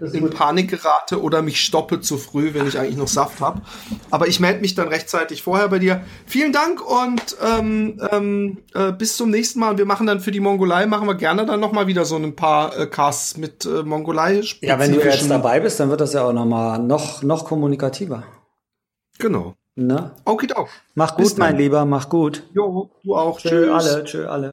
ich 0.00 0.14
in 0.14 0.30
Panik 0.30 0.70
gerate 0.70 1.20
oder 1.20 1.42
mich 1.42 1.60
stoppe 1.60 2.00
zu 2.00 2.18
früh, 2.18 2.54
wenn 2.54 2.66
ich 2.66 2.78
eigentlich 2.78 2.96
noch 2.96 3.08
Saft 3.08 3.40
habe. 3.40 3.62
Aber 4.10 4.28
ich 4.28 4.40
melde 4.40 4.60
mich 4.60 4.74
dann 4.74 4.88
rechtzeitig 4.88 5.42
vorher 5.42 5.68
bei 5.68 5.78
dir. 5.78 6.02
Vielen 6.26 6.52
Dank 6.52 6.80
und 6.80 7.36
ähm, 7.42 8.00
ähm, 8.10 8.58
äh, 8.74 8.92
bis 8.92 9.16
zum 9.16 9.30
nächsten 9.30 9.60
Mal. 9.60 9.78
Wir 9.78 9.86
machen 9.86 10.06
dann 10.06 10.20
für 10.20 10.30
die 10.30 10.40
Mongolei, 10.40 10.86
machen 10.86 11.06
wir 11.06 11.14
gerne 11.14 11.46
dann 11.46 11.60
noch 11.60 11.72
mal 11.72 11.86
wieder 11.86 12.04
so 12.04 12.16
ein 12.16 12.36
paar 12.36 12.78
äh, 12.78 12.86
Casts 12.86 13.36
mit 13.36 13.64
äh, 13.64 13.82
Mongolei. 13.82 14.42
Ja, 14.60 14.78
wenn 14.78 14.92
du 14.92 15.00
jetzt 15.00 15.30
dabei 15.30 15.60
bist, 15.60 15.80
dann 15.80 15.90
wird 15.90 16.00
das 16.00 16.12
ja 16.12 16.24
auch 16.24 16.32
noch 16.32 16.46
mal 16.46 16.78
noch, 16.78 17.22
noch 17.22 17.44
kommunikativer. 17.44 18.24
Genau. 19.22 19.54
Ne? 19.76 20.10
Okay, 20.24 20.48
doch. 20.48 20.68
Mach 20.96 21.16
gut, 21.16 21.38
mein 21.38 21.56
Lieber, 21.56 21.84
mach 21.84 22.08
gut. 22.08 22.42
Jo, 22.52 22.90
du 23.04 23.14
auch. 23.14 23.38
Tschö, 23.38 23.48
Tschüss. 23.48 23.70
alle, 23.72 24.04
tschö, 24.04 24.26
alle. 24.26 24.50